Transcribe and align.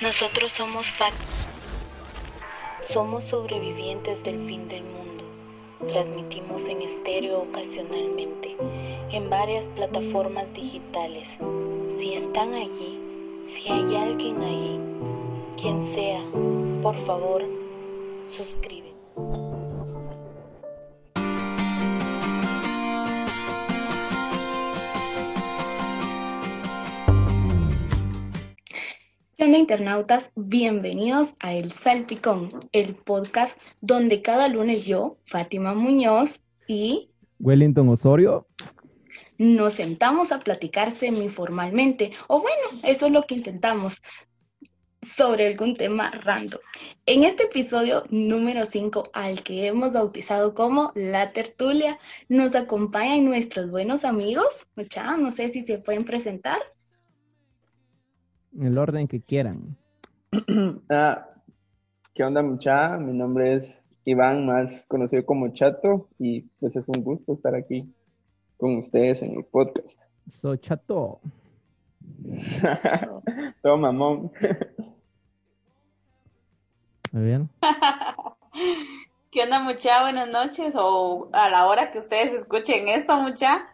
Nosotros 0.00 0.52
somos 0.52 0.86
FAT. 0.92 1.12
Somos 2.92 3.24
sobrevivientes 3.24 4.22
del 4.22 4.46
fin 4.46 4.68
del 4.68 4.84
mundo. 4.84 5.24
Transmitimos 5.88 6.62
en 6.68 6.82
estéreo 6.82 7.40
ocasionalmente, 7.40 8.56
en 9.10 9.28
varias 9.28 9.64
plataformas 9.74 10.54
digitales. 10.54 11.26
Si 11.98 12.14
están 12.14 12.54
allí, 12.54 13.00
si 13.48 13.72
hay 13.72 13.96
alguien 13.96 14.40
ahí, 14.40 14.80
quien 15.60 15.92
sea, 15.92 16.22
por 16.80 16.94
favor, 17.04 17.42
suscríbete. 18.36 18.87
Internautas? 29.68 30.30
Bienvenidos 30.34 31.34
a 31.40 31.52
El 31.52 31.70
Salpicón, 31.72 32.48
el 32.72 32.94
podcast 32.94 33.58
donde 33.82 34.22
cada 34.22 34.48
lunes 34.48 34.86
yo, 34.86 35.18
Fátima 35.26 35.74
Muñoz 35.74 36.40
y 36.66 37.10
Wellington 37.38 37.90
Osorio 37.90 38.46
nos 39.36 39.74
sentamos 39.74 40.32
a 40.32 40.40
platicar 40.40 40.90
semiformalmente, 40.90 42.12
o 42.28 42.40
bueno, 42.40 42.80
eso 42.82 43.04
es 43.04 43.12
lo 43.12 43.24
que 43.24 43.34
intentamos, 43.34 44.00
sobre 45.06 45.48
algún 45.48 45.76
tema 45.76 46.12
random. 46.12 46.60
En 47.04 47.24
este 47.24 47.42
episodio 47.42 48.04
número 48.08 48.64
5, 48.64 49.10
al 49.12 49.42
que 49.42 49.66
hemos 49.66 49.92
bautizado 49.92 50.54
como 50.54 50.92
La 50.94 51.34
Tertulia, 51.34 51.98
nos 52.30 52.54
acompañan 52.54 53.26
nuestros 53.26 53.70
buenos 53.70 54.06
amigos. 54.06 54.66
Mucha, 54.76 55.18
no 55.18 55.30
sé 55.30 55.50
si 55.50 55.60
se 55.60 55.76
pueden 55.76 56.04
presentar. 56.04 56.58
En 58.58 58.66
el 58.66 58.76
orden 58.76 59.06
que 59.06 59.20
quieran. 59.20 59.76
Ah, 60.90 61.28
¿Qué 62.12 62.24
onda 62.24 62.42
mucha? 62.42 62.96
Mi 62.96 63.12
nombre 63.12 63.54
es 63.54 63.88
Iván, 64.04 64.46
más 64.46 64.84
conocido 64.88 65.24
como 65.24 65.52
Chato, 65.52 66.08
y 66.18 66.40
pues 66.58 66.74
es 66.74 66.88
un 66.88 67.04
gusto 67.04 67.32
estar 67.32 67.54
aquí 67.54 67.88
con 68.56 68.78
ustedes 68.78 69.22
en 69.22 69.36
el 69.36 69.44
podcast. 69.44 70.02
Soy 70.42 70.58
Chato. 70.58 71.20
Todo 73.62 73.76
mamón. 73.76 74.32
Muy 77.12 77.24
bien. 77.24 77.48
¿Qué 79.30 79.44
onda, 79.44 79.60
mucha? 79.60 80.02
Buenas 80.02 80.30
noches, 80.30 80.74
o 80.76 81.28
a 81.32 81.48
la 81.48 81.66
hora 81.66 81.92
que 81.92 81.98
ustedes 81.98 82.32
escuchen 82.32 82.88
esto, 82.88 83.20
mucha. 83.20 83.68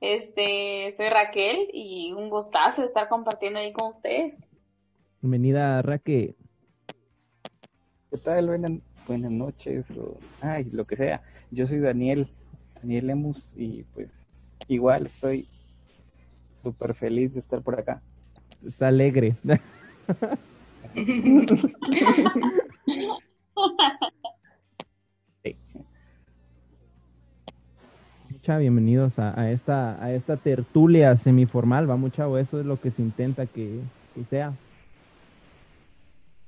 Este, 0.00 0.94
soy 0.96 1.08
Raquel 1.08 1.68
y 1.72 2.12
un 2.12 2.30
gustazo 2.30 2.84
estar 2.84 3.08
compartiendo 3.08 3.58
ahí 3.58 3.72
con 3.72 3.88
ustedes. 3.88 4.36
Bienvenida, 5.20 5.82
Raquel. 5.82 6.36
¿Qué 8.10 8.18
tal? 8.18 8.46
Buenas, 8.46 8.72
buenas 9.08 9.32
noches, 9.32 9.90
o 9.90 10.16
ay, 10.40 10.68
lo 10.70 10.86
que 10.86 10.94
sea. 10.94 11.22
Yo 11.50 11.66
soy 11.66 11.80
Daniel, 11.80 12.28
Daniel 12.80 13.08
Lemus, 13.08 13.42
y 13.56 13.82
pues 13.94 14.08
igual 14.68 15.06
estoy 15.06 15.48
súper 16.62 16.94
feliz 16.94 17.34
de 17.34 17.40
estar 17.40 17.60
por 17.60 17.76
acá. 17.78 18.00
Está 18.64 18.88
alegre. 18.88 19.34
Bienvenidos 28.56 29.18
a, 29.18 29.50
esta 29.50 30.02
a 30.02 30.12
esta 30.12 30.38
tertulia 30.38 31.14
semiformal, 31.16 31.90
va 31.90 31.96
mucha, 31.96 32.24
eso 32.40 32.60
es 32.60 32.64
lo 32.64 32.80
que 32.80 32.90
se 32.90 33.02
intenta 33.02 33.44
que, 33.44 33.80
que 34.14 34.24
sea. 34.30 34.54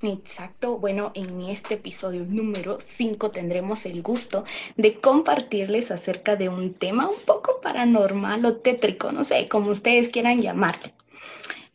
Exacto. 0.01 0.79
Bueno, 0.79 1.11
en 1.13 1.41
este 1.41 1.75
episodio 1.75 2.25
número 2.25 2.79
5 2.79 3.29
tendremos 3.29 3.85
el 3.85 4.01
gusto 4.01 4.45
de 4.75 4.95
compartirles 4.95 5.91
acerca 5.91 6.35
de 6.35 6.49
un 6.49 6.73
tema 6.73 7.07
un 7.07 7.19
poco 7.25 7.59
paranormal 7.61 8.43
o 8.45 8.55
tétrico, 8.55 9.11
no 9.11 9.23
sé, 9.23 9.47
como 9.47 9.69
ustedes 9.69 10.09
quieran 10.09 10.41
llamarle. 10.41 10.93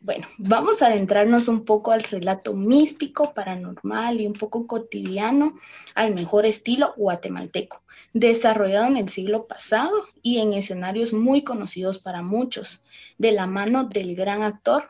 Bueno, 0.07 0.25
vamos 0.37 0.81
a 0.81 0.87
adentrarnos 0.87 1.49
un 1.49 1.65
poco 1.65 1.91
al 1.91 2.01
relato 2.01 2.53
místico, 2.53 3.33
paranormal 3.33 4.21
y 4.21 4.25
un 4.25 4.31
poco 4.35 4.65
cotidiano, 4.65 5.55
al 5.95 6.15
mejor 6.15 6.45
estilo 6.45 6.93
guatemalteco, 6.95 7.81
desarrollado 8.13 8.85
en 8.87 8.95
el 8.95 9.09
siglo 9.09 9.47
pasado 9.47 9.91
y 10.23 10.37
en 10.37 10.53
escenarios 10.53 11.11
muy 11.11 11.41
conocidos 11.41 11.99
para 11.99 12.21
muchos, 12.21 12.81
de 13.17 13.33
la 13.33 13.47
mano 13.47 13.83
del 13.83 14.15
gran 14.15 14.43
actor 14.43 14.85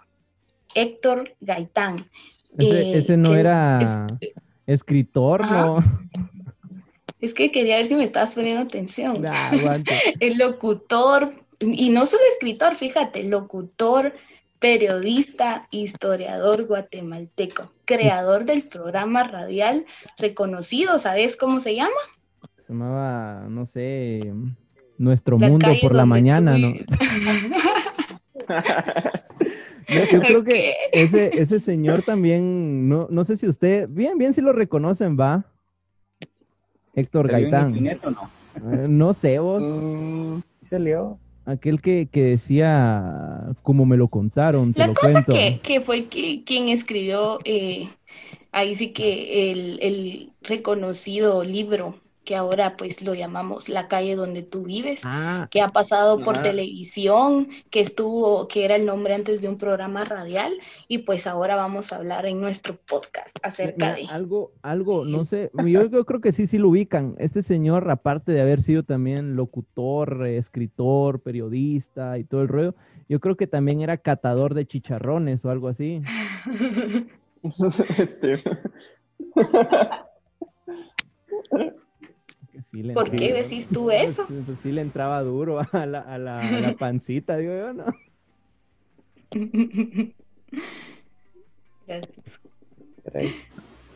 Héctor 0.75 1.33
Gaitán, 1.41 2.07
Ese, 2.55 2.81
eh, 2.81 2.97
ese 2.99 3.17
no 3.17 3.33
era 3.33 3.79
es- 4.21 4.29
escritor, 4.67 5.41
Ajá. 5.41 5.61
no. 5.65 5.83
Es 7.19 7.33
que 7.33 7.51
quería 7.51 7.77
ver 7.77 7.87
si 7.87 7.95
me 7.95 8.03
estabas 8.03 8.35
poniendo 8.35 8.61
atención. 8.61 9.19
Nah. 9.23 9.49
El 10.19 10.37
locutor, 10.37 11.31
y 11.59 11.89
no 11.89 12.05
solo 12.05 12.21
escritor, 12.33 12.75
fíjate, 12.75 13.23
locutor, 13.23 14.13
periodista, 14.59 15.67
historiador 15.71 16.65
guatemalteco, 16.65 17.71
creador 17.85 18.45
del 18.45 18.63
programa 18.63 19.23
radial 19.23 19.85
reconocido, 20.17 20.99
¿sabes 20.99 21.35
cómo 21.35 21.59
se 21.59 21.75
llama? 21.75 21.91
Se 22.55 22.73
llamaba, 22.73 23.45
no 23.49 23.65
sé, 23.67 24.33
Nuestro 24.97 25.37
La 25.37 25.49
Mundo 25.49 25.67
por 25.81 25.93
la 25.93 26.03
tú 26.03 26.07
mañana, 26.07 26.57
¿no? 26.57 26.73
Yo, 29.87 30.03
yo 30.11 30.21
creo 30.21 30.43
que 30.43 30.73
ese, 30.91 31.41
ese 31.41 31.59
señor 31.59 32.01
también, 32.01 32.89
no, 32.89 33.07
no 33.09 33.25
sé 33.25 33.37
si 33.37 33.47
usted, 33.47 33.87
bien, 33.91 34.17
bien 34.17 34.33
si 34.33 34.41
lo 34.41 34.53
reconocen, 34.53 35.19
va. 35.19 35.45
Héctor 36.93 37.29
¿Salió 37.29 37.47
en 37.47 37.71
Gaitán. 37.71 37.99
O 38.03 38.09
no? 38.09 38.73
Eh, 38.73 38.87
no 38.87 39.13
sé 39.13 39.37
vos, 39.39 39.61
Mm, 39.61 40.39
¿Sí 40.61 40.67
¿Salió? 40.69 41.19
Aquel 41.47 41.81
que, 41.81 42.09
que 42.11 42.23
decía 42.23 43.55
como 43.63 43.85
me 43.85 43.97
lo 43.97 44.09
contaron, 44.09 44.73
te 44.73 44.81
La 44.81 44.87
lo 44.87 44.93
cosa 44.93 45.23
cuento. 45.23 45.33
que, 45.33 45.59
que 45.61 45.81
fue 45.81 46.07
que, 46.07 46.43
quien 46.43 46.69
escribió 46.69 47.39
eh, 47.45 47.89
ahí 48.51 48.75
sí 48.75 48.93
que 48.93 49.51
el, 49.51 49.79
el 49.81 50.33
reconocido 50.41 51.43
libro 51.43 51.95
que 52.27 52.35
ahora 52.35 52.75
pues 52.75 53.01
lo 53.03 53.15
llamamos 53.15 53.69
La 53.69 53.87
calle 53.87 54.17
donde 54.17 54.43
tú 54.43 54.63
vives. 54.63 54.99
Ah, 55.05 55.47
que 55.49 55.61
ha 55.61 55.69
pasado 55.69 56.23
por 56.23 56.35
Ajá. 56.35 56.43
televisión, 56.43 57.47
que 57.71 57.79
estuvo, 57.79 58.49
que 58.49 58.65
era 58.65 58.75
el 58.75 58.85
nombre 58.85 59.15
antes 59.15 59.39
de 59.39 59.47
un 59.47 59.57
programa 59.57 60.03
radial, 60.03 60.51
y 60.89 60.97
pues 60.99 61.25
ahora 61.25 61.55
vamos 61.55 61.93
a 61.93 61.95
hablar 61.95 62.25
en 62.25 62.41
nuestro 62.41 62.75
podcast 62.75 63.37
acerca 63.41 63.95
mira, 63.95 63.95
de. 63.95 64.13
algo, 64.13 64.51
algo, 64.61 65.05
no 65.05 65.23
sé, 65.23 65.51
yo, 65.53 65.85
yo 65.85 66.05
creo 66.05 66.19
que 66.19 66.33
sí, 66.33 66.47
sí 66.47 66.57
lo 66.57 66.67
ubican. 66.67 67.15
Este 67.17 67.43
señor, 67.43 67.89
aparte 67.89 68.33
de 68.33 68.41
haber 68.41 68.61
sido 68.61 68.83
también 68.83 69.37
locutor, 69.37 70.27
escritor, 70.27 71.21
periodista 71.21 72.17
y 72.17 72.25
todo 72.25 72.41
el 72.41 72.49
rollo, 72.49 72.75
yo 73.07 73.21
creo 73.21 73.37
que 73.37 73.47
también 73.47 73.79
era 73.79 73.99
catador 73.99 74.53
de 74.53 74.67
chicharrones 74.67 75.45
o 75.45 75.49
algo 75.49 75.69
así. 75.69 76.01
Que 82.77 82.83
sí 82.83 82.87
le 82.87 82.93
¿Por 82.93 83.11
qué 83.11 83.33
decís 83.33 83.67
tú 83.67 83.89
eso? 83.89 84.27
Sí, 84.27 84.33
pues 84.45 84.57
sí 84.61 84.71
le 84.71 84.81
entraba 84.81 85.21
duro 85.23 85.59
a 85.59 85.85
la, 85.85 85.99
a 86.01 86.17
la, 86.17 86.39
a 86.39 86.59
la 86.59 86.73
pancita, 86.77 87.37
digo 87.37 87.53
yo, 87.57 87.73
¿no? 87.73 87.85
Gracias. 91.87 92.39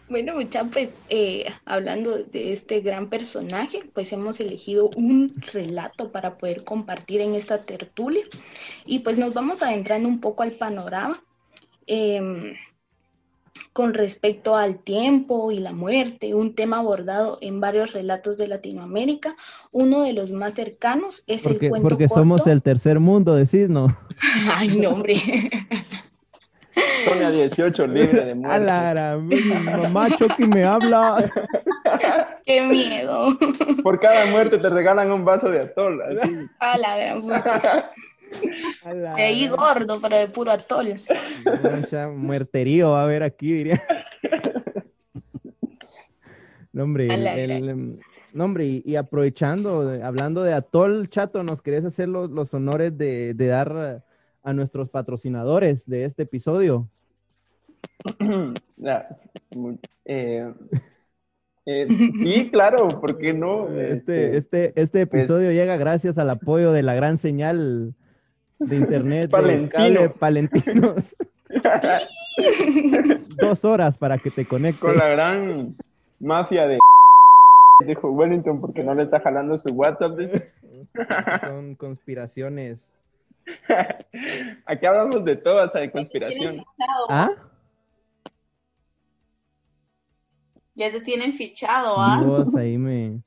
Bueno, 0.09 0.35
mucha, 0.35 0.63
pues 0.65 0.93
eh, 1.09 1.45
hablando 1.65 2.17
de 2.23 2.53
este 2.53 2.81
gran 2.81 3.09
personaje, 3.09 3.81
pues 3.93 4.11
hemos 4.13 4.39
elegido 4.39 4.89
un 4.95 5.33
relato 5.53 6.11
para 6.11 6.37
poder 6.37 6.63
compartir 6.63 7.21
en 7.21 7.35
esta 7.35 7.63
tertulia 7.63 8.23
y 8.85 8.99
pues 8.99 9.17
nos 9.17 9.33
vamos 9.33 9.61
adentrando 9.61 10.09
un 10.09 10.19
poco 10.19 10.43
al 10.43 10.53
panorama 10.53 11.23
em, 11.87 12.55
con 13.73 13.93
respecto 13.93 14.55
al 14.55 14.79
tiempo 14.79 15.51
y 15.51 15.59
la 15.59 15.71
muerte, 15.71 16.33
un 16.35 16.55
tema 16.55 16.79
abordado 16.79 17.37
en 17.41 17.61
varios 17.61 17.93
relatos 17.93 18.37
de 18.37 18.47
Latinoamérica. 18.49 19.35
Uno 19.71 20.03
de 20.03 20.11
los 20.13 20.31
más 20.31 20.55
cercanos 20.55 21.23
es 21.27 21.43
Porque, 21.43 21.65
el 21.67 21.69
cuento 21.71 21.87
porque 21.87 22.07
corto. 22.07 22.21
somos 22.21 22.47
el 22.47 22.61
tercer 22.61 22.99
mundo, 22.99 23.33
decís, 23.35 23.69
¿no? 23.69 23.95
Ay, 24.55 24.69
no, 24.77 24.89
hombre. 24.89 25.15
Sonia 27.05 27.31
18, 27.31 27.87
libre 27.87 28.25
de 28.25 28.31
A 28.31 28.35
muerte. 28.35 28.65
la 28.73 28.93
gran- 28.93 29.27
mi 29.27 29.35
mamá 29.81 30.09
Chucky 30.17 30.43
me 30.45 30.63
habla. 30.65 31.31
Qué 32.45 32.61
miedo. 32.63 33.37
Por 33.83 33.99
cada 33.99 34.25
muerte 34.27 34.57
te 34.57 34.69
regalan 34.69 35.11
un 35.11 35.25
vaso 35.25 35.49
de 35.49 35.61
atol. 35.61 35.99
así. 36.01 36.31
A 36.59 36.77
la 36.77 36.97
gran 36.97 37.21
pucha. 37.21 37.91
Ahí 39.15 39.47
gordo, 39.47 39.99
pero 40.01 40.17
de 40.17 40.27
puro 40.27 40.51
atol. 40.51 40.87
Mucha 41.79 42.07
muerterío 42.07 42.91
va 42.91 43.01
a 43.01 43.03
haber 43.03 43.23
aquí, 43.23 43.51
diría. 43.53 43.83
No, 46.73 46.83
hombre, 46.83 47.09
A 47.11 47.15
el- 47.15 47.23
la 47.25 47.35
el, 47.37 47.49
gran. 47.49 47.69
em, 47.69 47.97
no, 48.33 48.45
hombre, 48.45 48.65
y, 48.65 48.81
y 48.85 48.95
aprovechando, 48.95 49.91
hablando 50.03 50.41
de 50.41 50.53
Atol, 50.53 51.09
Chato, 51.09 51.43
¿nos 51.43 51.61
querés 51.61 51.83
hacer 51.83 52.07
los, 52.07 52.31
los 52.31 52.53
honores 52.53 52.97
de, 52.97 53.33
de 53.33 53.47
dar 53.47 54.03
a 54.41 54.53
nuestros 54.53 54.89
patrocinadores 54.89 55.81
de 55.85 56.05
este 56.05 56.23
episodio? 56.23 56.87
Eh, 60.05 60.51
eh, 61.65 61.87
sí, 62.13 62.49
claro, 62.51 62.87
¿por 62.87 63.17
qué 63.19 63.33
no? 63.33 63.67
Este, 63.77 64.37
este, 64.37 64.73
este 64.81 65.05
pues- 65.05 65.21
episodio 65.23 65.51
llega 65.51 65.77
gracias 65.77 66.17
al 66.17 66.29
apoyo 66.31 66.71
de 66.71 66.81
la 66.83 66.95
gran 66.95 67.17
señal 67.19 67.93
de 68.67 68.77
internet 68.77 69.23
de 69.23 69.27
Palentino. 69.29 69.69
cable 69.69 70.09
Palentinos. 70.09 71.03
Dos 73.41 73.65
horas 73.65 73.97
para 73.97 74.17
que 74.17 74.29
te 74.29 74.45
conectes. 74.45 74.79
con 74.79 74.97
la 74.97 75.07
gran 75.07 75.75
mafia 76.19 76.67
de 76.67 76.79
dijo 77.85 78.11
Wellington 78.11 78.61
porque 78.61 78.83
no 78.83 78.93
le 78.93 79.03
está 79.03 79.19
jalando 79.19 79.57
su 79.57 79.73
WhatsApp. 79.73 80.17
dice. 80.17 80.51
Son 81.41 81.75
conspiraciones. 81.75 82.77
Aquí 84.65 84.85
hablamos 84.85 85.25
de 85.25 85.35
todo, 85.35 85.61
hasta 85.61 85.79
de 85.79 85.91
conspiración. 85.91 86.63
¿Ah? 87.09 87.29
Ya 90.75 90.91
te 90.91 91.01
tienen 91.01 91.33
fichado, 91.33 91.95
¿ah? 91.99 92.21
Vos 92.23 92.53
ahí 92.55 92.77
me, 92.77 93.19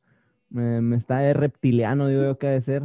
me, 0.51 0.81
me 0.81 0.97
está 0.97 1.19
de 1.19 1.35
reptiliano, 1.35 2.09
digo 2.09 2.23
yo, 2.23 2.39
que 2.39 2.47
ha 2.47 2.51
de 2.51 2.63
ser. 2.63 2.83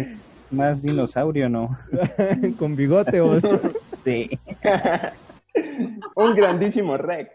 Es 0.00 0.16
más 0.50 0.82
dinosaurio, 0.82 1.48
¿no? 1.48 1.78
Con 2.58 2.76
bigote, 2.76 3.20
vos. 3.20 3.42
Sí. 4.04 4.30
Un 6.16 6.34
grandísimo 6.34 6.96
Rex. 6.96 7.30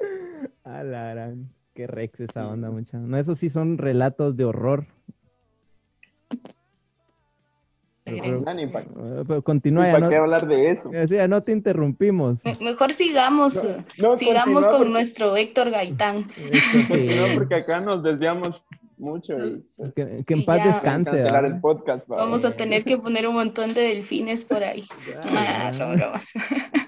A 0.63 0.83
la 0.83 1.13
gran. 1.13 1.49
Qué 1.75 1.85
rex 1.85 2.21
esa 2.21 2.47
onda, 2.47 2.71
mucha. 2.71 2.97
No, 2.97 3.17
esos 3.17 3.37
sí 3.37 3.49
son 3.49 3.77
relatos 3.77 4.35
de 4.37 4.45
horror. 4.45 4.85
Pero- 8.03 8.43
pero- 8.45 8.59
eh, 8.61 9.23
pero 9.27 9.41
continúa, 9.41 9.87
ya 9.87 9.91
para 9.93 10.05
no, 10.05 10.09
qué 10.09 10.17
hablar 10.17 10.47
de 10.47 10.69
eso. 10.69 10.93
eh, 10.93 11.07
sí, 11.07 11.15
ya 11.15 11.27
no 11.27 11.41
te 11.41 11.51
interrumpimos. 11.51 12.37
Me- 12.43 12.55
Mejor 12.61 12.93
sigamos, 12.93 13.63
eh, 13.63 13.83
No, 14.01 14.15
sigamos 14.17 14.67
con 14.67 14.77
porque- 14.77 14.91
nuestro 14.93 15.35
Héctor 15.35 15.71
Gaitán. 15.71 16.29
Esto 16.37 16.93
sí, 16.95 17.09
No, 17.09 17.33
porque 17.35 17.55
acá 17.55 17.79
nos 17.81 18.03
desviamos 18.03 18.63
mucho 18.97 19.33
y 19.37 19.63
que, 19.95 20.23
que 20.25 20.33
en 20.33 20.45
paz 20.45 20.57
ya. 20.57 20.73
descanse. 20.73 21.17
el 21.17 21.59
podcast. 21.59 22.09
va. 22.09 22.17
Vamos 22.17 22.45
a 22.45 22.55
tener 22.55 22.83
que 22.83 22.97
poner 22.97 23.27
un 23.27 23.35
montón 23.35 23.73
de 23.73 23.81
delfines 23.81 24.45
por 24.45 24.63
ahí. 24.63 24.85
Ah, 25.31 25.71
son 25.73 25.95
bromas. 25.95 26.25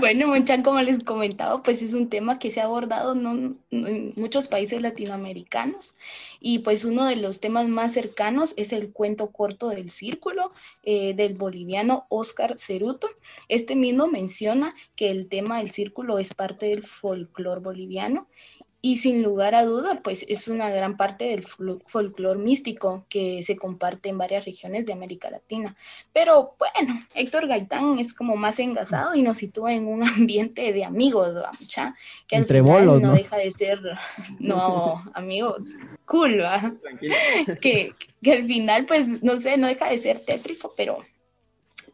Bueno, 0.00 0.28
muchachos, 0.28 0.64
como 0.64 0.80
les 0.80 1.04
comentaba, 1.04 1.62
pues 1.62 1.82
es 1.82 1.92
un 1.92 2.08
tema 2.08 2.38
que 2.38 2.50
se 2.50 2.60
ha 2.60 2.64
abordado 2.64 3.14
¿no? 3.14 3.54
en 3.70 4.12
muchos 4.16 4.48
países 4.48 4.80
latinoamericanos 4.80 5.94
y 6.40 6.60
pues 6.60 6.84
uno 6.84 7.06
de 7.06 7.16
los 7.16 7.40
temas 7.40 7.68
más 7.68 7.92
cercanos 7.92 8.54
es 8.56 8.72
el 8.72 8.92
cuento 8.92 9.30
corto 9.30 9.68
del 9.68 9.90
círculo 9.90 10.52
eh, 10.84 11.14
del 11.14 11.34
boliviano 11.34 12.06
Oscar 12.08 12.58
Ceruto. 12.58 13.08
Este 13.48 13.76
mismo 13.76 14.06
menciona 14.06 14.74
que 14.96 15.10
el 15.10 15.28
tema 15.28 15.58
del 15.58 15.70
círculo 15.70 16.18
es 16.18 16.32
parte 16.32 16.66
del 16.66 16.82
folclore 16.82 17.60
boliviano 17.60 18.28
y 18.84 18.96
sin 18.96 19.22
lugar 19.22 19.54
a 19.54 19.64
duda, 19.64 20.00
pues 20.02 20.24
es 20.28 20.48
una 20.48 20.68
gran 20.68 20.96
parte 20.96 21.26
del 21.26 21.44
folclore 21.44 22.40
místico 22.40 23.06
que 23.08 23.44
se 23.44 23.54
comparte 23.54 24.08
en 24.08 24.18
varias 24.18 24.44
regiones 24.44 24.86
de 24.86 24.92
América 24.92 25.30
Latina. 25.30 25.76
Pero 26.12 26.56
bueno, 26.58 27.00
Héctor 27.14 27.46
Gaitán 27.46 28.00
es 28.00 28.12
como 28.12 28.34
más 28.34 28.58
engasado 28.58 29.14
y 29.14 29.22
nos 29.22 29.38
sitúa 29.38 29.72
en 29.72 29.86
un 29.86 30.02
ambiente 30.08 30.72
de 30.72 30.84
amigos, 30.84 31.36
¿va, 31.36 31.52
mucha? 31.60 31.94
Que 32.26 32.34
al 32.34 32.42
Entre 32.42 32.60
final 32.60 32.86
bolos, 32.86 33.02
no, 33.02 33.08
¿no? 33.08 33.14
deja 33.14 33.36
de 33.36 33.52
ser, 33.52 33.80
no, 34.40 35.04
amigos, 35.14 35.62
cool, 36.04 36.42
¿va? 36.42 36.74
Tranquilo. 36.82 37.14
que, 37.60 37.94
que 38.20 38.32
al 38.32 38.44
final, 38.44 38.86
pues, 38.86 39.06
no 39.22 39.40
sé, 39.40 39.58
no 39.58 39.68
deja 39.68 39.90
de 39.90 39.98
ser 39.98 40.18
tétrico, 40.18 40.72
pero, 40.76 40.98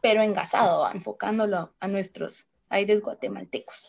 pero 0.00 0.23
engasado, 0.23 0.81
¿va? 0.81 0.93
enfocándolo 0.93 1.70
a 1.81 1.87
nuestros 1.87 2.46
aires 2.70 3.02
guatemaltecos. 3.02 3.88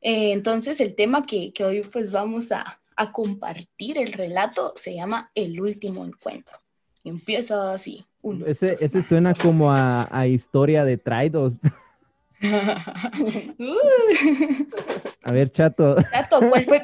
Eh, 0.00 0.32
entonces, 0.32 0.80
el 0.80 0.94
tema 0.94 1.22
que, 1.22 1.52
que 1.52 1.64
hoy 1.64 1.82
pues 1.82 2.12
vamos 2.12 2.52
a, 2.52 2.80
a 2.96 3.12
compartir, 3.12 3.98
el 3.98 4.12
relato, 4.12 4.72
se 4.76 4.94
llama 4.94 5.30
El 5.34 5.60
último 5.60 6.04
encuentro. 6.04 6.58
Empieza 7.04 7.72
así. 7.72 8.04
uno, 8.22 8.46
Ese, 8.46 8.72
dos, 8.72 8.82
ese 8.82 9.02
suena 9.02 9.34
como 9.34 9.72
a, 9.72 10.08
a 10.10 10.26
historia 10.26 10.84
de 10.84 10.98
Traidos. 10.98 11.52
Uh, 12.42 12.42
A 15.24 15.32
ver, 15.32 15.50
chato. 15.52 15.96
Tato, 16.12 16.40
¿cuál 16.48 16.64
fue, 16.64 16.82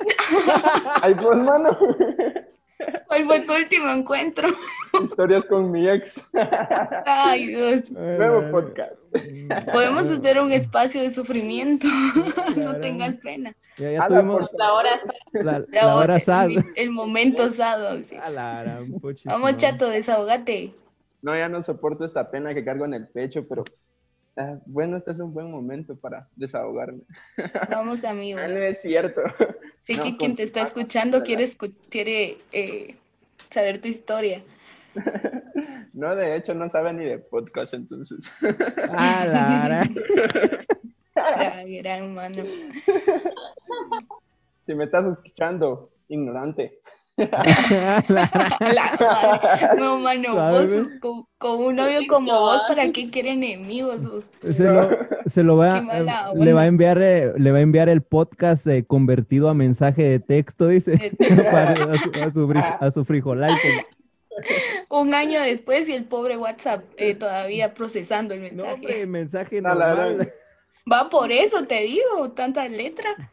Ay, 1.02 1.14
pues, 1.14 1.38
mano. 1.38 1.76
¿cuál 3.06 3.25
fue 3.25 3.41
tu 3.43 3.55
último 3.55 3.88
encuentro? 3.91 4.49
Historias 5.03 5.44
con 5.47 5.71
mi 5.71 5.88
ex. 5.88 6.21
Ay, 7.06 7.47
Dios. 7.49 7.91
Nuevo 7.91 8.50
podcast. 8.50 8.94
Podemos 9.73 10.11
hacer 10.11 10.41
un 10.41 10.53
espacio 10.53 11.03
de 11.03 11.12
sufrimiento. 11.15 11.87
no 12.56 12.76
tengas 12.81 13.17
pena. 13.19 13.55
Ya, 13.76 13.93
ya 13.93 14.09
tuvimos 14.09 14.49
La 14.56 14.73
hora 14.73 14.94
está. 14.94 15.12
la, 15.32 15.43
La 15.59 15.67
la 15.71 15.97
hora 15.97 16.15
hora- 16.15 16.21
sad. 16.25 16.50
el, 16.50 16.65
el 16.76 16.91
momento 16.91 17.44
osado. 17.44 18.03
sí. 18.03 18.17
Vamos, 19.25 19.56
chato, 19.56 19.88
desahogate. 19.88 20.75
No, 21.23 21.35
ya 21.37 21.49
no 21.49 21.62
soporto 21.62 22.05
esta 22.05 22.31
pena 22.31 22.53
que 22.55 22.65
cargo 22.65 22.85
en 22.85 22.94
el 22.94 23.09
pecho, 23.09 23.47
pero 23.49 23.65
ah, 24.36 24.58
bueno, 24.66 24.96
este 24.96 25.10
es 25.12 25.20
un 25.20 25.32
buen 25.32 25.50
momento 25.50 25.96
para 25.96 26.28
desahogarme. 26.36 27.02
Vamos, 27.70 28.04
amigo. 28.04 28.38
Ah, 28.42 28.48
no 28.48 28.56
es 28.58 28.81
cierto. 28.81 29.22
Sé 29.82 29.96
No, 29.96 30.02
que 30.04 30.16
quien 30.16 30.34
te 30.36 30.42
está 30.44 30.62
escuchando 30.62 31.19
¿verdad? 31.19 31.26
quiere, 31.26 31.44
escu- 31.48 31.75
quiere 31.90 32.38
eh, 32.52 32.96
saber 33.50 33.81
tu 33.81 33.88
historia. 33.88 34.42
No, 35.96 36.16
de 36.16 36.34
hecho, 36.34 36.54
no 36.54 36.69
sabe 36.69 36.92
ni 36.92 37.04
de 37.04 37.19
podcast, 37.20 37.72
entonces. 37.75 38.28
A 38.98 39.25
la 39.25 39.62
gran. 39.64 39.94
La 41.14 41.64
gran 41.64 42.14
mano. 42.14 42.42
Si 44.66 44.75
me 44.75 44.84
estás 44.84 45.06
escuchando, 45.06 45.90
ignorante. 46.08 46.80
La. 47.16 48.94
No, 49.78 49.99
mano, 50.00 50.34
con, 51.00 51.25
con 51.38 51.64
un 51.64 51.76
novio 51.76 52.00
como 52.08 52.32
vos, 52.40 52.62
¿para 52.69 52.90
qué 52.90 53.08
quiere 53.11 53.31
enemigos? 53.32 54.05
vos? 54.08 54.31
Se 54.43 54.62
lo, 54.62 54.88
se 55.34 55.43
lo 55.43 55.56
va, 55.56 55.81
mala 55.81 56.32
le 56.34 56.52
va 56.52 56.62
a 56.62 56.66
enviar 56.66 56.99
eh, 57.00 57.32
le 57.37 57.52
va 57.52 57.58
a 57.58 57.62
enviar 57.62 57.88
el 57.88 58.02
podcast 58.02 58.66
eh, 58.66 58.84
convertido 58.84 59.49
a 59.49 59.55
mensaje 59.55 60.02
de 60.02 60.19
texto, 60.20 60.69
dice, 60.69 61.12
para- 61.52 61.72
a, 61.72 61.76
su, 61.94 62.11
a, 62.11 62.32
su, 62.32 62.49
fri- 62.49 62.76
a 62.81 62.90
su 62.90 63.05
frijolal. 63.05 63.56
pues. 63.62 63.75
Un 64.88 65.14
año 65.14 65.40
después 65.42 65.88
y 65.88 65.92
el 65.92 66.04
pobre 66.06 66.37
WhatsApp 66.37 66.83
eh, 66.97 67.14
todavía 67.14 67.75
procesando 67.75 68.35
el 68.35 68.40
No, 68.40 68.47
mensaje. 68.64 68.75
hombre, 68.75 69.06
mensaje 69.06 69.61
No, 69.61 69.75
la 69.75 69.88
normal. 69.88 70.16
verdad. 70.16 70.33
Va 70.92 71.09
por 71.09 71.30
eso, 71.33 71.64
te 71.66 71.83
digo, 71.83 72.33
tanta 72.35 72.68
letra. 72.68 73.30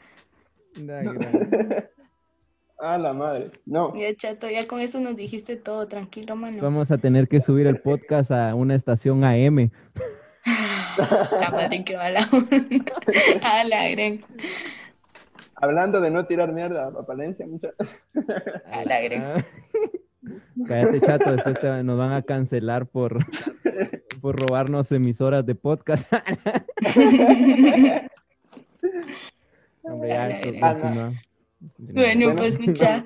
Ah, 2.83 2.97
la 2.97 3.13
madre. 3.13 3.51
No. 3.65 3.93
Ya, 3.95 4.15
chato, 4.15 4.49
ya 4.49 4.65
con 4.67 4.79
eso 4.79 4.99
nos 4.99 5.15
dijiste 5.15 5.55
todo, 5.55 5.87
tranquilo, 5.87 6.35
mano. 6.35 6.63
Vamos 6.63 6.89
a 6.89 6.97
tener 6.97 7.27
que 7.27 7.39
subir 7.41 7.67
el 7.67 7.79
podcast 7.79 8.31
a 8.31 8.55
una 8.55 8.73
estación 8.75 9.23
AM. 9.23 9.69
La 11.39 11.51
madre 11.51 11.83
que 11.85 11.95
va 11.95 12.09
la 12.09 12.27
onda. 12.33 12.57
A 13.43 13.63
la 13.63 13.87
gran. 13.89 14.19
Hablando 15.55 16.01
de 16.01 16.09
no 16.09 16.25
tirar 16.25 16.51
mierda 16.51 16.87
a 16.87 17.05
Palencia, 17.05 17.45
muchachos. 17.47 18.09
A 18.71 18.83
la 18.83 18.99
gran. 19.01 19.21
Ah. 19.23 19.45
Cállate, 20.67 21.01
chato, 21.01 21.31
después 21.33 21.59
te- 21.61 21.83
nos 21.83 21.97
van 21.97 22.11
a 22.13 22.21
cancelar 22.23 22.87
por, 22.87 23.19
por 24.21 24.39
robarnos 24.39 24.91
emisoras 24.91 25.45
de 25.45 25.53
podcast. 25.55 26.03
Hombre, 29.83 30.09
ya, 30.09 30.23
A 30.23 30.27
gran. 30.27 30.81
continúa. 30.81 31.13
Bueno, 31.77 32.27
Bueno. 32.27 32.35
pues 32.41 32.59
mucha. 32.59 33.03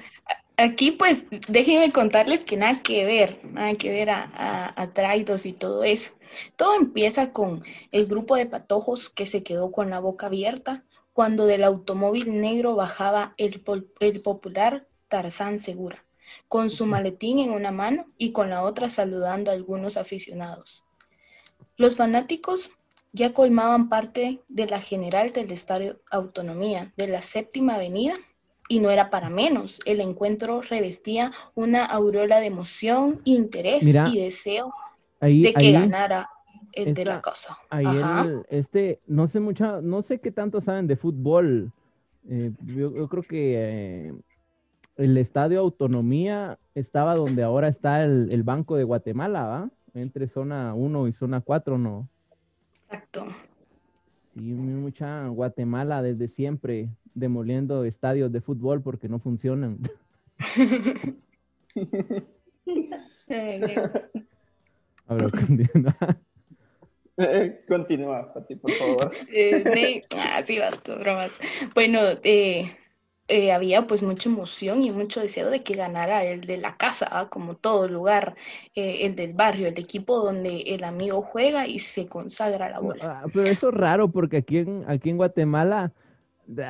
Aquí 0.58 0.92
pues 0.92 1.26
déjenme 1.50 1.92
contarles 1.92 2.46
que 2.46 2.56
nada 2.56 2.82
que 2.82 3.04
ver, 3.04 3.42
nada 3.44 3.74
que 3.76 3.90
ver 3.90 4.10
a, 4.10 4.32
a, 4.34 4.82
a 4.82 4.94
Traidos 4.94 5.46
y 5.46 5.52
todo 5.52 5.84
eso. 5.84 6.14
Todo 6.56 6.76
empieza 6.76 7.34
con 7.34 7.64
el 7.92 8.06
grupo 8.06 8.38
de 8.38 8.46
patojos 8.46 9.10
que 9.10 9.26
se 9.26 9.44
quedó 9.44 9.72
con 9.72 9.90
la 9.90 10.00
boca 10.00 10.28
abierta 10.28 10.86
cuando 11.12 11.46
del 11.46 11.66
automóvil 11.66 12.40
negro 12.40 12.76
bajaba 12.76 13.34
el, 13.38 13.64
el 14.00 14.22
popular 14.22 14.88
Tarzán 15.10 15.60
Segura, 15.60 16.06
con 16.48 16.70
su 16.70 16.86
maletín 16.86 17.40
en 17.40 17.52
una 17.52 17.72
mano 17.72 18.06
y 18.18 18.32
con 18.32 18.50
la 18.50 18.64
otra 18.64 18.90
saludando 18.90 19.52
a 19.52 19.54
algunos 19.54 19.98
aficionados. 19.98 20.86
Los 21.76 21.98
fanáticos 21.98 22.72
ya 23.12 23.34
colmaban 23.34 23.90
parte 23.90 24.42
de 24.48 24.68
la 24.68 24.80
general 24.80 25.34
del 25.34 25.52
Estadio 25.52 26.00
Autonomía 26.12 26.94
de 26.96 27.08
la 27.08 27.22
Séptima 27.22 27.76
Avenida 27.76 28.16
y 28.68 28.80
no 28.80 28.90
era 28.90 29.10
para 29.10 29.30
menos. 29.30 29.80
El 29.86 30.00
encuentro 30.02 30.62
revestía 30.62 31.32
una 31.56 31.86
aureola 31.86 32.40
de 32.40 32.48
emoción, 32.48 33.22
interés 33.26 33.84
Mira, 33.86 34.06
y 34.12 34.20
deseo 34.20 34.74
Ahí, 35.20 35.42
de 35.42 35.54
que 35.54 35.68
ahí- 35.68 35.74
ganara 35.74 36.30
el 36.74 36.94
de 36.94 37.06
la 37.06 37.22
casa. 37.22 37.58
Ahí 37.70 37.86
Ajá. 37.86 38.24
el- 38.24 38.44
este, 38.50 39.00
no 39.08 39.28
sé 39.28 39.40
mucha, 39.40 39.82
no 39.82 40.02
sé 40.04 40.20
qué 40.20 40.32
tanto 40.32 40.62
saben 40.62 40.88
de 40.88 40.96
fútbol. 40.98 41.72
Eh, 42.30 42.52
yo, 42.66 42.94
yo 42.96 43.08
creo 43.08 43.24
que 43.24 43.54
eh, 43.58 44.14
el 44.98 45.18
Estadio 45.18 45.60
Autonomía 45.60 46.58
estaba 46.74 47.16
donde 47.16 47.44
ahora 47.44 47.68
está 47.68 48.04
el, 48.04 48.30
el 48.32 48.44
Banco 48.44 48.76
de 48.76 48.84
Guatemala, 48.84 49.44
¿va? 49.46 49.70
Entre 49.94 50.28
zona 50.28 50.74
1 50.74 51.08
y 51.08 51.14
zona 51.14 51.40
4, 51.42 51.78
¿no? 51.78 52.08
Exacto. 52.88 53.28
Sí, 54.34 54.42
mucha 54.42 55.28
Guatemala 55.28 56.02
desde 56.02 56.28
siempre 56.28 56.90
demoliendo 57.16 57.84
estadios 57.86 58.32
de 58.32 58.42
fútbol 58.42 58.82
porque 58.82 59.10
no 59.10 59.18
funcionan. 59.20 59.80
A 65.08 65.14
ver, 65.14 65.32
continúa. 65.32 65.98
Eh, 67.18 67.64
continúa, 67.68 68.34
Pati, 68.34 68.56
por 68.56 68.72
favor. 68.72 69.12
Eh, 69.34 70.02
ah, 70.18 70.44
sí, 70.46 70.60
basta, 70.60 70.96
bromas. 70.96 71.32
Bueno, 71.74 72.00
eh, 72.24 72.70
eh, 73.28 73.52
había 73.52 73.88
pues 73.88 74.04
mucha 74.04 74.30
emoción 74.30 74.84
y 74.84 74.92
mucho 74.92 75.20
deseo 75.20 75.50
de 75.50 75.64
que 75.64 75.74
ganara 75.74 76.24
el 76.24 76.42
de 76.42 76.58
la 76.58 76.78
casa, 76.78 77.08
¿ah? 77.10 77.28
como 77.28 77.56
todo 77.56 77.88
lugar, 77.88 78.36
eh, 78.76 79.00
el 79.02 79.16
del 79.16 79.34
barrio, 79.34 79.68
el 79.68 79.80
equipo 79.80 80.20
donde 80.20 80.62
el 80.68 80.84
amigo 80.84 81.24
juega 81.24 81.66
y 81.66 81.80
se 81.80 82.06
consagra 82.06 82.70
la 82.70 82.80
bola. 82.80 83.22
Ah, 83.24 83.28
pero 83.34 83.48
eso 83.48 83.70
es 83.70 83.74
raro 83.74 84.12
porque 84.12 84.38
aquí 84.38 84.60
en, 84.60 84.84
aquí 84.88 85.10
en 85.10 85.18
Guatemala, 85.18 85.92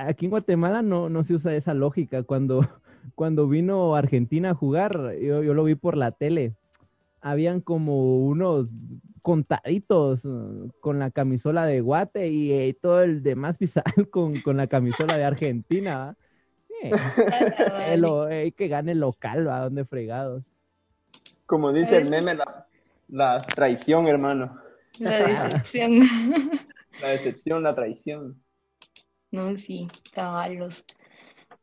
aquí 0.07 0.25
en 0.25 0.31
Guatemala 0.31 0.81
no, 0.81 1.09
no 1.09 1.23
se 1.23 1.33
usa 1.33 1.55
esa 1.55 1.73
lógica. 1.73 2.23
Cuando, 2.23 2.61
cuando 3.15 3.47
vino 3.47 3.95
Argentina 3.95 4.51
a 4.51 4.55
jugar, 4.55 5.13
yo, 5.21 5.43
yo 5.43 5.53
lo 5.53 5.63
vi 5.63 5.75
por 5.75 5.97
la 5.97 6.11
tele, 6.11 6.53
habían 7.21 7.61
como 7.61 8.25
unos 8.25 8.67
contaditos 9.21 10.23
uh, 10.23 10.69
con 10.79 10.99
la 10.99 11.09
camisola 11.09 11.65
de 11.65 11.81
Guate 11.81 12.27
y 12.27 12.51
eh, 12.51 12.77
todo 12.79 13.01
el 13.01 13.23
demás 13.23 13.57
pisal 13.57 13.83
con, 14.11 14.39
con 14.41 14.57
la 14.57 14.67
camisola 14.67 15.17
de 15.17 15.23
Argentina. 15.23 16.15
Eh, 16.83 16.91
el 17.89 18.05
o- 18.05 18.29
eh, 18.29 18.51
que 18.51 18.67
gane 18.67 18.91
el 18.91 18.99
local, 18.99 19.47
va, 19.47 19.61
donde 19.61 19.85
fregados. 19.85 20.43
Como 21.47 21.71
dice 21.73 21.97
el 21.97 22.03
Eso 22.03 22.11
meme, 22.11 22.35
la, 22.35 22.67
la 23.07 23.41
traición, 23.41 24.07
hermano. 24.07 24.59
La 24.99 25.17
decepción. 25.27 25.99
La 27.01 27.09
decepción, 27.09 27.63
la 27.63 27.75
traición. 27.75 28.41
No, 29.35 29.57
sí, 29.57 29.89
caballos. 30.13 30.85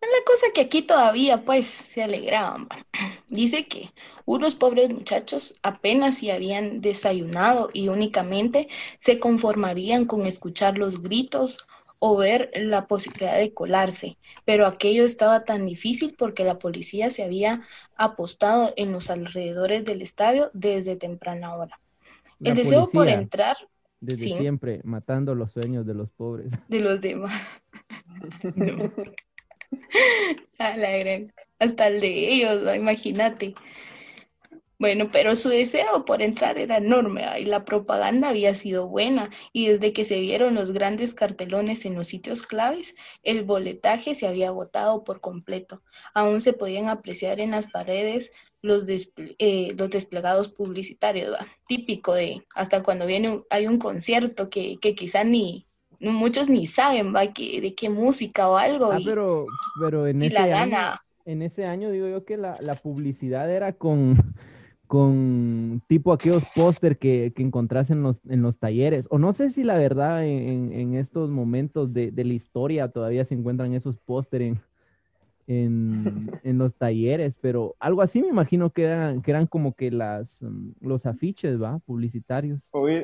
La 0.03 0.25
cosa 0.27 0.47
que 0.55 0.61
aquí 0.61 0.83
todavía 0.83 1.43
pues 1.43 1.67
se 1.69 2.03
alegraban. 2.03 2.69
Dice 3.29 3.67
que 3.67 3.89
unos 4.27 4.55
pobres 4.55 4.91
muchachos 4.91 5.55
apenas 5.63 6.17
si 6.17 6.31
habían 6.31 6.83
desayunado 6.83 7.71
y 7.73 7.89
únicamente 7.89 8.69
se 8.99 9.19
conformarían 9.19 10.05
con 10.05 10.27
escuchar 10.27 10.77
los 10.77 11.03
gritos 11.03 11.67
o 11.99 12.15
ver 12.19 12.51
la 12.55 12.87
posibilidad 12.89 13.39
de 13.39 13.55
colarse, 13.55 14.19
pero 14.45 14.67
aquello 14.67 15.07
estaba 15.07 15.45
tan 15.45 15.65
difícil 15.65 16.15
porque 16.19 16.45
la 16.45 16.59
policía 16.59 17.11
se 17.11 17.23
había 17.23 17.63
apostado 17.97 18.75
en 18.77 18.93
los 18.93 19.09
alrededores 19.09 19.83
del 19.87 20.03
estadio 20.03 20.51
desde 20.53 20.97
temprana 20.97 21.57
hora. 21.57 21.81
La 22.39 22.51
El 22.51 22.57
deseo 22.57 22.91
por 22.91 23.09
entrar 23.09 23.57
Desde 24.03 24.25
sí. 24.25 24.35
siempre, 24.37 24.81
matando 24.83 25.37
los 25.37 25.53
sueños 25.53 25.87
de 25.87 25.95
los 25.95 26.11
pobres. 26.11 26.49
de 26.69 26.81
los 26.81 27.01
demás. 27.01 27.33
No. 28.57 28.93
A 30.59 30.77
la 30.77 30.99
gran. 30.99 31.33
Hasta 31.59 31.89
el 31.89 32.01
de 32.01 32.29
ellos, 32.29 32.63
¿no? 32.63 32.75
imagínate. 32.75 33.55
Bueno, 34.83 35.11
pero 35.13 35.37
su 35.37 35.49
deseo 35.49 36.05
por 36.05 36.23
entrar 36.23 36.59
era 36.59 36.79
enorme 36.79 37.25
y 37.39 37.45
la 37.45 37.65
propaganda 37.65 38.31
había 38.31 38.53
sido 38.57 38.89
buena 38.89 39.31
y 39.53 39.69
desde 39.69 39.93
que 39.93 40.05
se 40.05 40.19
vieron 40.19 40.57
los 40.57 40.73
grandes 40.73 41.15
cartelones 41.15 41.85
en 41.85 41.95
los 41.95 42.09
sitios 42.09 42.43
claves, 42.43 42.97
el 43.23 43.45
boletaje 43.45 44.17
se 44.17 44.27
había 44.27 44.49
agotado 44.49 45.05
por 45.05 45.21
completo. 45.21 45.83
Aún 46.15 46.41
se 46.41 46.53
podían 46.53 46.89
apreciar 46.89 47.39
en 47.39 47.53
las 47.53 47.69
paredes 47.71 48.33
los, 48.61 48.89
despl- 48.89 49.37
eh, 49.39 49.69
los 49.79 49.89
desplegados 49.91 50.49
publicitarios, 50.49 51.33
¿va? 51.33 51.47
Típico 51.69 52.13
de 52.15 52.45
hasta 52.57 52.83
cuando 52.83 53.07
viene 53.07 53.31
un- 53.31 53.45
hay 53.51 53.69
un 53.69 53.79
concierto 53.79 54.51
que, 54.51 54.79
que 54.81 54.97
quizá 54.97 55.23
ni 55.23 55.65
muchos 56.01 56.49
ni 56.49 56.67
saben, 56.67 57.15
¿va? 57.15 57.33
Que, 57.33 57.61
de 57.61 57.75
qué 57.77 57.89
música 57.89 58.49
o 58.49 58.57
algo 58.57 58.93
Ah, 58.93 58.99
y, 59.01 59.05
pero, 59.05 59.47
pero 59.81 60.09
en 60.09 60.23
y 60.23 60.27
ese 60.27 60.35
la 60.35 60.43
año, 60.43 60.57
gana. 60.59 61.01
en 61.25 61.43
ese 61.43 61.67
año 61.67 61.91
digo 61.93 62.09
yo 62.09 62.25
que 62.25 62.37
la, 62.37 62.59
la 62.61 62.75
publicidad 62.75 63.49
era 63.49 63.73
con, 63.75 64.17
con 64.93 65.81
tipo 65.89 66.13
aquellos 66.13 66.43
póster 66.55 66.99
que, 66.99 67.33
que 67.35 67.43
encontrás 67.43 67.89
en 67.89 68.03
los, 68.03 68.19
en 68.29 68.43
los 68.43 68.59
talleres. 68.59 69.07
O 69.09 69.17
no 69.19 69.33
sé 69.33 69.49
si 69.49 69.65
la 69.65 69.79
verdad 69.79 70.23
en, 70.27 70.71
en- 70.71 70.95
estos 70.97 71.31
momentos 71.31 71.95
de, 71.95 72.11
de 72.11 72.25
la 72.27 72.35
historia 72.35 72.89
todavía 72.89 73.25
se 73.25 73.33
encuentran 73.33 73.73
esos 73.73 73.97
póster 73.97 74.43
en, 74.43 74.61
en, 75.47 76.31
en 76.45 76.59
los 76.59 76.75
talleres, 76.75 77.33
pero 77.41 77.75
algo 77.81 78.03
así 78.03 78.21
me 78.21 78.29
imagino 78.29 78.69
que 78.69 78.85
eran, 78.85 79.23
que 79.23 79.31
eran 79.31 79.47
como 79.47 79.73
que 79.73 79.91
las, 79.91 80.27
mm, 80.41 80.73
los 80.83 81.07
afiches, 81.07 81.59
¿va? 81.59 81.79
Publicitarios. 81.87 82.61
Hoy, 82.73 83.03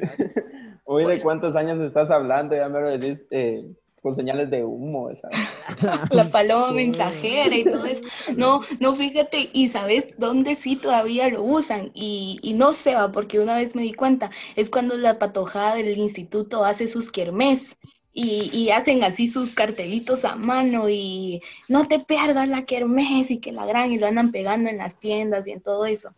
hoy 0.85 1.04
de 1.09 1.23
cuántos 1.23 1.57
años 1.57 1.80
estás 1.80 2.11
hablando, 2.11 2.54
ya 2.54 2.68
me 2.68 2.83
lo 2.83 2.90
decís 2.90 3.26
eh, 3.30 3.64
con 4.02 4.14
señales 4.14 4.50
de 4.50 4.64
humo. 4.64 5.11
¿sabes? 5.21 5.38
La 6.11 6.25
paloma 6.31 6.71
mensajera 6.73 7.55
y 7.57 7.64
todo 7.64 7.85
eso. 7.85 8.02
No, 8.37 8.62
no, 8.81 8.95
fíjate, 8.95 9.50
y 9.52 9.69
sabes 9.69 10.07
dónde 10.19 10.55
sí 10.55 10.76
todavía 10.76 11.28
lo 11.28 11.43
usan, 11.43 11.90
y, 11.95 12.38
y 12.43 12.55
no 12.55 12.73
se 12.73 12.95
va, 12.95 13.11
porque 13.12 13.38
una 13.40 13.57
vez 13.57 13.75
me 13.75 13.83
di 13.83 13.93
cuenta, 13.93 14.31
es 14.57 14.71
cuando 14.71 14.97
la 14.97 15.19
patojada 15.19 15.75
del 15.76 15.99
instituto 15.99 16.64
hace 16.64 16.88
sus 16.88 17.11
kermés. 17.11 17.76
Y, 18.21 18.50
y 18.52 18.71
hacen 18.71 19.05
así 19.05 19.31
sus 19.31 19.55
cartelitos 19.55 20.25
a 20.25 20.35
mano 20.35 20.88
y 20.88 21.40
no 21.69 21.87
te 21.87 22.00
pierdas 22.00 22.49
la 22.49 22.64
kermés 22.64 23.31
y 23.31 23.38
que 23.38 23.52
la 23.52 23.64
gran 23.64 23.93
y 23.93 23.99
lo 23.99 24.09
andan 24.09 24.33
pegando 24.33 24.69
en 24.71 24.78
las 24.78 24.99
tiendas 24.99 25.47
y 25.47 25.52
en 25.52 25.61
todo 25.61 25.87
eso. 25.87 26.11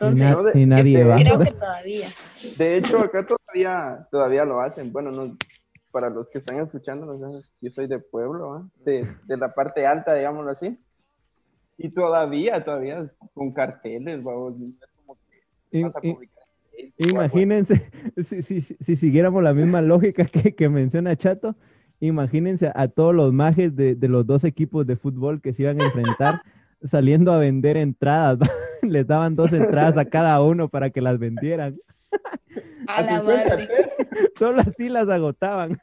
Y, 0.00 0.06
Entonces, 0.06 0.26
na- 0.26 0.60
y 0.60 0.66
nadie 0.66 0.98
de- 0.98 1.04
va. 1.04 1.16
creo 1.22 1.38
que 1.44 1.52
todavía. 1.52 2.08
De 2.56 2.76
hecho, 2.78 2.98
acá 2.98 3.24
todavía, 3.26 4.08
todavía 4.10 4.44
lo 4.44 4.60
hacen. 4.60 4.92
Bueno, 4.92 5.12
no, 5.12 5.36
para 5.94 6.10
los 6.10 6.28
que 6.28 6.38
están 6.38 6.60
escuchando, 6.60 7.16
yo 7.62 7.70
soy 7.70 7.86
de 7.86 8.00
pueblo, 8.00 8.52
¿ah? 8.52 8.68
de, 8.84 9.06
de 9.26 9.36
la 9.36 9.54
parte 9.54 9.86
alta, 9.86 10.12
digámoslo 10.12 10.50
así. 10.50 10.76
Y 11.78 11.90
todavía, 11.90 12.64
todavía 12.64 13.10
con 13.32 13.52
carteles, 13.52 14.20
babos, 14.24 14.54
es 14.82 14.92
como 14.92 15.16
que 15.70 15.82
vas 15.84 15.94
a 15.96 16.00
publicar. 16.00 16.44
Imagínense, 16.98 17.88
si, 18.28 18.42
si, 18.42 18.60
si- 18.62 18.74
si 18.84 18.96
siguiéramos 18.96 19.40
la 19.42 19.54
misma 19.54 19.80
lógica 19.92 20.24
que, 20.24 20.54
que 20.56 20.68
menciona 20.68 21.14
Chato, 21.16 21.54
imagínense 22.00 22.72
a 22.74 22.88
todos 22.88 23.14
los 23.14 23.32
majes 23.32 23.76
de, 23.76 23.94
de 23.94 24.08
los 24.08 24.26
dos 24.26 24.42
equipos 24.42 24.84
de 24.88 24.96
fútbol 24.96 25.40
que 25.40 25.52
se 25.54 25.62
iban 25.62 25.80
a 25.80 25.84
enfrentar 25.86 26.42
saliendo 26.90 27.32
a 27.32 27.38
vender 27.38 27.76
entradas. 27.76 28.40
Les 28.82 29.06
daban 29.06 29.36
dos 29.36 29.52
entradas 29.52 29.96
a 29.96 30.04
cada 30.06 30.42
uno 30.42 30.68
para 30.68 30.90
que 30.90 31.00
las 31.00 31.20
vendieran. 31.20 31.76
A 32.86 32.98
A 32.98 33.02
la 33.02 33.18
50 33.20 33.48
madre. 33.48 33.68
Solo 34.38 34.60
así 34.60 34.88
las 34.90 35.08
agotaban. 35.08 35.78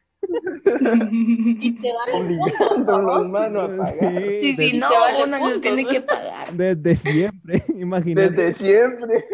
Y 1.11 1.71
te 1.81 1.89
vale 1.93 2.39
a 2.87 2.97
los 2.97 3.27
manos 3.29 3.63
a 3.71 3.77
pagar. 3.77 4.13
Sí, 4.13 4.39
Y 4.41 4.53
si 4.69 4.77
no, 4.77 4.87
vale 4.89 5.23
uno 5.25 5.39
los 5.39 5.61
tiene 5.61 5.83
¿no? 5.83 5.89
que 5.89 6.01
pagar. 6.01 6.53
desde 6.53 6.95
siempre, 6.97 7.63
imagínate. 7.77 8.29
Desde 8.31 8.53
siempre. 8.53 9.25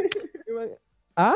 ¿Ah? 1.15 1.35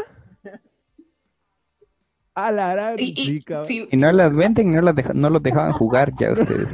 A 2.33 2.51
la 2.51 2.73
gran 2.73 2.95
Y, 2.97 3.09
y- 3.09 3.13
chica. 3.13 3.65
sí, 3.65 3.87
Y 3.91 3.97
no 3.97 4.11
las 4.11 4.33
venden, 4.33 4.73
no, 4.73 4.81
las 4.81 4.95
deja- 4.95 5.13
no 5.13 5.29
los 5.29 5.43
dejaban 5.43 5.73
jugar 5.73 6.13
ya 6.17 6.31
ustedes. 6.31 6.69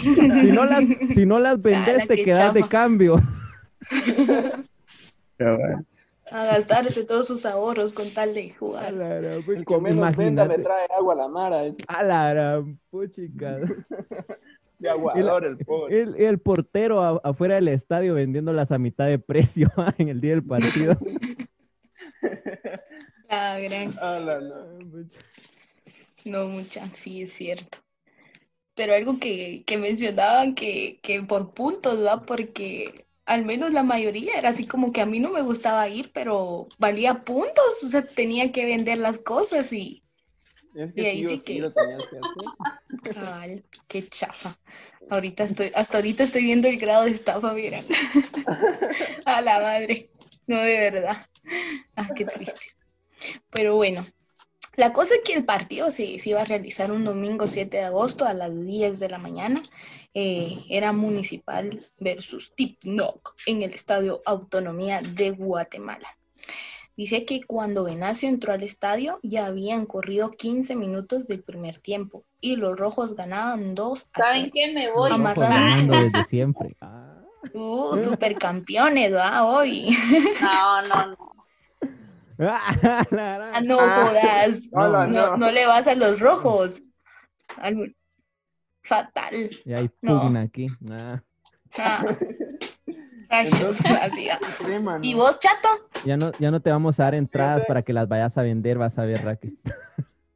Si 0.00 0.52
no 0.52 0.64
las, 0.66 0.84
si 1.14 1.24
no 1.26 1.38
las 1.38 1.60
vendes, 1.60 2.06
te 2.06 2.22
quedas 2.24 2.52
de 2.52 2.62
cambio. 2.64 3.20
Pero 5.38 5.56
bueno, 5.58 5.84
a 6.32 6.46
gastarse 6.46 7.04
todos 7.04 7.26
sus 7.28 7.44
ahorros 7.46 7.92
con 7.92 8.08
tal 8.10 8.34
de 8.34 8.50
A 8.50 8.54
jugar. 8.58 8.92
la 8.94 9.08
gran, 9.08 9.34
El 9.34 9.64
que 9.66 9.78
menos 9.78 10.16
venda 10.16 10.44
me 10.46 10.58
trae 10.58 10.86
agua 10.96 11.14
a 11.14 11.16
la 11.16 11.28
mara. 11.28 11.64
Es 11.64 11.76
A 11.88 12.02
la 12.02 12.30
gran 12.32 12.78
puchica. 12.90 13.58
de 14.78 14.88
aguador 14.90 15.44
el 15.44 15.58
pobre. 15.58 16.00
El, 16.02 16.16
el 16.16 16.38
portero 16.40 17.02
a- 17.02 17.20
afuera 17.22 17.54
del 17.56 17.68
estadio 17.68 18.14
vendiéndolas 18.14 18.70
a 18.72 18.78
mitad 18.78 19.06
de 19.06 19.18
precio 19.18 19.70
en 19.98 20.08
el 20.08 20.20
día 20.20 20.32
del 20.32 20.42
partido. 20.44 20.96
La 23.28 23.58
gran, 23.60 23.94
Ah, 24.00 24.20
la, 24.20 24.40
la. 24.40 24.66
no 26.24 26.46
mucha, 26.48 26.86
sí 26.94 27.22
es 27.22 27.32
cierto. 27.32 27.78
Pero 28.74 28.94
algo 28.94 29.18
que, 29.18 29.64
que 29.66 29.78
mencionaban 29.78 30.54
que, 30.54 30.98
que 31.02 31.22
por 31.22 31.54
puntos, 31.54 32.04
¿va? 32.04 32.22
Porque 32.22 33.01
al 33.24 33.44
menos 33.44 33.72
la 33.72 33.82
mayoría 33.82 34.34
era 34.38 34.50
así 34.50 34.66
como 34.66 34.92
que 34.92 35.00
a 35.00 35.06
mí 35.06 35.20
no 35.20 35.30
me 35.30 35.42
gustaba 35.42 35.88
ir, 35.88 36.10
pero 36.12 36.68
valía 36.78 37.24
puntos, 37.24 37.82
o 37.84 37.88
sea, 37.88 38.02
tenía 38.06 38.52
que 38.52 38.64
vender 38.64 38.98
las 38.98 39.18
cosas 39.18 39.72
y, 39.72 40.02
Es 40.74 40.90
Y 40.90 40.94
que 40.94 41.06
ahí 41.08 41.24
sí 41.24 41.38
sí 41.38 41.44
que- 41.54 41.60
lo 41.60 41.72
tenías 41.72 42.02
que 42.10 42.16
hacer. 42.18 43.14
cabal, 43.14 43.64
qué 43.88 44.08
chafa. 44.08 44.56
Ahorita 45.10 45.44
estoy, 45.44 45.70
hasta 45.74 45.98
ahorita 45.98 46.24
estoy 46.24 46.44
viendo 46.44 46.68
el 46.68 46.78
grado 46.78 47.04
de 47.04 47.10
estafa, 47.10 47.52
miren. 47.52 47.84
A 49.26 49.40
la 49.40 49.60
madre, 49.60 50.08
no 50.46 50.58
de 50.58 50.76
verdad. 50.90 51.26
Ah, 51.96 52.08
qué 52.14 52.24
triste. 52.24 52.60
Pero 53.50 53.76
bueno, 53.76 54.04
la 54.76 54.92
cosa 54.92 55.14
es 55.14 55.20
que 55.22 55.34
el 55.34 55.44
partido 55.44 55.90
se, 55.90 56.18
se 56.18 56.30
iba 56.30 56.40
a 56.40 56.46
realizar 56.46 56.90
un 56.92 57.04
domingo 57.04 57.46
7 57.46 57.76
de 57.76 57.84
agosto 57.84 58.26
a 58.26 58.32
las 58.34 58.58
10 58.58 58.98
de 58.98 59.08
la 59.08 59.18
mañana. 59.18 59.62
Eh, 60.14 60.64
era 60.68 60.92
Municipal 60.92 61.80
versus 61.98 62.52
Tipnoc 62.54 63.34
en 63.46 63.62
el 63.62 63.74
Estadio 63.74 64.22
Autonomía 64.24 65.00
de 65.02 65.30
Guatemala. 65.30 66.16
Dice 66.96 67.24
que 67.24 67.42
cuando 67.42 67.84
Venancio 67.84 68.28
entró 68.28 68.52
al 68.52 68.62
estadio 68.62 69.18
ya 69.22 69.46
habían 69.46 69.86
corrido 69.86 70.30
15 70.30 70.76
minutos 70.76 71.26
del 71.26 71.42
primer 71.42 71.78
tiempo 71.78 72.24
y 72.40 72.56
los 72.56 72.78
rojos 72.78 73.16
ganaban 73.16 73.74
2 73.74 74.08
a 74.12 74.22
¿Saben 74.22 74.42
0. 74.42 74.52
qué? 74.54 74.72
Me 74.72 74.92
voy. 74.92 75.10
Ganando 75.10 76.00
desde 76.00 76.24
siempre. 76.24 76.76
Ah. 76.82 77.22
Uh, 77.54 77.96
supercampeones, 78.04 79.14
¿va? 79.14 79.44
Hoy. 79.44 79.96
No, 80.40 80.82
no, 80.82 81.06
no. 81.06 81.31
Ah, 82.50 83.60
no 83.64 83.78
Ah. 83.80 84.06
jodas. 84.08 84.60
No, 84.72 85.06
no. 85.06 85.36
no 85.36 85.50
le 85.50 85.66
vas 85.66 85.86
a 85.86 85.94
los 85.94 86.20
rojos. 86.20 86.82
Algo- 87.58 87.86
Fatal. 88.82 89.50
Y 89.64 89.72
hay 89.72 89.90
No. 90.00 90.20
pugna 90.20 90.40
aquí. 90.42 90.66
Ah. 90.90 91.22
Ah. 91.78 92.04
¿Y 95.02 95.14
vos, 95.14 95.40
chato? 95.40 95.68
Ya 96.04 96.16
no, 96.18 96.32
ya 96.38 96.50
no 96.50 96.60
te 96.60 96.70
vamos 96.70 97.00
a 97.00 97.04
dar 97.04 97.14
entradas 97.14 97.54
Fíjate. 97.60 97.68
para 97.68 97.82
que 97.82 97.92
las 97.94 98.06
vayas 98.08 98.36
a 98.36 98.42
vender, 98.42 98.76
vas 98.78 98.98
a 98.98 99.04
ver, 99.04 99.24
Raquel. 99.24 99.56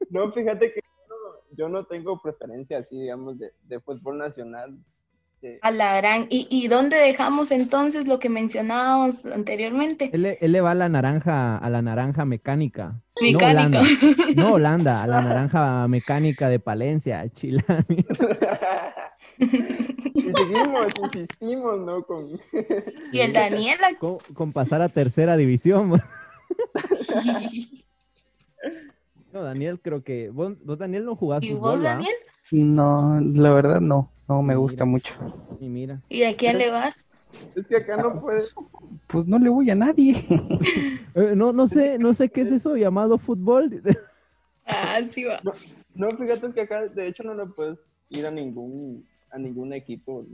No, 0.08 0.32
fíjate 0.32 0.72
que 0.72 0.80
yo 0.80 1.14
no, 1.18 1.56
yo 1.56 1.68
no 1.68 1.84
tengo 1.84 2.20
preferencia 2.22 2.78
así, 2.78 2.98
digamos, 2.98 3.38
de, 3.38 3.52
de 3.64 3.80
fútbol 3.80 4.16
nacional. 4.18 4.78
Eh, 5.46 5.58
A 5.62 5.70
la 5.70 5.96
gran. 5.98 6.26
¿Y, 6.28 6.48
¿Y 6.50 6.66
dónde 6.68 6.96
dejamos 6.96 7.50
entonces 7.52 8.06
lo 8.08 8.18
que 8.18 8.28
mencionábamos 8.28 9.24
anteriormente? 9.26 10.10
Él, 10.12 10.22
le- 10.22 10.38
él 10.40 10.50
le 10.52 10.60
va 10.60 10.72
a 10.72 10.74
la 10.74 10.88
naranja, 10.88 11.56
a 11.58 11.70
la 11.70 11.82
naranja 11.82 12.24
mecánica. 12.24 13.00
Mecánica. 13.20 13.80
No 13.80 13.82
Holanda, 13.82 13.82
no 14.36 14.52
Holanda, 14.54 15.02
a 15.02 15.06
la 15.06 15.20
naranja 15.28 15.86
mecánica 15.88 16.48
de 16.48 16.58
Palencia, 16.58 17.28
Chilani. 17.34 17.64
y 19.38 20.22
seguimos, 20.34 20.86
insistimos, 21.04 21.78
¿no? 21.80 22.02
Con... 22.02 22.40
Y 23.12 23.20
el 23.20 23.32
Daniela. 23.32 23.88
Con, 23.98 24.18
con 24.34 24.52
pasar 24.52 24.82
a 24.82 24.88
tercera 24.88 25.36
división. 25.36 26.02
No, 29.32 29.42
Daniel, 29.42 29.80
creo 29.80 30.02
que. 30.02 30.30
Vos, 30.30 30.54
vos, 30.64 30.78
Daniel, 30.78 31.04
no 31.04 31.14
jugás 31.16 31.42
¿Y 31.44 31.48
fútbol, 31.50 31.60
vos, 31.76 31.78
¿va? 31.80 31.90
Daniel? 31.90 32.14
No, 32.50 33.20
la 33.20 33.52
verdad 33.52 33.80
no, 33.80 34.10
no 34.28 34.42
me 34.42 34.56
gusta 34.56 34.84
Mira. 34.84 34.92
mucho. 34.92 35.14
Y 35.60 35.68
mira. 35.68 36.00
¿Y 36.08 36.22
a 36.24 36.36
quién 36.36 36.58
le 36.58 36.70
vas? 36.70 37.04
Es 37.54 37.66
que 37.66 37.76
acá 37.76 37.96
no 37.96 38.20
puede. 38.20 38.44
Pues 39.08 39.26
no 39.26 39.38
le 39.38 39.48
voy 39.48 39.70
a 39.70 39.74
nadie. 39.74 40.14
Eh, 41.18 41.32
no, 41.34 41.50
no 41.50 41.66
sé, 41.66 41.96
no 41.98 42.12
sé 42.12 42.28
qué 42.28 42.42
es 42.42 42.52
eso 42.52 42.76
llamado 42.76 43.16
fútbol. 43.18 43.82
Ah, 44.66 45.00
sí 45.08 45.22
va. 45.24 45.40
No, 45.94 46.10
fíjate 46.10 46.52
que 46.52 46.62
acá, 46.62 46.86
de 46.88 47.06
hecho, 47.06 47.22
no 47.22 47.34
le 47.34 47.46
puedes 47.46 47.78
ir 48.10 48.26
a 48.26 48.32
ningún, 48.32 49.08
a 49.30 49.38
ningún 49.38 49.72
equipo, 49.72 50.26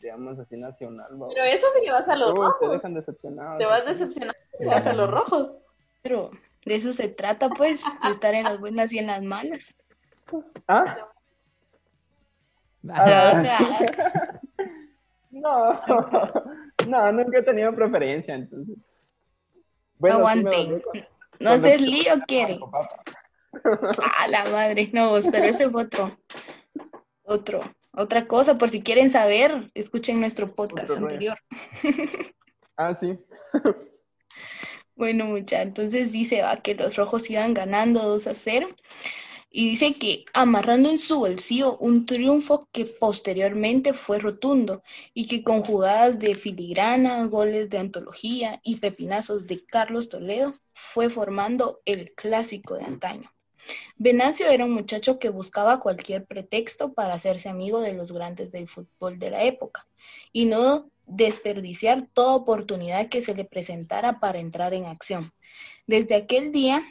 digamos 0.00 0.36
así, 0.38 0.56
nacional. 0.56 1.06
¿va? 1.22 1.28
Pero 1.28 1.44
eso 1.44 1.66
sí 1.78 1.86
le 1.86 1.92
vas 1.92 2.08
a 2.08 2.16
los 2.16 2.34
Todos 2.34 2.58
te 2.58 2.64
rojos. 2.64 2.72
dejan 2.72 2.94
decepcionado. 2.94 3.58
Te 3.58 3.64
vas 3.64 3.86
decepcionado 3.86 4.38
si 4.58 4.66
vas 4.66 4.84
a 4.84 4.92
los 4.92 5.10
rojos. 5.10 5.58
Pero 6.02 6.30
de 6.66 6.74
eso 6.74 6.92
se 6.92 7.08
trata, 7.08 7.48
pues, 7.50 7.84
de 8.02 8.10
estar 8.10 8.34
en 8.34 8.44
las 8.44 8.58
buenas 8.58 8.92
y 8.92 8.98
en 8.98 9.06
las 9.06 9.22
malas. 9.22 9.72
¿Ah? 10.66 11.08
Ajá. 12.90 14.40
No, 15.30 15.80
no, 16.88 17.12
nunca 17.12 17.38
he 17.38 17.42
tenido 17.42 17.74
preferencia, 17.74 18.34
entonces. 18.34 18.76
Bueno, 19.98 20.16
Aguante. 20.18 20.50
con- 20.82 21.00
No 21.40 21.50
cuando 21.50 21.68
sé, 21.68 21.78
lío 21.78 22.12
en 22.14 22.20
quiere. 22.20 22.58
Papa. 22.58 23.02
Ah, 24.16 24.28
la 24.28 24.44
madre. 24.50 24.90
No, 24.92 25.10
vos, 25.10 25.26
pero 25.30 25.44
ese 25.44 25.68
fue 25.70 25.82
otro. 25.84 26.18
Otro. 27.22 27.60
Otra 27.94 28.26
cosa, 28.26 28.56
por 28.56 28.70
si 28.70 28.82
quieren 28.82 29.10
saber, 29.10 29.70
escuchen 29.74 30.18
nuestro 30.20 30.54
podcast 30.54 30.90
Otro 30.90 31.04
anterior. 31.04 31.38
Ah, 32.78 32.94
sí. 32.94 33.18
Bueno, 34.96 35.26
mucha, 35.26 35.60
entonces 35.62 36.10
dice 36.10 36.40
va 36.42 36.56
que 36.56 36.74
los 36.74 36.96
rojos 36.96 37.28
iban 37.30 37.52
ganando 37.52 38.02
2 38.02 38.26
a 38.26 38.34
0 38.34 38.68
y 39.52 39.70
dice 39.70 39.92
que 39.92 40.24
amarrando 40.32 40.88
en 40.88 40.98
su 40.98 41.18
bolsillo 41.18 41.76
un 41.76 42.06
triunfo 42.06 42.66
que 42.72 42.86
posteriormente 42.86 43.92
fue 43.92 44.18
rotundo 44.18 44.82
y 45.12 45.26
que 45.26 45.44
con 45.44 45.62
jugadas 45.62 46.18
de 46.18 46.34
filigrana, 46.34 47.24
goles 47.26 47.68
de 47.68 47.78
antología 47.78 48.60
y 48.64 48.76
pepinazos 48.76 49.46
de 49.46 49.64
Carlos 49.64 50.08
Toledo 50.08 50.54
fue 50.72 51.10
formando 51.10 51.82
el 51.84 52.12
clásico 52.12 52.74
de 52.74 52.84
antaño. 52.84 53.30
Venancio 53.96 54.48
era 54.48 54.64
un 54.64 54.72
muchacho 54.72 55.18
que 55.18 55.28
buscaba 55.28 55.80
cualquier 55.80 56.24
pretexto 56.24 56.94
para 56.94 57.14
hacerse 57.14 57.48
amigo 57.48 57.80
de 57.80 57.92
los 57.92 58.10
grandes 58.10 58.50
del 58.50 58.68
fútbol 58.68 59.18
de 59.18 59.30
la 59.30 59.44
época 59.44 59.86
y 60.32 60.46
no 60.46 60.90
desperdiciar 61.06 62.08
toda 62.12 62.34
oportunidad 62.34 63.08
que 63.08 63.22
se 63.22 63.34
le 63.34 63.44
presentara 63.44 64.18
para 64.18 64.38
entrar 64.38 64.72
en 64.72 64.86
acción. 64.86 65.30
Desde 65.86 66.14
aquel 66.14 66.52
día 66.52 66.82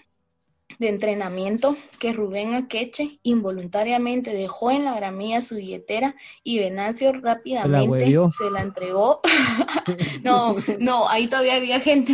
de 0.80 0.90
entrenamiento 0.90 1.76
que 2.00 2.14
Rubén 2.14 2.54
Akeche 2.54 3.20
involuntariamente 3.24 4.34
dejó 4.34 4.72
en 4.72 4.86
la 4.86 4.96
gramilla 4.96 5.42
su 5.42 5.56
billetera 5.56 6.16
y 6.44 6.60
Venancio 6.60 7.14
rápidamente 7.14 8.14
se 8.38 8.52
la 8.52 8.62
entregó. 8.62 9.22
no, 10.24 10.56
no, 10.80 11.10
ahí 11.10 11.28
todavía 11.28 11.56
había 11.56 11.80
gente. 11.80 12.14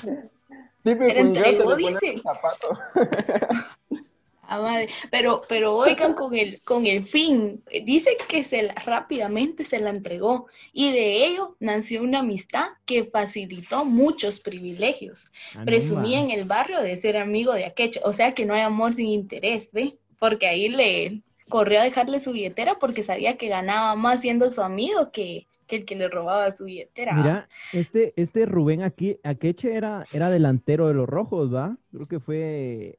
Sí, 0.00 0.94
pero 0.94 1.06
entregó, 1.06 1.76
dice. 1.76 2.14
el 2.14 2.22
zapato. 2.22 2.78
Ah, 4.50 4.62
madre. 4.62 4.88
Pero, 5.10 5.42
pero 5.46 5.76
oigan 5.76 6.14
con 6.14 6.34
el, 6.34 6.62
con 6.62 6.86
el 6.86 7.04
fin. 7.04 7.62
Dice 7.84 8.16
que 8.28 8.42
se 8.42 8.62
la, 8.62 8.74
rápidamente 8.86 9.66
se 9.66 9.78
la 9.78 9.90
entregó 9.90 10.46
y 10.72 10.90
de 10.90 11.26
ello 11.26 11.54
nació 11.60 12.02
una 12.02 12.20
amistad 12.20 12.68
que 12.86 13.04
facilitó 13.04 13.84
muchos 13.84 14.40
privilegios. 14.40 15.30
No, 15.54 15.66
Presumía 15.66 16.20
en 16.20 16.30
el 16.30 16.46
barrio 16.46 16.80
de 16.80 16.96
ser 16.96 17.18
amigo 17.18 17.52
de 17.52 17.66
Akeche, 17.66 18.00
o 18.04 18.14
sea 18.14 18.32
que 18.32 18.46
no 18.46 18.54
hay 18.54 18.62
amor 18.62 18.94
sin 18.94 19.08
interés, 19.08 19.68
¿ve? 19.72 19.98
Porque 20.18 20.46
ahí 20.46 20.70
le 20.70 21.20
corrió 21.50 21.80
a 21.80 21.84
dejarle 21.84 22.18
su 22.18 22.32
billetera 22.32 22.78
porque 22.78 23.02
sabía 23.02 23.36
que 23.36 23.48
ganaba 23.48 23.96
más 23.96 24.22
siendo 24.22 24.48
su 24.48 24.62
amigo 24.62 25.10
que, 25.12 25.46
que 25.66 25.76
el 25.76 25.84
que 25.84 25.94
le 25.94 26.08
robaba 26.08 26.50
su 26.52 26.64
billetera. 26.64 27.12
Mira, 27.14 27.48
este, 27.74 28.14
este 28.16 28.46
Rubén 28.46 28.82
aquí, 28.82 29.18
Akeche 29.22 29.74
era, 29.74 30.06
era 30.10 30.30
delantero 30.30 30.88
de 30.88 30.94
los 30.94 31.06
rojos, 31.06 31.54
¿va? 31.54 31.76
Creo 31.92 32.08
que 32.08 32.18
fue, 32.18 32.98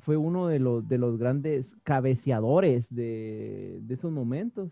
fue 0.00 0.16
uno 0.16 0.48
de 0.48 0.58
los, 0.58 0.88
de 0.88 0.98
los 0.98 1.18
grandes 1.18 1.66
cabeceadores 1.82 2.84
de, 2.90 3.78
de 3.82 3.94
esos 3.94 4.10
momentos. 4.10 4.70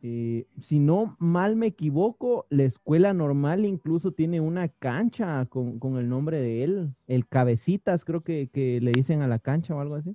Eh, 0.00 0.46
si 0.68 0.78
no 0.78 1.16
mal 1.18 1.56
me 1.56 1.66
equivoco, 1.66 2.46
la 2.50 2.64
escuela 2.64 3.12
normal 3.12 3.64
incluso 3.64 4.12
tiene 4.12 4.40
una 4.40 4.68
cancha 4.68 5.44
con, 5.46 5.80
con 5.80 5.98
el 5.98 6.08
nombre 6.08 6.40
de 6.40 6.62
él, 6.62 6.94
el 7.08 7.26
Cabecitas, 7.26 8.04
creo 8.04 8.20
que, 8.20 8.48
que 8.52 8.80
le 8.80 8.92
dicen 8.92 9.22
a 9.22 9.28
la 9.28 9.40
cancha 9.40 9.74
o 9.74 9.80
algo 9.80 9.96
así. 9.96 10.14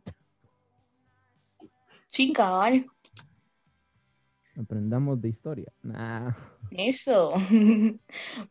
Sí, 2.08 2.32
cabal. 2.32 2.86
Aprendamos 4.60 5.20
de 5.20 5.30
historia. 5.30 5.72
Nah. 5.82 6.32
Eso. 6.72 7.34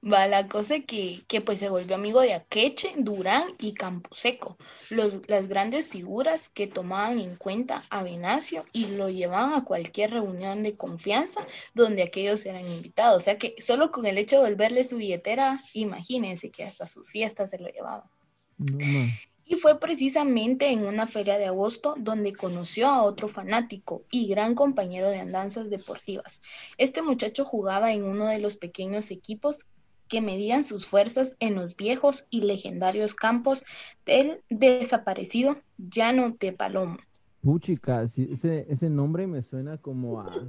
Va 0.02 0.26
la 0.26 0.48
cosa 0.48 0.80
que, 0.80 1.22
que 1.28 1.40
pues 1.40 1.60
se 1.60 1.68
volvió 1.68 1.94
amigo 1.94 2.20
de 2.20 2.34
Akeche, 2.34 2.94
Durán 2.96 3.54
y 3.58 3.74
Camposeco, 3.74 4.58
los, 4.90 5.28
las 5.28 5.48
grandes 5.48 5.86
figuras 5.86 6.48
que 6.48 6.66
tomaban 6.66 7.18
en 7.18 7.36
cuenta 7.36 7.84
a 7.90 8.02
Venancio 8.02 8.64
y 8.72 8.86
lo 8.86 9.10
llevaban 9.10 9.54
a 9.54 9.64
cualquier 9.64 10.10
reunión 10.10 10.62
de 10.62 10.76
confianza 10.76 11.46
donde 11.74 12.02
aquellos 12.02 12.44
eran 12.46 12.68
invitados. 12.68 13.18
O 13.18 13.24
sea 13.24 13.38
que 13.38 13.54
solo 13.60 13.92
con 13.92 14.06
el 14.06 14.18
hecho 14.18 14.42
de 14.42 14.50
volverle 14.50 14.84
su 14.84 14.96
billetera, 14.96 15.60
imagínense 15.72 16.50
que 16.50 16.64
hasta 16.64 16.88
sus 16.88 17.10
fiestas 17.10 17.50
se 17.50 17.58
lo 17.58 17.68
llevaban. 17.68 18.08
No, 18.58 18.78
ma. 18.78 19.08
Y 19.52 19.56
fue 19.56 19.78
precisamente 19.78 20.70
en 20.70 20.86
una 20.86 21.06
feria 21.06 21.36
de 21.36 21.44
agosto 21.44 21.94
donde 21.98 22.32
conoció 22.32 22.88
a 22.88 23.02
otro 23.02 23.28
fanático 23.28 24.02
y 24.10 24.26
gran 24.26 24.54
compañero 24.54 25.10
de 25.10 25.18
andanzas 25.18 25.68
deportivas. 25.68 26.40
Este 26.78 27.02
muchacho 27.02 27.44
jugaba 27.44 27.92
en 27.92 28.04
uno 28.04 28.28
de 28.28 28.40
los 28.40 28.56
pequeños 28.56 29.10
equipos 29.10 29.66
que 30.08 30.22
medían 30.22 30.64
sus 30.64 30.86
fuerzas 30.86 31.36
en 31.38 31.54
los 31.54 31.76
viejos 31.76 32.24
y 32.30 32.40
legendarios 32.40 33.14
campos 33.14 33.62
del 34.06 34.40
desaparecido 34.48 35.58
Llano 35.76 36.34
de 36.40 36.54
Palomo. 36.54 36.96
Puchica, 37.42 38.08
sí, 38.08 38.30
ese, 38.32 38.64
ese 38.70 38.88
nombre 38.88 39.26
me 39.26 39.42
suena 39.42 39.76
como 39.76 40.22
a 40.22 40.46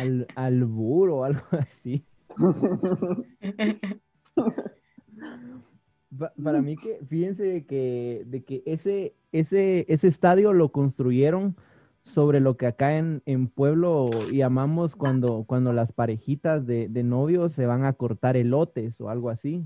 al, 0.00 0.28
albur 0.36 1.10
o 1.10 1.24
algo 1.24 1.42
así. 1.50 2.04
Pa- 6.18 6.32
para 6.42 6.60
mí 6.62 6.76
que, 6.76 7.00
fíjense 7.08 7.42
de 7.42 7.64
que, 7.64 8.24
de 8.26 8.44
que 8.44 8.62
ese, 8.66 9.14
ese, 9.32 9.84
ese 9.88 10.08
estadio 10.08 10.52
lo 10.52 10.70
construyeron 10.70 11.56
sobre 12.02 12.40
lo 12.40 12.56
que 12.56 12.66
acá 12.66 12.96
en, 12.98 13.22
en 13.24 13.48
Pueblo 13.48 14.10
llamamos 14.30 14.94
cuando, 14.94 15.44
cuando 15.46 15.72
las 15.72 15.90
parejitas 15.92 16.66
de, 16.66 16.88
de 16.88 17.02
novios 17.02 17.52
se 17.54 17.64
van 17.66 17.84
a 17.84 17.94
cortar 17.94 18.36
elotes 18.36 19.00
o 19.00 19.08
algo 19.08 19.30
así. 19.30 19.64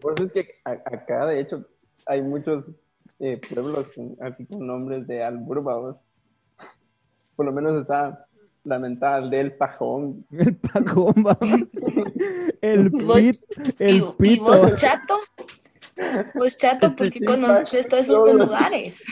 Por 0.00 0.14
eso 0.14 0.24
es 0.24 0.32
que 0.32 0.48
a- 0.64 0.72
acá, 0.72 1.26
de 1.26 1.40
hecho, 1.40 1.64
hay 2.06 2.22
muchos 2.22 2.70
eh, 3.20 3.40
pueblos 3.54 3.88
con- 3.94 4.16
así 4.20 4.44
con 4.46 4.66
nombres 4.66 5.06
de 5.06 5.22
alburbavos. 5.22 5.96
Por 7.36 7.46
lo 7.46 7.52
menos 7.52 7.80
está 7.80 8.26
La 8.64 8.78
mental 8.78 9.28
del 9.30 9.52
pajón. 9.52 10.24
El 10.30 10.54
pajón, 10.56 11.14
va. 11.26 11.36
El 12.60 12.90
pito. 12.92 13.18
¿Y, 13.18 13.30
El 13.80 13.96
y 13.96 14.04
pito. 14.18 14.42
vos, 14.44 14.74
chato? 14.76 15.14
Vos, 16.34 16.56
chato, 16.56 16.86
El 16.86 16.94
¿por 16.94 17.06
qué 17.10 17.18
chichín 17.20 17.26
conoces 17.26 17.88
todos 17.88 18.04
esos 18.04 18.34
lugares? 18.34 19.04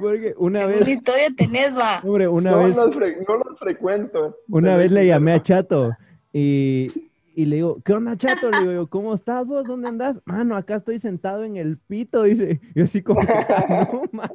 Porque 0.00 0.34
una 0.38 0.60
Una 0.60 0.66
vez, 0.66 0.88
historia 0.88 1.28
tenés, 1.36 1.76
va. 1.76 2.00
hombre, 2.02 2.26
una 2.28 2.50
no, 2.52 2.58
vez, 2.60 2.74
los 2.74 2.90
fre- 2.96 3.24
no 3.28 3.36
los 3.36 3.58
frecuento. 3.58 4.36
una 4.48 4.76
vez 4.76 4.90
le 4.90 5.06
llamé 5.06 5.34
a 5.34 5.42
Chato 5.42 5.92
y, 6.32 6.86
y 7.34 7.44
le 7.44 7.56
digo, 7.56 7.78
¿qué 7.84 7.92
onda, 7.92 8.16
Chato? 8.16 8.50
Le 8.50 8.60
digo, 8.60 8.72
yo, 8.72 8.86
¿cómo 8.88 9.14
estás 9.14 9.46
vos? 9.46 9.64
¿Dónde 9.66 9.88
andás? 9.88 10.16
Mano, 10.24 10.56
acá 10.56 10.76
estoy 10.76 10.98
sentado 10.98 11.44
en 11.44 11.56
el 11.56 11.76
pito, 11.78 12.22
dice. 12.24 12.60
Yo 12.74 12.84
así 12.84 13.02
como, 13.02 13.20
"Ah, 13.28 13.86
no, 13.92 14.02
man. 14.12 14.32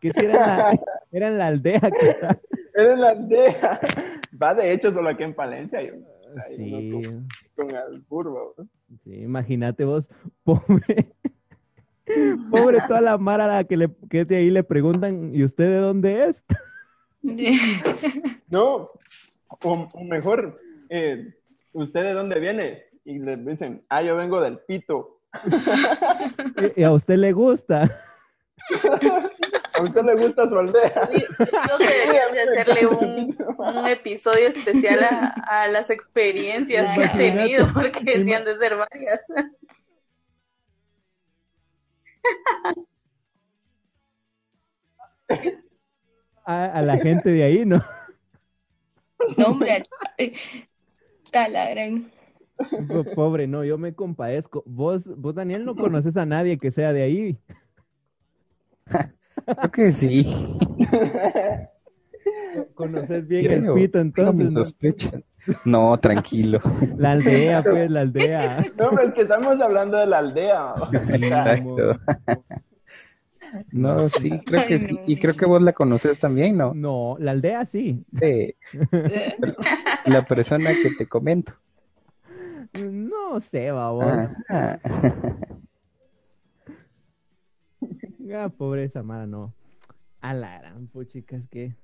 Que 0.00 0.10
si 0.10 0.24
era 0.26 0.32
en 0.34 0.40
la, 0.58 0.80
era 1.12 1.28
en 1.28 1.38
la 1.38 1.46
aldea 1.46 1.80
que 1.80 2.10
está. 2.10 2.38
Era 2.74 2.92
en 2.94 3.00
la 3.00 3.08
aldea. 3.10 3.80
Va, 4.42 4.54
de 4.54 4.72
hecho, 4.72 4.90
solo 4.92 5.10
aquí 5.10 5.22
en 5.22 5.34
Palencia. 5.34 5.82
Yo, 5.82 5.94
Sí, 6.56 6.62
uno 6.62 7.02
con, 7.54 7.68
con 7.68 8.68
sí, 9.04 9.14
imagínate 9.22 9.84
vos, 9.84 10.04
pobre. 10.44 11.12
Pobre 12.50 12.78
toda 12.88 13.00
la 13.00 13.18
mara 13.18 13.44
a 13.44 13.48
la 13.48 13.64
que, 13.64 13.76
le, 13.76 13.88
que 14.10 14.24
de 14.24 14.36
ahí 14.36 14.50
le 14.50 14.64
preguntan, 14.64 15.34
¿y 15.34 15.44
usted 15.44 15.64
de 15.64 15.76
dónde 15.76 16.28
es? 16.30 16.36
No, 18.48 18.90
o, 19.48 19.88
o 19.92 20.04
mejor, 20.04 20.60
eh, 20.90 21.34
¿usted 21.72 22.02
de 22.02 22.12
dónde 22.12 22.38
viene? 22.40 22.82
Y 23.04 23.18
le 23.18 23.36
dicen, 23.36 23.82
ah, 23.88 24.02
yo 24.02 24.16
vengo 24.16 24.40
del 24.40 24.58
pito. 24.58 25.20
¿Y- 26.76 26.80
¿Y 26.82 26.84
a 26.84 26.92
usted 26.92 27.16
le 27.16 27.32
gusta? 27.32 27.90
¿A 29.82 29.84
usted 29.84 30.04
le 30.04 30.14
gusta 30.14 30.48
su 30.48 30.56
aldea? 30.58 31.08
Yo 31.10 31.26
creo 31.38 31.78
que 31.78 31.84
deberían 31.86 32.32
de 32.32 32.40
hacerle 32.60 32.86
un, 32.86 33.36
un 33.58 33.86
episodio 33.88 34.48
especial 34.48 35.02
a, 35.02 35.26
a 35.28 35.68
las 35.68 35.90
experiencias 35.90 36.86
que 36.94 37.02
he 37.02 37.04
Imagínate. 37.04 37.32
tenido, 37.40 37.66
porque 37.72 38.24
sí 38.24 38.32
han 38.32 38.44
de 38.44 38.58
ser 38.58 38.76
varias. 38.76 39.20
A, 46.44 46.64
a 46.66 46.82
la 46.82 46.98
gente 46.98 47.30
de 47.30 47.44
ahí, 47.44 47.64
¿no? 47.64 47.84
No, 49.36 49.46
hombre, 49.48 49.82
a 51.32 51.48
la 51.48 51.70
gran. 51.70 52.10
Po- 52.56 53.04
Pobre, 53.14 53.46
no, 53.46 53.64
yo 53.64 53.78
me 53.78 53.94
compadezco. 53.94 54.62
Vos, 54.66 55.02
vos, 55.04 55.34
Daniel, 55.34 55.64
no 55.64 55.74
conoces 55.76 56.16
a 56.16 56.26
nadie 56.26 56.58
que 56.58 56.70
sea 56.72 56.92
de 56.92 57.02
ahí. 57.02 57.38
Creo 59.44 59.70
que 59.70 59.92
sí. 59.92 60.58
Conoces 62.74 63.26
bien 63.26 63.44
Creo, 63.44 63.76
el 63.76 63.82
pito, 63.82 63.98
entonces. 63.98 64.52
¿no? 64.54 64.64
sospechas. 64.64 65.22
No, 65.64 65.98
tranquilo. 65.98 66.60
La 66.96 67.12
aldea, 67.12 67.62
pues, 67.62 67.90
la 67.90 68.02
aldea. 68.02 68.64
No, 68.76 68.90
pero 68.90 69.02
es 69.02 69.14
que 69.14 69.22
estamos 69.22 69.60
hablando 69.60 69.96
de 69.98 70.06
la 70.06 70.18
aldea. 70.18 70.74
Exacto. 70.92 71.98
No, 73.70 74.08
sí, 74.08 74.30
creo 74.46 74.66
que 74.66 74.74
Ay, 74.74 74.80
sí. 74.82 74.98
Y 75.06 75.16
creo 75.18 75.34
que 75.34 75.46
vos 75.46 75.60
la 75.60 75.72
conoces 75.72 76.18
también, 76.18 76.56
¿no? 76.56 76.72
No, 76.74 77.16
la 77.18 77.32
aldea 77.32 77.66
sí. 77.66 78.04
De 78.10 78.56
la 80.06 80.24
persona 80.24 80.72
que 80.74 80.90
te 80.96 81.06
comento. 81.06 81.52
No 82.80 83.40
sé, 83.40 83.70
babos. 83.70 84.06
Ah, 84.48 84.78
Ah, 88.34 88.48
pobre 88.48 88.88
Samara, 88.88 89.26
no. 89.26 89.52
A 90.20 90.34
la 90.34 90.58
gran 90.58 90.88
es 90.94 91.48
que 91.50 91.74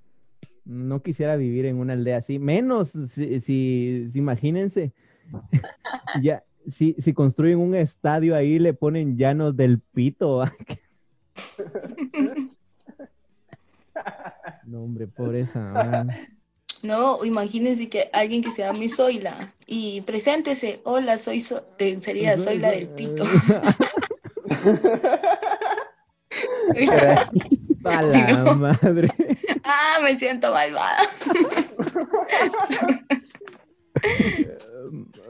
no 0.64 1.02
quisiera 1.02 1.36
vivir 1.36 1.66
en 1.66 1.76
una 1.76 1.94
aldea 1.94 2.18
así. 2.18 2.38
Menos 2.38 2.90
si, 3.14 3.40
si, 3.40 4.10
si 4.12 4.18
imagínense, 4.18 4.92
ya, 6.22 6.44
si, 6.70 6.94
si 6.98 7.12
construyen 7.12 7.58
un 7.58 7.74
estadio 7.74 8.36
ahí, 8.36 8.58
le 8.58 8.74
ponen 8.74 9.16
llanos 9.16 9.56
del 9.56 9.80
pito. 9.80 10.44
No, 14.64 14.82
hombre, 14.82 15.06
pobre 15.08 15.46
Samara. 15.46 16.06
No, 16.82 17.24
imagínense 17.24 17.88
que 17.88 18.08
alguien 18.12 18.42
que 18.42 18.52
se 18.52 18.62
llame 18.62 18.88
Zoila 18.88 19.52
y 19.66 20.02
preséntese, 20.02 20.80
hola, 20.84 21.18
soy 21.18 21.40
So- 21.40 21.66
eh, 21.78 21.98
sería 21.98 22.38
Zoila 22.38 22.70
del 22.70 22.88
Pito. 22.90 23.24
A 27.84 28.02
la 28.02 28.32
No. 28.44 28.54
madre. 28.56 29.08
ah, 29.64 29.98
me 30.02 30.18
siento 30.18 30.52
malvada. 30.52 30.98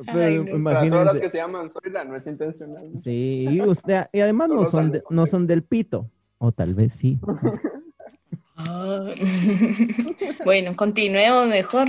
Pero 0.07 0.21
Ay, 0.21 0.39
no. 0.39 0.65
Para 0.65 0.81
todas 0.81 1.05
las 1.05 1.17
imagínense. 1.17 1.21
que 1.21 1.31
se 1.31 1.39
llaman 1.39 1.71
Zoila, 1.71 2.05
no 2.05 2.17
es 2.17 2.27
intencional. 2.27 2.91
Sí, 3.05 3.47
y 3.51 3.61
usted, 3.63 4.07
y 4.13 4.21
además 4.21 4.49
no 4.49 4.57
Solo 4.57 4.71
son, 4.71 4.91
de- 4.93 4.99
saludos. 4.99 5.11
no 5.11 5.27
son 5.27 5.47
del 5.47 5.63
pito. 5.63 6.11
O 6.39 6.53
tal 6.53 6.75
vez 6.75 6.95
sí. 6.95 7.19
Ah. 8.57 9.13
bueno, 10.45 10.77
continuemos 10.77 11.49
mejor. 11.49 11.89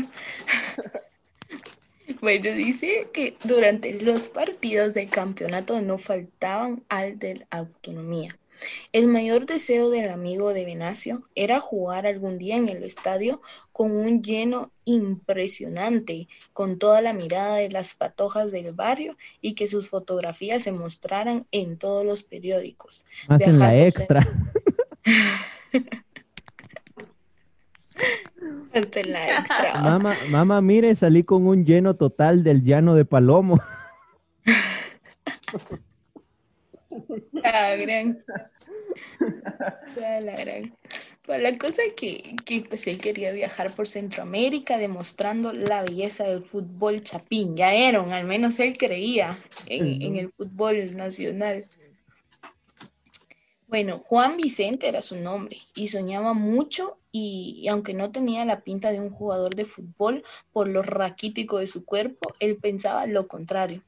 Bueno, 2.22 2.50
dice 2.52 3.08
que 3.14 3.38
durante 3.44 4.02
los 4.02 4.28
partidos 4.30 4.94
del 4.94 5.10
campeonato 5.10 5.80
no 5.82 5.98
faltaban 5.98 6.82
al 6.90 7.20
de 7.20 7.36
la 7.38 7.48
autonomía. 7.52 8.30
El 8.92 9.08
mayor 9.08 9.46
deseo 9.46 9.90
del 9.90 10.10
amigo 10.10 10.54
de 10.54 10.66
Venacio 10.66 11.24
era 11.36 11.60
jugar 11.60 12.06
algún 12.06 12.38
día 12.38 12.58
en 12.58 12.70
el 12.70 12.84
estadio 12.84 13.42
con 13.72 13.92
un 13.92 14.22
lleno 14.22 14.72
impresionante, 14.86 16.28
con 16.54 16.80
toda 16.80 17.02
la 17.02 17.14
mirada 17.14 17.56
de 17.56 17.70
las 17.70 17.94
patojas 17.94 18.52
del 18.52 18.74
barrio 18.74 19.18
y 19.42 19.54
que 19.54 19.68
sus 19.68 19.90
fotografías 19.90 20.64
se 20.64 20.72
mostraran 20.72 21.46
en 21.52 21.78
todos 21.78 22.06
los 22.06 22.24
periódicos. 22.24 23.06
Más 23.28 23.42
en 23.42 23.60
la 23.60 23.78
extra. 23.78 24.28
Hasta 28.74 29.00
en 29.02 29.12
la 29.12 29.40
extra. 29.40 29.82
Mamá, 29.82 30.16
mamá, 30.30 30.62
mire, 30.62 30.96
salí 30.96 31.24
con 31.24 31.46
un 31.48 31.66
lleno 31.66 31.96
total 31.96 32.44
del 32.44 32.64
llano 32.64 32.96
de 32.96 33.06
Palomo. 33.06 33.60
La 37.32 37.76
gran. 37.76 38.24
La 39.98 40.20
gran. 40.20 40.76
Pues 41.26 41.42
la 41.42 41.58
cosa 41.58 41.84
es 41.84 41.94
que, 41.94 42.36
que 42.44 42.62
pues 42.62 42.88
él 42.88 42.98
quería 42.98 43.32
viajar 43.32 43.72
por 43.72 43.88
Centroamérica 43.88 44.78
demostrando 44.78 45.54
la 45.54 45.84
belleza 45.84 46.24
del 46.24 46.42
fútbol 46.42 47.04
chapín. 47.04 47.56
Ya 47.56 47.74
eran, 47.74 48.12
al 48.12 48.26
menos 48.26 48.60
él 48.60 48.78
creía 48.78 49.38
en, 49.68 50.02
en 50.02 50.18
el 50.18 50.32
fútbol 50.32 50.96
nacional. 50.98 51.68
Bueno, 53.68 54.00
Juan 54.00 54.38
Vicente 54.38 54.88
era 54.88 55.04
su 55.04 55.16
nombre 55.18 55.60
y 55.76 55.90
soñaba 55.90 56.34
mucho 56.34 56.98
y, 57.12 57.60
y 57.62 57.68
aunque 57.68 57.94
no 57.94 58.12
tenía 58.12 58.44
la 58.44 58.62
pinta 58.62 58.92
de 58.92 59.00
un 59.00 59.12
jugador 59.12 59.54
de 59.54 59.66
fútbol 59.66 60.24
por 60.52 60.68
lo 60.68 60.82
raquítico 60.82 61.60
de 61.60 61.68
su 61.68 61.86
cuerpo, 61.86 62.34
él 62.40 62.58
pensaba 62.58 63.06
lo 63.06 63.28
contrario. 63.28 63.84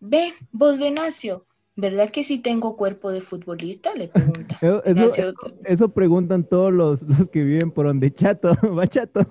Ve, 0.00 0.32
vos 0.52 0.78
Venacio, 0.78 1.46
¿verdad 1.76 2.10
que 2.10 2.24
sí 2.24 2.38
tengo 2.38 2.76
cuerpo 2.76 3.10
de 3.10 3.20
futbolista? 3.20 3.94
Le 3.94 4.08
pregunta. 4.08 4.56
Eso, 4.60 4.84
eso, 4.84 4.94
Venacio, 4.94 5.34
eso 5.64 5.88
preguntan 5.88 6.44
todos 6.44 6.72
los, 6.72 7.02
los 7.02 7.28
que 7.30 7.42
viven 7.42 7.70
por 7.70 7.86
donde 7.86 8.12
Chato. 8.12 8.54
¿Va 8.78 8.86
Chato? 8.86 9.26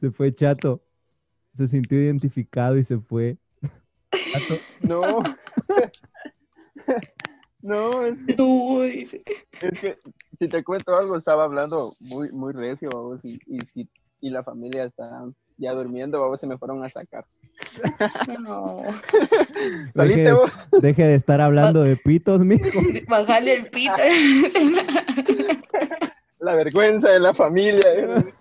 Se 0.00 0.10
fue 0.10 0.34
Chato. 0.34 0.82
Se 1.56 1.68
sintió 1.68 2.00
identificado 2.00 2.76
y 2.76 2.84
se 2.84 2.98
fue. 2.98 3.36
Chato. 4.12 4.54
No. 4.82 5.22
no, 7.62 8.04
es, 8.04 8.38
no, 8.38 8.82
dice. 8.82 9.22
es 9.60 9.80
que 9.80 9.98
si 10.38 10.48
te 10.48 10.62
cuento 10.62 10.96
algo, 10.96 11.16
estaba 11.16 11.44
hablando 11.44 11.96
muy, 11.98 12.30
muy 12.30 12.52
recio, 12.52 12.90
vamos, 12.90 13.24
y, 13.24 13.40
y, 13.46 13.58
si, 13.66 13.88
y 14.20 14.30
la 14.30 14.44
familia 14.44 14.84
está 14.84 15.26
ya 15.58 15.72
durmiendo, 15.72 16.20
vamos, 16.20 16.40
se 16.40 16.46
me 16.46 16.56
fueron 16.56 16.84
a 16.84 16.90
sacar. 16.90 17.26
No, 18.40 18.82
¿Saliste 19.94 20.22
Deje, 20.22 20.32
vos? 20.32 20.68
deje 20.80 21.04
de 21.04 21.14
estar 21.16 21.40
hablando 21.40 21.82
de 21.82 21.96
pitos, 21.96 22.40
mijo. 22.40 22.80
bajarle 23.08 23.54
el 23.56 23.66
pito. 23.68 23.92
La 26.38 26.54
vergüenza 26.54 27.10
de 27.10 27.18
la 27.18 27.34
familia. 27.34 27.82
¿eh? 27.94 28.32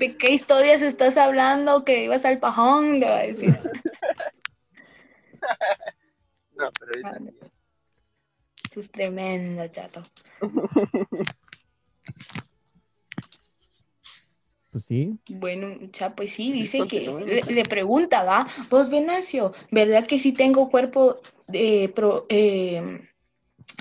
¿De 0.00 0.16
qué 0.16 0.30
historias 0.32 0.80
estás 0.80 1.18
hablando? 1.18 1.84
Que 1.84 2.04
ibas 2.04 2.24
al 2.24 2.38
pajón, 2.38 3.00
le 3.00 3.06
va 3.06 3.18
a 3.18 3.26
decir. 3.26 3.54
No, 6.56 6.70
pero 6.80 6.92
ahorita 7.06 7.34
es 8.80 8.90
tremendo, 8.90 9.68
chato. 9.68 10.02
Pues 14.74 14.84
sí. 14.86 15.16
Bueno, 15.28 15.68
cha, 15.92 16.14
pues 16.16 16.32
sí, 16.32 16.52
dice 16.52 16.88
que 16.88 17.08
le, 17.24 17.54
le 17.54 17.62
pregunta, 17.64 18.24
va, 18.24 18.48
vos 18.70 18.90
Venacio, 18.90 19.52
¿verdad 19.70 20.04
que 20.04 20.18
sí 20.18 20.32
tengo 20.32 20.68
cuerpo 20.68 21.20
de 21.46 21.92
pro- 21.94 22.26
eh, 22.28 23.00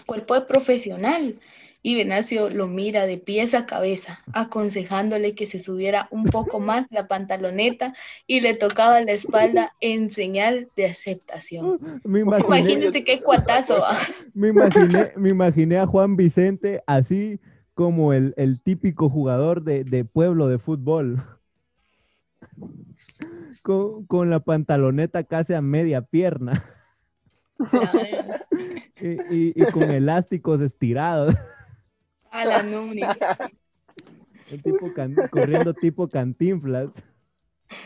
cuerpo 0.05 0.35
de 0.35 0.41
profesional. 0.41 1.39
Y 1.85 1.95
Venancio 1.95 2.49
lo 2.49 2.67
mira 2.67 3.05
de 3.07 3.17
pies 3.17 3.53
a 3.53 3.65
cabeza, 3.65 4.19
aconsejándole 4.31 5.35
que 5.35 5.47
se 5.47 5.59
subiera 5.59 6.07
un 6.11 6.25
poco 6.25 6.59
más 6.61 6.87
la 6.91 7.07
pantaloneta 7.07 7.93
y 8.27 8.39
le 8.39 8.53
tocaba 8.53 9.01
la 9.01 9.11
espalda 9.11 9.73
en 9.81 10.09
señal 10.11 10.69
de 10.77 10.85
aceptación. 10.85 11.79
Me 12.05 12.19
imaginé, 12.21 12.47
Imagínense 12.47 13.03
qué 13.03 13.21
cuatazo. 13.21 13.79
¿va? 13.81 13.97
me 14.33 14.49
imaginé, 14.49 15.11
me 15.17 15.29
imaginé 15.31 15.77
a 15.77 15.87
Juan 15.87 16.15
Vicente 16.15 16.81
así 16.87 17.39
como 17.73 18.13
el, 18.13 18.33
el 18.37 18.61
típico 18.61 19.09
jugador 19.09 19.63
de, 19.63 19.83
de 19.83 20.05
pueblo 20.05 20.47
de 20.47 20.59
fútbol. 20.59 21.23
Con, 23.61 24.05
con 24.05 24.29
la 24.29 24.39
pantaloneta 24.41 25.23
casi 25.23 25.53
a 25.53 25.61
media 25.61 26.01
pierna 26.01 26.65
y, 28.99 29.07
y- 29.07 29.53
y 29.55 29.65
con 29.71 29.83
elásticos 29.83 30.59
estirados. 30.59 31.33
A 32.31 32.43
la 32.45 32.63
nubia. 32.63 33.15
El 34.51 34.61
tipo 34.61 34.91
can- 34.93 35.15
corriendo 35.31 35.73
tipo 35.73 36.09
cantinflas. 36.09 36.89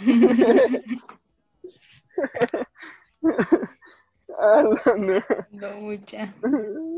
No, 4.37 4.69
No, 5.51 5.81
mucha. 5.81 6.33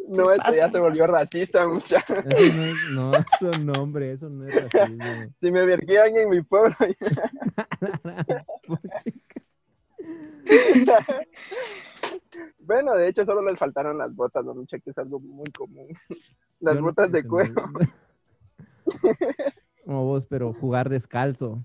no, 0.09 0.27
¿Qué 0.27 0.35
esto 0.35 0.53
ya 0.53 0.69
se 0.69 0.79
volvió 0.79 1.07
racista, 1.07 1.67
mucha. 1.67 1.97
Eso 1.97 2.53
no 2.55 2.63
es, 2.63 2.91
no, 2.91 3.17
eso 3.17 3.51
no, 3.59 3.81
hombre, 3.81 4.13
eso 4.13 4.29
no 4.29 4.47
es 4.47 4.55
racismo. 4.55 5.33
Si 5.39 5.51
me 5.51 5.65
verguían 5.65 6.15
en 6.17 6.29
mi 6.29 6.41
pueblo, 6.41 6.75
bueno, 12.59 12.95
de 12.95 13.07
hecho 13.07 13.25
solo 13.25 13.41
les 13.41 13.57
faltaron 13.57 13.97
las 13.97 14.13
botas, 14.15 14.43
¿no, 14.43 14.53
mucha? 14.53 14.79
Que 14.79 14.89
es 14.89 14.97
algo 14.97 15.19
muy 15.19 15.49
común. 15.51 15.87
Las 16.59 16.75
Yo 16.75 16.81
no 16.81 16.87
botas 16.87 17.11
de 17.11 17.25
cuero. 17.25 17.53
Como 19.85 20.05
vos, 20.05 20.25
pero 20.29 20.53
jugar 20.53 20.89
descalzo. 20.89 21.63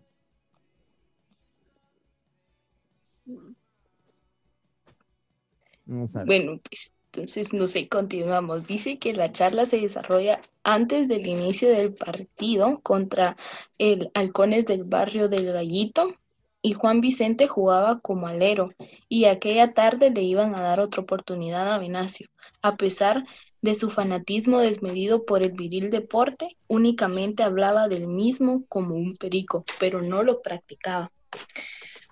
Bueno, 5.87 6.61
pues 6.63 6.93
entonces 7.13 7.53
no 7.53 7.69
sé, 7.69 7.89
continuamos. 7.89 8.67
Dice 8.67 8.99
que 8.99 9.13
la 9.13 9.31
charla 9.31 9.67
se 9.67 9.81
desarrolla 9.81 10.41
antes 10.65 11.07
del 11.07 11.27
inicio 11.27 11.69
del 11.69 11.95
partido 11.95 12.81
contra 12.83 13.37
el 13.79 14.11
Halcones 14.15 14.67
del 14.67 14.85
barrio 14.85 15.29
del 15.29 15.53
Gallito 15.53 16.15
y 16.61 16.73
Juan 16.73 17.01
Vicente 17.01 17.47
jugaba 17.47 18.01
como 18.01 18.27
alero 18.27 18.73
y 19.09 19.27
aquella 19.27 19.75
tarde 19.75 20.11
le 20.11 20.23
iban 20.23 20.55
a 20.55 20.63
dar 20.63 20.81
otra 20.81 21.03
oportunidad 21.03 21.73
a 21.73 21.79
Venancio. 21.79 22.29
A 22.63 22.77
pesar 22.77 23.25
de 23.63 23.77
su 23.77 23.91
fanatismo 23.91 24.59
desmedido 24.59 25.25
por 25.25 25.43
el 25.43 25.53
viril 25.53 25.91
deporte, 25.91 26.57
únicamente 26.67 27.43
hablaba 27.43 27.87
del 27.87 28.09
mismo 28.09 28.65
como 28.69 28.95
un 28.95 29.15
perico, 29.15 29.65
pero 29.79 30.03
no 30.03 30.23
lo 30.23 30.43
practicaba. 30.43 31.13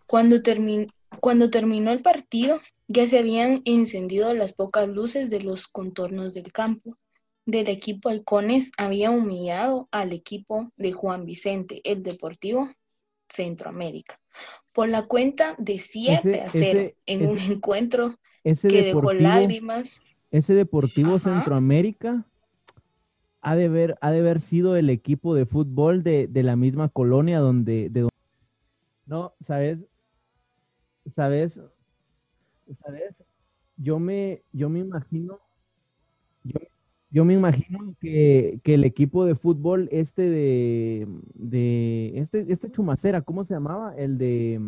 Cuando, 0.06 0.36
cuando 1.20 1.50
terminó 1.50 1.90
el 1.90 2.02
partido, 2.02 2.60
ya 2.92 3.08
se 3.08 3.18
habían 3.18 3.62
encendido 3.64 4.34
las 4.34 4.52
pocas 4.52 4.88
luces 4.88 5.30
de 5.30 5.40
los 5.42 5.66
contornos 5.66 6.34
del 6.34 6.52
campo. 6.52 6.98
Del 7.46 7.68
equipo 7.68 8.08
Halcones 8.08 8.70
había 8.78 9.10
humillado 9.10 9.88
al 9.90 10.12
equipo 10.12 10.70
de 10.76 10.92
Juan 10.92 11.24
Vicente, 11.24 11.80
el 11.84 12.02
Deportivo 12.02 12.68
Centroamérica, 13.28 14.20
por 14.72 14.88
la 14.88 15.02
cuenta 15.06 15.56
de 15.58 15.78
7 15.78 16.28
Ese- 16.30 16.40
a 16.42 16.48
0 16.50 16.80
ese- 16.80 16.96
en 17.06 17.26
un 17.26 17.38
encuentro 17.38 18.16
Ese 18.44 18.68
que 18.68 18.82
dejó 18.82 19.12
lágrimas. 19.12 20.00
ese 20.30 20.54
Deportivo 20.54 21.16
Ajá. 21.16 21.34
Centroamérica 21.34 22.24
ha 23.40 23.56
de 23.56 23.64
haber, 23.64 23.96
ha 24.00 24.10
de 24.12 24.20
haber 24.20 24.40
sido 24.42 24.76
el 24.76 24.88
equipo 24.90 25.34
de 25.34 25.46
fútbol 25.46 26.04
de, 26.04 26.28
de 26.28 26.42
la 26.44 26.54
misma 26.54 26.88
colonia 26.90 27.40
donde, 27.40 27.88
de 27.90 28.00
donde- 28.02 28.14
No, 29.06 29.34
¿sabes? 29.46 29.78
¿Sabes? 31.16 31.58
¿Sabes? 32.80 33.14
Yo 33.76 33.98
me, 33.98 34.42
yo 34.52 34.68
me 34.68 34.80
imagino, 34.80 35.40
yo, 36.44 36.60
yo 37.10 37.24
me 37.24 37.34
imagino 37.34 37.96
que, 38.00 38.60
que 38.62 38.74
el 38.74 38.84
equipo 38.84 39.24
de 39.24 39.34
fútbol 39.34 39.88
este 39.92 40.22
de, 40.22 41.08
de 41.34 42.12
este, 42.18 42.52
este 42.52 42.70
Chumacera, 42.70 43.22
¿cómo 43.22 43.44
se 43.44 43.54
llamaba? 43.54 43.94
El 43.96 44.18
de 44.18 44.60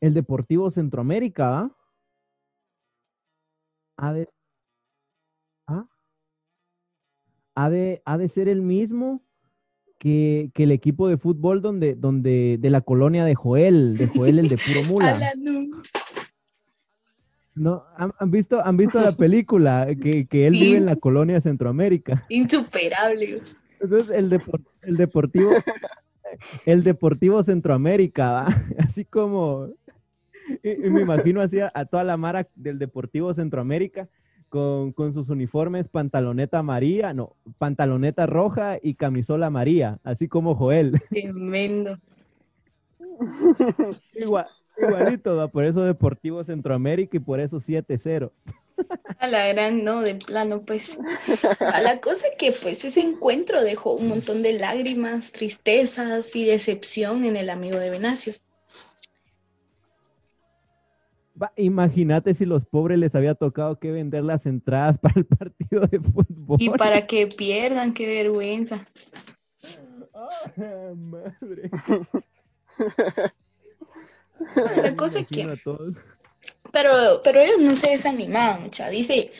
el 0.00 0.14
Deportivo 0.14 0.70
Centroamérica, 0.70 1.58
¿ah? 1.60 1.70
Ha 3.98 4.12
de, 4.12 4.28
¿ah? 5.66 5.86
Ha 7.54 7.70
de, 7.70 8.02
ha 8.04 8.18
de 8.18 8.28
ser 8.28 8.48
el 8.48 8.62
mismo 8.62 9.22
que, 10.06 10.50
que 10.54 10.62
el 10.62 10.70
equipo 10.70 11.08
de 11.08 11.16
fútbol 11.18 11.60
donde, 11.60 11.96
donde, 11.96 12.58
de 12.60 12.70
la 12.70 12.80
colonia 12.80 13.24
de 13.24 13.34
Joel, 13.34 13.96
de 13.96 14.06
Joel 14.06 14.38
el 14.38 14.48
de 14.48 14.56
puro 14.56 14.82
mula. 14.88 15.32
¿No? 17.56 17.82
¿Han, 17.96 18.12
han 18.20 18.30
visto, 18.30 18.64
han 18.64 18.76
visto 18.76 19.00
la 19.00 19.16
película 19.16 19.88
que, 20.00 20.26
que 20.26 20.46
él 20.46 20.54
Sí. 20.54 20.60
vive 20.60 20.76
en 20.76 20.86
la 20.86 20.94
colonia 20.94 21.40
Centroamérica? 21.40 22.24
Insuperable. 22.28 23.40
Entonces 23.80 24.16
el, 24.16 24.30
depor- 24.30 24.62
el 24.82 24.96
deportivo, 24.96 25.50
el 26.66 26.84
deportivo 26.84 27.42
Centroamérica, 27.42 28.30
¿va? 28.30 28.46
así 28.78 29.04
como, 29.06 29.70
y, 30.62 30.86
y 30.86 30.90
me 30.90 31.00
imagino 31.02 31.40
así 31.40 31.58
a, 31.58 31.72
a 31.74 31.84
toda 31.84 32.04
la 32.04 32.16
mara 32.16 32.46
del 32.54 32.78
deportivo 32.78 33.34
Centroamérica 33.34 34.08
con, 34.48 34.92
con 34.92 35.12
sus 35.14 35.28
uniformes 35.28 35.88
pantaloneta 35.88 36.58
amarilla, 36.58 37.12
no, 37.12 37.34
pantaloneta 37.58 38.26
roja 38.26 38.78
y 38.82 38.94
camisola 38.94 39.46
amarilla, 39.46 39.98
así 40.04 40.28
como 40.28 40.54
Joel, 40.54 41.00
Tremendo. 41.10 41.98
Igual, 44.14 44.46
igualito, 44.76 45.36
¿va? 45.36 45.48
por 45.48 45.64
eso 45.64 45.82
deportivo 45.82 46.44
Centroamérica 46.44 47.16
y 47.16 47.20
por 47.20 47.40
eso 47.40 47.60
7-0. 47.60 48.30
A 49.18 49.28
la 49.28 49.48
gran, 49.48 49.84
no, 49.84 50.02
de 50.02 50.16
plano, 50.16 50.62
pues. 50.62 50.98
A 51.60 51.80
la 51.80 52.00
cosa 52.00 52.26
que, 52.38 52.52
pues, 52.52 52.84
ese 52.84 53.00
encuentro 53.00 53.62
dejó 53.62 53.94
un 53.94 54.08
montón 54.08 54.42
de 54.42 54.52
lágrimas, 54.58 55.32
tristezas 55.32 56.36
y 56.36 56.44
decepción 56.44 57.24
en 57.24 57.36
el 57.36 57.48
amigo 57.48 57.78
de 57.78 57.90
Venancio. 57.90 58.34
Imagínate 61.56 62.34
si 62.34 62.44
los 62.46 62.64
pobres 62.66 62.98
les 62.98 63.14
había 63.14 63.34
tocado 63.34 63.78
que 63.78 63.90
vender 63.90 64.24
las 64.24 64.46
entradas 64.46 64.98
para 65.02 65.14
el 65.16 65.26
partido 65.26 65.86
de 65.86 66.00
fútbol. 66.00 66.56
Y 66.60 66.70
para 66.70 67.06
que 67.06 67.26
pierdan, 67.26 67.92
qué 67.92 68.06
vergüenza. 68.06 68.86
Ah, 70.14 70.92
madre. 70.94 71.70
La 74.82 74.96
cosa 74.96 75.20
es 75.20 75.26
que, 75.26 75.58
pero, 76.72 77.20
pero 77.22 77.40
ellos 77.40 77.58
no 77.60 77.76
se 77.76 77.90
desanimaban, 77.90 78.64
mucha. 78.64 78.88
Dice, 78.88 79.32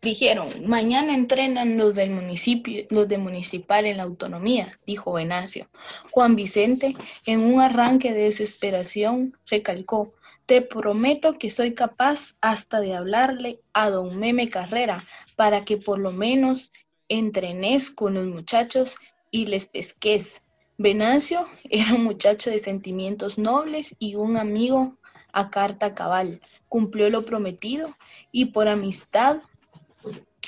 dijeron, 0.00 0.48
mañana 0.66 1.14
entrenan 1.14 1.76
los 1.76 1.94
del 1.94 2.10
municipio, 2.10 2.84
los 2.90 3.08
de 3.08 3.18
municipal 3.18 3.86
en 3.86 3.98
la 3.98 4.04
autonomía, 4.04 4.72
dijo 4.86 5.12
Venancio. 5.12 5.68
Juan 6.10 6.36
Vicente, 6.36 6.96
en 7.26 7.40
un 7.40 7.60
arranque 7.60 8.12
de 8.12 8.24
desesperación, 8.24 9.36
recalcó, 9.46 10.14
te 10.48 10.62
prometo 10.62 11.36
que 11.36 11.50
soy 11.50 11.74
capaz 11.74 12.34
hasta 12.40 12.80
de 12.80 12.94
hablarle 12.96 13.60
a 13.74 13.90
don 13.90 14.18
Meme 14.18 14.48
Carrera 14.48 15.04
para 15.36 15.66
que 15.66 15.76
por 15.76 15.98
lo 15.98 16.10
menos 16.10 16.72
entrenes 17.10 17.90
con 17.90 18.14
los 18.14 18.26
muchachos 18.26 18.96
y 19.30 19.44
les 19.44 19.66
pesques. 19.66 20.40
Venancio 20.78 21.46
era 21.68 21.92
un 21.92 22.02
muchacho 22.02 22.48
de 22.48 22.60
sentimientos 22.60 23.36
nobles 23.36 23.94
y 23.98 24.14
un 24.14 24.38
amigo 24.38 24.96
a 25.34 25.50
carta 25.50 25.94
cabal. 25.94 26.40
Cumplió 26.70 27.10
lo 27.10 27.26
prometido 27.26 27.94
y 28.32 28.46
por 28.46 28.68
amistad 28.68 29.42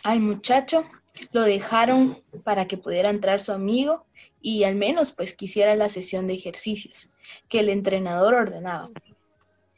al 0.03 0.23
muchacho 0.23 0.87
lo 1.33 1.43
dejaron 1.43 2.23
para 2.43 2.67
que 2.67 2.79
pudiera 2.79 3.11
entrar 3.11 3.39
su 3.39 3.53
amigo 3.53 4.07
y 4.41 4.65
al 4.65 4.77
menos 4.77 5.13
pues 5.13 5.35
quisiera 5.35 5.77
la 5.77 5.91
sesión 5.91 6.27
de 6.27 6.33
ejercicios 6.33 7.11
que 7.51 7.61
el 7.61 7.69
entrenador 7.69 8.33
ordenaba. 8.33 8.89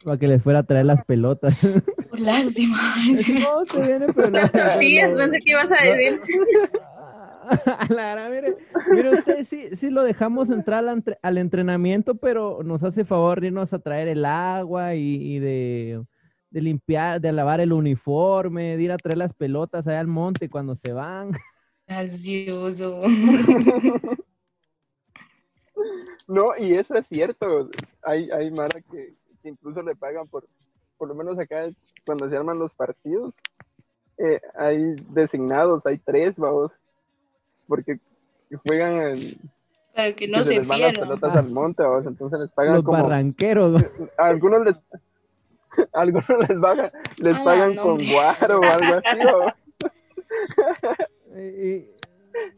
Para 0.05 0.19
que 0.19 0.27
les 0.29 0.43
fuera 0.43 0.61
a 0.61 0.63
traer 0.65 0.87
las 0.87 1.05
pelotas. 1.05 1.57
Por 2.11 2.21
lástima. 2.21 2.77
no, 3.41 3.65
se 3.65 3.81
viene, 3.83 4.07
pero 4.15 4.31
no. 4.31 4.41
Sí, 4.79 4.99
no, 5.01 5.07
eso 5.07 5.17
pensé 5.19 5.39
que 5.45 5.51
ibas 5.51 5.71
a 5.73 5.85
decir. 5.85 6.21
A 7.67 7.87
la 7.91 8.29
mire, 8.31 8.57
mire 8.95 9.11
usted 9.11 9.45
sí, 9.47 9.69
sí 9.77 9.91
lo 9.91 10.05
dejamos 10.05 10.49
entrar 10.49 10.79
al, 10.79 10.97
entre- 10.99 11.19
al 11.23 11.39
entrenamiento, 11.39 12.15
pero 12.15 12.63
nos 12.63 12.83
hace 12.85 13.05
favor 13.05 13.41
de 13.41 13.49
irnos 13.49 13.73
a 13.73 13.81
traer 13.81 14.07
el 14.09 14.25
agua 14.25 14.95
y, 14.95 15.17
y 15.17 15.39
de, 15.41 16.05
de 16.51 16.61
limpiar, 16.63 17.21
de 17.21 17.33
lavar 17.33 17.61
el 17.61 17.73
uniforme, 17.73 18.77
de 18.77 18.83
ir 18.85 18.93
a 18.93 18.97
traer 18.97 19.19
las 19.19 19.35
pelotas 19.35 19.87
allá 19.89 19.99
al 20.01 20.07
monte 20.07 20.49
cuando 20.49 20.77
se 20.77 20.93
van. 20.93 21.33
Gracioso. 21.87 23.03
No, 26.29 26.53
y 26.57 26.75
eso 26.75 26.95
es 26.95 27.07
cierto. 27.09 27.69
Hay, 28.05 28.31
hay 28.31 28.51
Mara 28.51 28.81
que 28.91 29.15
incluso 29.49 29.83
le 29.83 29.95
pagan 29.97 30.27
por, 30.29 30.47
por 30.99 31.09
lo 31.09 31.15
menos 31.15 31.39
acá 31.39 31.69
cuando 32.05 32.29
se 32.29 32.37
arman 32.37 32.59
los 32.59 32.75
partidos, 32.75 33.33
eh, 34.19 34.41
hay 34.57 34.95
designados, 35.11 35.87
hay 35.87 35.99
tres, 35.99 36.39
vamos, 36.39 36.73
porque 37.67 37.99
juegan 38.67 39.01
en, 39.01 39.39
Para 39.95 40.13
que 40.15 40.29
no 40.29 40.39
que 40.39 40.45
se, 40.45 40.59
les 40.59 40.67
van 40.67 40.81
las 40.81 40.99
pelotas 40.99 41.37
al 41.37 41.51
monte, 41.51 41.83
vamos, 41.83 42.07
entonces 42.07 42.41
les 42.41 42.53
pagan 42.53 42.75
Los 42.77 42.85
como, 42.85 43.03
barranqueros. 43.03 43.83
a 44.19 44.27
algunos 44.27 44.65
les, 44.65 44.77
a 45.95 46.01
algunos 46.01 46.29
les 46.49 46.59
pagan, 46.59 46.91
les 47.19 47.37
Ah, 47.37 47.43
pagan 47.45 47.75
no, 47.75 47.83
con 47.83 47.91
hombre. 47.93 48.13
guaro 48.13 48.61
o 48.61 48.65
algo 48.65 49.01
así, 49.05 49.19
vamos. 49.25 49.53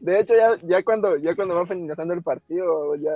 De 0.01 0.21
hecho, 0.21 0.35
ya, 0.37 0.57
ya 0.63 0.83
cuando, 0.83 1.17
ya 1.17 1.35
cuando 1.35 1.55
va 1.57 1.67
finalizando 1.67 2.15
el 2.15 2.23
partido, 2.23 2.95
ya, 2.97 3.13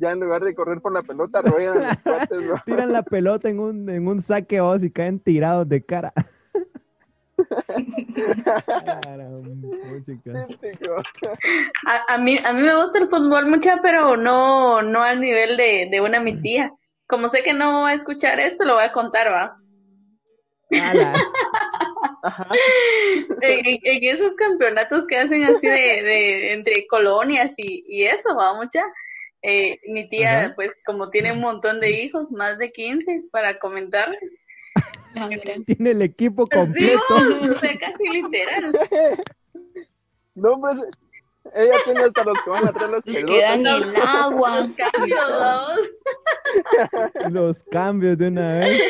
ya 0.00 0.10
en 0.12 0.20
lugar 0.20 0.42
de 0.42 0.54
correr 0.54 0.80
por 0.80 0.92
la 0.92 1.02
pelota, 1.02 1.42
ruedan 1.42 1.82
los 1.82 2.02
cuates, 2.02 2.42
¿no? 2.44 2.54
tiran 2.64 2.92
la 2.92 3.02
pelota 3.02 3.48
en 3.48 3.58
un, 3.60 3.88
en 3.90 4.06
un 4.08 4.22
saque 4.22 4.60
vos 4.60 4.82
y 4.82 4.90
caen 4.90 5.20
tirados 5.20 5.68
de 5.68 5.82
cara. 5.84 6.12
Caramba. 9.02 9.38
A, 11.86 12.14
a 12.14 12.18
mí, 12.18 12.34
a 12.44 12.52
mí 12.52 12.62
me 12.62 12.76
gusta 12.82 12.98
el 12.98 13.08
fútbol 13.08 13.46
mucha, 13.46 13.78
pero 13.82 14.16
no, 14.16 14.82
no 14.82 15.02
al 15.02 15.20
nivel 15.20 15.56
de, 15.56 15.88
de 15.90 16.00
una 16.00 16.20
mi 16.20 16.40
tía. 16.40 16.72
Como 17.06 17.28
sé 17.28 17.42
que 17.42 17.54
no 17.54 17.82
va 17.82 17.90
a 17.90 17.94
escuchar 17.94 18.38
esto, 18.40 18.64
lo 18.64 18.74
voy 18.74 18.84
a 18.84 18.92
contar, 18.92 19.28
va. 19.32 19.56
Ajá. 22.22 22.48
En- 23.40 23.78
en 23.82 24.04
esos 24.14 24.34
campeonatos 24.34 25.06
que 25.06 25.16
hacen 25.16 25.44
así 25.46 25.66
de, 25.66 25.72
de 26.02 26.52
entre 26.52 26.86
colonias 26.86 27.54
y, 27.56 27.84
y 27.88 28.04
eso, 28.04 28.34
va 28.36 28.54
mucha. 28.54 28.82
Eh, 29.42 29.78
mi 29.88 30.08
tía, 30.08 30.40
Ajá. 30.46 30.52
pues 30.56 30.72
como 30.84 31.10
tiene 31.10 31.32
un 31.32 31.40
montón 31.40 31.78
de 31.80 31.90
hijos, 32.02 32.32
más 32.32 32.58
de 32.58 32.72
15, 32.72 33.22
para 33.30 33.58
comentarles. 33.58 34.20
Ah. 35.16 35.28
Tiene 35.66 35.90
el 35.90 36.02
equipo 36.02 36.44
Sí, 36.46 36.56
completo. 36.56 37.00
o 37.50 37.54
sea, 37.54 37.78
casi 37.78 38.08
literal. 38.08 38.72
No, 40.34 40.54
se- 40.72 40.88
ella 41.64 41.74
tiene 41.84 42.04
hasta 42.04 42.22
los 42.24 42.40
que 42.42 42.50
van 42.50 42.68
a 42.68 42.72
traer 42.72 42.90
las 42.90 43.06
Los 43.06 43.16
pelotas. 43.16 43.36
que 43.36 43.42
dan 43.42 43.66
el 43.66 43.84
agua. 44.06 44.56
Los 44.60 44.70
cambios, 44.92 45.30
vamos. 45.40 45.90
Los 47.30 47.56
cambios 47.70 48.18
de 48.18 48.28
una 48.28 48.58
vez. 48.58 48.82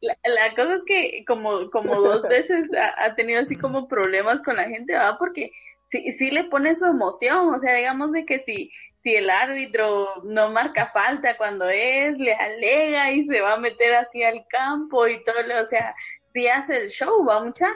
La, 0.00 0.16
la 0.24 0.54
cosa 0.54 0.74
es 0.74 0.84
que 0.84 1.24
como, 1.26 1.70
como 1.70 1.94
dos 1.96 2.22
veces 2.24 2.72
ha, 2.74 3.04
ha 3.04 3.14
tenido 3.14 3.40
así 3.40 3.56
como 3.56 3.88
problemas 3.88 4.42
con 4.42 4.56
la 4.56 4.64
gente, 4.64 4.92
¿verdad? 4.92 5.16
Porque 5.18 5.52
sí, 5.86 6.10
sí 6.12 6.30
le 6.30 6.44
pone 6.44 6.74
su 6.74 6.84
emoción, 6.86 7.52
o 7.54 7.60
sea, 7.60 7.74
digamos 7.74 8.12
de 8.12 8.24
que 8.26 8.40
si, 8.40 8.70
si 9.02 9.14
el 9.14 9.30
árbitro 9.30 10.06
no 10.24 10.50
marca 10.50 10.90
falta 10.92 11.36
cuando 11.36 11.68
es, 11.68 12.18
le 12.18 12.34
alega 12.34 13.10
y 13.12 13.22
se 13.24 13.40
va 13.40 13.54
a 13.54 13.58
meter 13.58 13.94
así 13.94 14.22
al 14.22 14.46
campo 14.48 15.06
y 15.08 15.22
todo, 15.24 15.36
o 15.60 15.64
sea, 15.64 15.94
sí 16.32 16.46
hace 16.48 16.76
el 16.78 16.90
show, 16.90 17.24
va 17.24 17.42
mucha. 17.44 17.66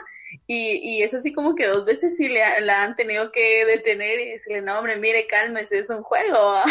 Y, 0.45 0.73
y 0.97 1.03
es 1.03 1.13
así 1.13 1.31
como 1.33 1.55
que 1.55 1.67
dos 1.67 1.85
veces 1.85 2.17
sí 2.17 2.27
le 2.27 2.43
ha- 2.43 2.59
la 2.59 2.83
han 2.83 2.95
tenido 2.97 3.31
que 3.31 3.65
detener 3.65 4.19
y 4.19 4.31
decirle, 4.31 4.61
no 4.61 4.77
hombre, 4.77 4.97
mire, 4.97 5.25
cálmese, 5.27 5.79
es 5.79 5.89
un 5.89 6.03
juego. 6.03 6.33
¿va?". 6.37 6.65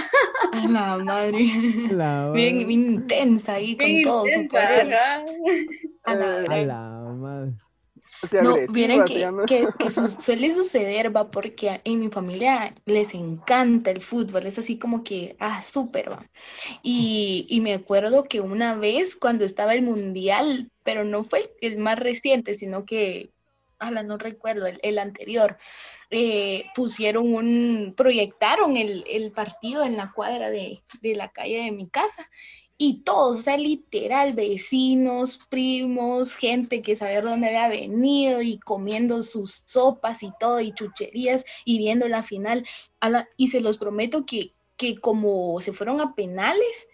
A 0.52 0.68
la 0.68 0.96
madre. 0.98 1.46
La 1.92 2.30
Bien, 2.32 2.58
bien 2.58 2.92
intensa 2.92 3.54
ahí 3.54 3.76
con 3.76 4.02
todo 4.02 4.24
su 4.30 4.46
poder. 4.48 4.94
A 6.04 6.14
la 6.14 6.36
A 6.48 6.56
la 6.62 6.80
madre. 7.14 7.52
Sea, 8.22 8.42
No, 8.42 8.66
se 8.66 8.88
que, 9.04 9.14
llama. 9.18 9.46
que, 9.46 9.74
que 9.78 9.90
su- 9.90 10.08
suele 10.08 10.52
suceder, 10.54 11.14
va, 11.14 11.30
porque 11.30 11.80
en 11.84 12.00
mi 12.00 12.08
familia 12.10 12.74
les 12.84 13.14
encanta 13.14 13.90
el 13.90 14.02
fútbol, 14.02 14.46
es 14.46 14.58
así 14.58 14.78
como 14.78 15.02
que, 15.04 15.36
ah, 15.40 15.62
súper, 15.62 16.10
va. 16.12 16.30
Y, 16.82 17.46
y 17.50 17.60
me 17.60 17.74
acuerdo 17.74 18.24
que 18.24 18.40
una 18.40 18.74
vez 18.76 19.16
cuando 19.16 19.44
estaba 19.44 19.74
el 19.74 19.82
mundial, 19.82 20.70
pero 20.82 21.04
no 21.04 21.24
fue 21.24 21.50
el 21.60 21.78
más 21.78 21.98
reciente, 21.98 22.54
sino 22.54 22.84
que, 22.86 23.32
ala, 23.78 24.02
no 24.02 24.18
recuerdo, 24.18 24.66
el, 24.66 24.78
el 24.82 24.98
anterior, 24.98 25.56
eh, 26.10 26.64
pusieron 26.74 27.32
un, 27.34 27.94
proyectaron 27.96 28.76
el, 28.76 29.04
el 29.08 29.32
partido 29.32 29.84
en 29.84 29.96
la 29.96 30.12
cuadra 30.12 30.50
de, 30.50 30.82
de 31.02 31.14
la 31.16 31.28
calle 31.30 31.64
de 31.64 31.72
mi 31.72 31.88
casa. 31.88 32.28
Y 32.78 33.04
todos, 33.04 33.38
o 33.38 33.42
sea, 33.42 33.56
literal, 33.56 34.34
vecinos, 34.34 35.38
primos, 35.48 36.34
gente 36.34 36.82
que 36.82 36.94
sabía 36.94 37.22
dónde 37.22 37.48
había 37.48 37.68
venido 37.68 38.42
y 38.42 38.58
comiendo 38.58 39.22
sus 39.22 39.62
sopas 39.64 40.22
y 40.22 40.30
todo, 40.38 40.60
y 40.60 40.72
chucherías, 40.72 41.44
y 41.64 41.78
viendo 41.78 42.06
la 42.08 42.22
final. 42.22 42.64
Y 43.38 43.48
se 43.48 43.60
los 43.60 43.78
prometo 43.78 44.26
que, 44.26 44.52
que 44.76 44.96
como 44.96 45.60
se 45.62 45.72
fueron 45.72 46.00
a 46.02 46.14
penales 46.14 46.88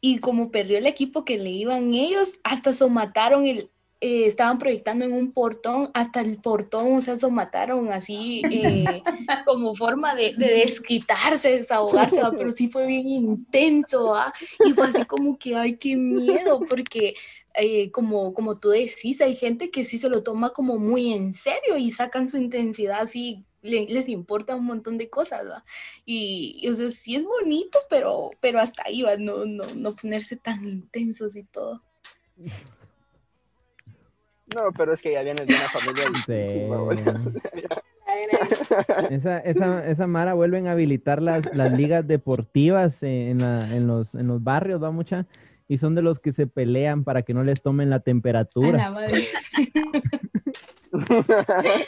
y 0.00 0.18
como 0.18 0.50
perdió 0.50 0.78
el 0.78 0.86
equipo 0.86 1.24
que 1.24 1.38
le 1.38 1.50
iban 1.50 1.92
ellos, 1.92 2.38
hasta 2.42 2.72
somataron 2.72 3.46
el, 3.46 3.70
eh, 4.00 4.26
estaban 4.26 4.58
proyectando 4.58 5.04
en 5.04 5.12
un 5.12 5.32
portón, 5.32 5.90
hasta 5.94 6.20
el 6.20 6.40
portón, 6.40 6.94
o 6.94 7.00
sea, 7.00 7.18
somataron 7.18 7.92
así 7.92 8.46
eh, 8.50 9.02
como 9.46 9.74
forma 9.74 10.14
de, 10.14 10.34
de 10.34 10.48
desquitarse, 10.48 11.58
desahogarse, 11.58 12.20
¿va? 12.22 12.30
pero 12.30 12.52
sí 12.52 12.68
fue 12.68 12.86
bien 12.86 13.08
intenso, 13.08 14.06
¿va? 14.06 14.32
y 14.64 14.72
fue 14.72 14.86
así 14.86 15.04
como 15.04 15.38
que, 15.38 15.56
ay, 15.56 15.76
qué 15.78 15.96
miedo, 15.96 16.60
porque 16.68 17.14
eh, 17.54 17.90
como, 17.90 18.34
como 18.34 18.58
tú 18.60 18.68
decís, 18.68 19.20
hay 19.20 19.34
gente 19.34 19.70
que 19.70 19.84
sí 19.84 19.98
se 19.98 20.08
lo 20.08 20.22
toma 20.22 20.50
como 20.50 20.78
muy 20.78 21.12
en 21.12 21.34
serio 21.34 21.76
y 21.76 21.90
sacan 21.90 22.28
su 22.28 22.36
intensidad 22.36 23.00
así, 23.00 23.44
le- 23.62 23.86
les 23.86 24.08
importa 24.08 24.54
un 24.54 24.66
montón 24.66 24.96
de 24.98 25.10
cosas, 25.10 25.44
¿va? 25.50 25.64
Y, 26.04 26.60
y, 26.62 26.68
o 26.68 26.74
sea, 26.76 26.92
sí 26.92 27.16
es 27.16 27.24
bonito, 27.24 27.80
pero, 27.90 28.30
pero 28.40 28.60
hasta 28.60 28.84
ahí, 28.86 29.02
¿va? 29.02 29.16
No, 29.16 29.44
no, 29.44 29.64
no 29.74 29.96
ponerse 29.96 30.36
tan 30.36 30.64
intensos 30.68 31.34
y 31.34 31.42
todo. 31.42 31.82
No, 34.54 34.72
pero 34.76 34.92
es 34.94 35.00
que 35.00 35.12
ya 35.12 35.22
vienes 35.22 35.46
de 35.46 35.54
una 35.54 35.64
familia 35.64 36.04
Sí. 36.26 36.68
Esa, 39.10 39.38
esa, 39.40 39.86
esa 39.88 40.06
Mara 40.06 40.34
vuelven 40.34 40.66
a 40.66 40.72
habilitar 40.72 41.20
las, 41.22 41.44
las 41.54 41.72
ligas 41.72 42.06
deportivas 42.06 42.94
en, 43.02 43.38
la- 43.38 43.74
en, 43.74 43.86
los, 43.86 44.12
en 44.14 44.26
los 44.26 44.42
barrios, 44.42 44.82
va 44.82 44.90
mucha, 44.90 45.26
y 45.68 45.78
son 45.78 45.94
de 45.94 46.02
los 46.02 46.18
que 46.18 46.32
se 46.32 46.46
pelean 46.46 47.04
para 47.04 47.22
que 47.22 47.34
no 47.34 47.44
les 47.44 47.60
tomen 47.62 47.90
la 47.90 47.96
A 47.96 48.00
temperatura. 48.00 48.78
la 48.78 48.90
madre. 48.90 49.28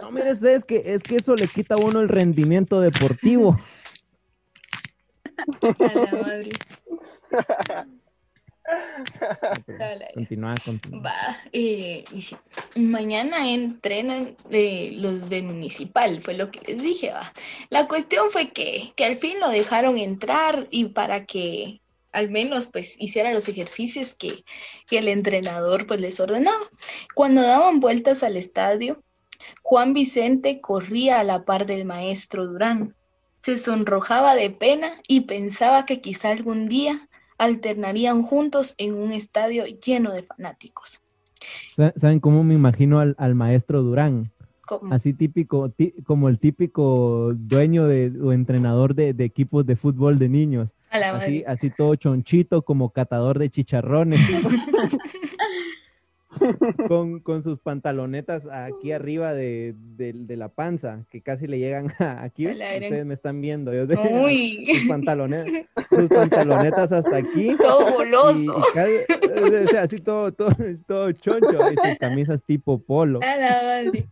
No, 0.00 0.10
mire, 0.10 0.30
es 0.30 0.64
que, 0.64 0.82
es 0.86 1.02
que 1.02 1.16
eso 1.16 1.36
le 1.36 1.46
quita 1.48 1.74
a 1.74 1.78
uno 1.78 2.00
el 2.00 2.08
rendimiento 2.08 2.80
deportivo. 2.80 3.58
A 5.62 5.94
la 5.94 6.22
madre. 6.22 6.50
Continúa, 10.14 10.54
continúa. 10.64 11.02
Va, 11.02 11.36
eh, 11.52 12.04
mañana 12.76 13.48
entrenan 13.48 14.36
eh, 14.50 14.90
los 14.94 15.28
de 15.28 15.42
municipal, 15.42 16.20
fue 16.20 16.34
lo 16.34 16.50
que 16.50 16.60
les 16.66 16.82
dije, 16.82 17.10
va. 17.10 17.32
La 17.70 17.86
cuestión 17.88 18.30
fue 18.30 18.50
que, 18.50 18.92
que 18.96 19.04
al 19.04 19.16
fin 19.16 19.40
lo 19.40 19.48
dejaron 19.48 19.98
entrar 19.98 20.66
y 20.70 20.86
para 20.86 21.24
que 21.24 21.80
al 22.12 22.30
menos 22.30 22.66
pues 22.66 22.94
hiciera 22.98 23.32
los 23.32 23.48
ejercicios 23.48 24.14
que, 24.14 24.44
que 24.86 24.98
el 24.98 25.08
entrenador 25.08 25.86
pues 25.86 26.00
les 26.00 26.18
ordenaba. 26.20 26.68
Cuando 27.14 27.42
daban 27.42 27.80
vueltas 27.80 28.22
al 28.22 28.36
estadio, 28.36 29.02
Juan 29.62 29.92
Vicente 29.92 30.60
corría 30.60 31.20
a 31.20 31.24
la 31.24 31.44
par 31.44 31.66
del 31.66 31.84
maestro 31.84 32.46
Durán. 32.46 32.94
Se 33.42 33.58
sonrojaba 33.58 34.34
de 34.34 34.50
pena 34.50 35.00
y 35.06 35.22
pensaba 35.22 35.86
que 35.86 36.00
quizá 36.00 36.30
algún 36.30 36.68
día 36.68 37.07
alternarían 37.38 38.22
juntos 38.22 38.74
en 38.78 38.94
un 38.94 39.12
estadio 39.12 39.64
lleno 39.66 40.12
de 40.12 40.22
fanáticos. 40.22 41.00
Sa- 41.76 41.94
¿Saben 41.96 42.20
cómo 42.20 42.42
me 42.44 42.54
imagino 42.54 42.98
al, 43.00 43.14
al 43.18 43.34
maestro 43.34 43.82
Durán? 43.82 44.30
Como- 44.66 44.92
Así 44.92 45.14
típico, 45.14 45.70
ti- 45.70 45.94
como 46.04 46.28
el 46.28 46.38
típico 46.38 47.32
dueño 47.34 47.86
de, 47.86 48.12
o 48.20 48.32
entrenador 48.32 48.94
de, 48.94 49.14
de 49.14 49.24
equipos 49.24 49.64
de 49.64 49.76
fútbol 49.76 50.18
de 50.18 50.28
niños. 50.28 50.68
a 50.90 50.98
la 50.98 51.10
Así, 51.12 51.44
así 51.46 51.70
todo 51.70 51.94
chonchito, 51.94 52.62
como 52.62 52.90
catador 52.90 53.38
de 53.38 53.48
chicharrones. 53.50 54.20
con, 56.88 57.20
con 57.20 57.42
sus 57.42 57.58
pantalonetas 57.60 58.42
aquí 58.50 58.92
arriba 58.92 59.32
de, 59.32 59.74
de- 59.96 60.12
de 60.12 60.36
la 60.36 60.48
panza, 60.48 61.04
que 61.10 61.22
casi 61.22 61.46
le 61.46 61.58
llegan 61.58 61.92
a- 61.98 62.22
aquí. 62.22 62.46
Ustedes 62.46 63.06
me 63.06 63.14
están 63.14 63.40
viendo. 63.40 63.72
Yo 63.72 63.84
Uy, 64.24 64.66
sus, 64.66 64.88
pantalones, 64.88 65.44
sus 65.88 66.08
pantalonetas 66.08 66.92
hasta 66.92 67.16
aquí. 67.16 67.56
todo 67.58 67.92
goloso. 67.94 68.58
y 68.58 68.74
casi- 68.74 69.62
o 69.64 69.68
sea, 69.68 69.82
así 69.82 69.96
todo, 69.96 70.32
todo, 70.32 70.54
todo 70.86 71.12
choncho. 71.12 71.58
Y 71.72 71.76
sus 71.88 71.98
camisas 71.98 72.40
tipo 72.46 72.78
polo. 72.78 73.20
A 73.22 73.36
la 73.36 73.82
madre. 73.84 74.06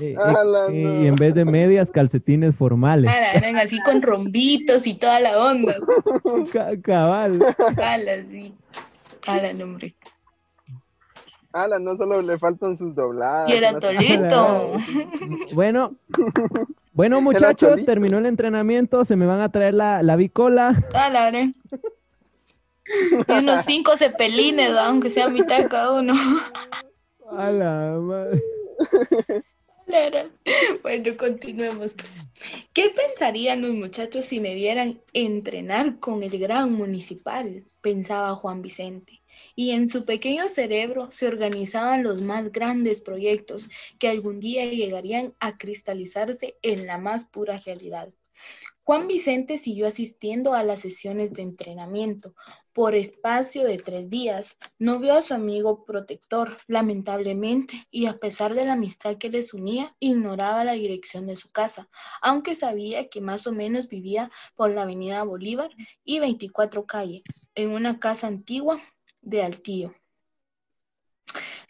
Y, 0.00 0.04
y- 0.06 0.12
no. 0.14 1.02
y 1.02 1.06
en 1.06 1.14
vez 1.16 1.34
de 1.34 1.44
medias, 1.44 1.88
calcetines 1.92 2.54
formales. 2.56 3.10
Así 3.56 3.80
con 3.82 4.02
rombitos 4.02 4.86
y 4.86 4.94
toda 4.94 5.20
la 5.20 5.38
onda. 5.38 5.74
Ca- 6.52 6.76
Cabal. 6.82 7.40
A 7.78 7.96
la 7.98 8.22
sí. 8.24 8.54
A 9.26 9.38
la 9.38 9.52
nombre. 9.52 9.94
Ala, 11.52 11.78
no 11.78 11.96
solo 11.96 12.20
le 12.20 12.38
faltan 12.38 12.76
sus 12.76 12.94
dobladas. 12.94 13.48
Y 13.48 13.54
era 13.54 13.78
Tolito. 13.78 14.72
Bueno, 15.52 15.92
bueno 16.92 17.20
muchachos, 17.22 17.82
terminó 17.86 18.18
el 18.18 18.26
entrenamiento, 18.26 19.06
se 19.06 19.16
me 19.16 19.24
van 19.24 19.40
a 19.40 19.50
traer 19.50 19.72
la, 19.72 20.02
la 20.02 20.16
bicola. 20.16 20.84
A 20.94 21.08
la 21.08 21.30
gran. 21.30 21.54
Y 23.26 23.32
unos 23.32 23.64
cinco 23.64 23.96
cepelines, 23.96 24.70
aunque 24.72 25.08
sea 25.10 25.28
mitad 25.28 25.66
cada 25.68 25.98
uno. 25.98 26.12
A 27.30 27.50
la 27.50 27.98
madre. 27.98 28.42
Bueno, 30.82 31.16
continuemos. 31.16 31.94
pues. 31.94 32.24
¿Qué 32.72 32.90
pensarían 32.90 33.62
los 33.62 33.72
muchachos 33.72 34.24
si 34.24 34.40
me 34.40 34.54
vieran 34.54 35.00
entrenar 35.12 35.98
con 36.00 36.22
el 36.22 36.38
gran 36.38 36.72
municipal? 36.72 37.64
Pensaba 37.80 38.34
Juan 38.34 38.62
Vicente. 38.62 39.22
Y 39.54 39.72
en 39.72 39.86
su 39.86 40.04
pequeño 40.04 40.48
cerebro 40.48 41.08
se 41.12 41.28
organizaban 41.28 42.02
los 42.02 42.22
más 42.22 42.50
grandes 42.50 43.00
proyectos 43.00 43.68
que 43.98 44.08
algún 44.08 44.40
día 44.40 44.64
llegarían 44.64 45.34
a 45.40 45.56
cristalizarse 45.56 46.56
en 46.62 46.86
la 46.86 46.98
más 46.98 47.24
pura 47.24 47.58
realidad. 47.58 48.12
Juan 48.82 49.08
Vicente 49.08 49.58
siguió 49.58 49.86
asistiendo 49.88 50.54
a 50.54 50.62
las 50.62 50.80
sesiones 50.80 51.32
de 51.32 51.42
entrenamiento. 51.42 52.34
Por 52.76 52.94
espacio 52.94 53.64
de 53.64 53.78
tres 53.78 54.10
días, 54.10 54.58
no 54.78 54.98
vio 54.98 55.14
a 55.14 55.22
su 55.22 55.32
amigo 55.32 55.86
protector, 55.86 56.58
lamentablemente, 56.66 57.88
y 57.90 58.04
a 58.04 58.18
pesar 58.18 58.52
de 58.52 58.66
la 58.66 58.74
amistad 58.74 59.16
que 59.16 59.30
les 59.30 59.54
unía, 59.54 59.96
ignoraba 59.98 60.62
la 60.62 60.74
dirección 60.74 61.26
de 61.26 61.36
su 61.36 61.50
casa, 61.50 61.88
aunque 62.20 62.54
sabía 62.54 63.08
que 63.08 63.22
más 63.22 63.46
o 63.46 63.52
menos 63.52 63.88
vivía 63.88 64.30
por 64.56 64.72
la 64.72 64.82
avenida 64.82 65.22
Bolívar 65.22 65.70
y 66.04 66.18
24 66.18 66.84
calle, 66.84 67.22
en 67.54 67.70
una 67.70 67.98
casa 67.98 68.26
antigua 68.26 68.78
de 69.22 69.42
Altío. 69.42 69.94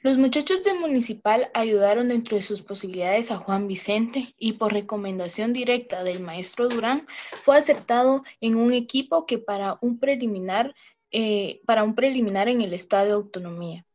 Los 0.03 0.19
muchachos 0.19 0.63
del 0.63 0.79
municipal 0.79 1.51
ayudaron 1.55 2.09
dentro 2.09 2.37
de 2.37 2.43
sus 2.43 2.63
posibilidades 2.63 3.31
a 3.31 3.39
Juan 3.39 3.67
Vicente 3.67 4.35
y 4.39 4.53
por 4.53 4.73
recomendación 4.73 5.53
directa 5.53 6.05
del 6.05 6.21
maestro 6.21 6.69
Durán 6.69 7.07
fue 7.43 7.57
aceptado 7.57 8.23
en 8.41 8.57
un 8.57 8.73
equipo 8.73 9.27
que 9.27 9.39
para 9.39 9.79
un 9.81 9.99
preliminar, 9.99 10.75
eh, 11.19 11.63
para 11.65 11.83
un 11.83 11.95
preliminar 11.95 12.47
en 12.47 12.61
el 12.61 12.75
Estadio 12.75 13.15
Autonomía. 13.15 13.87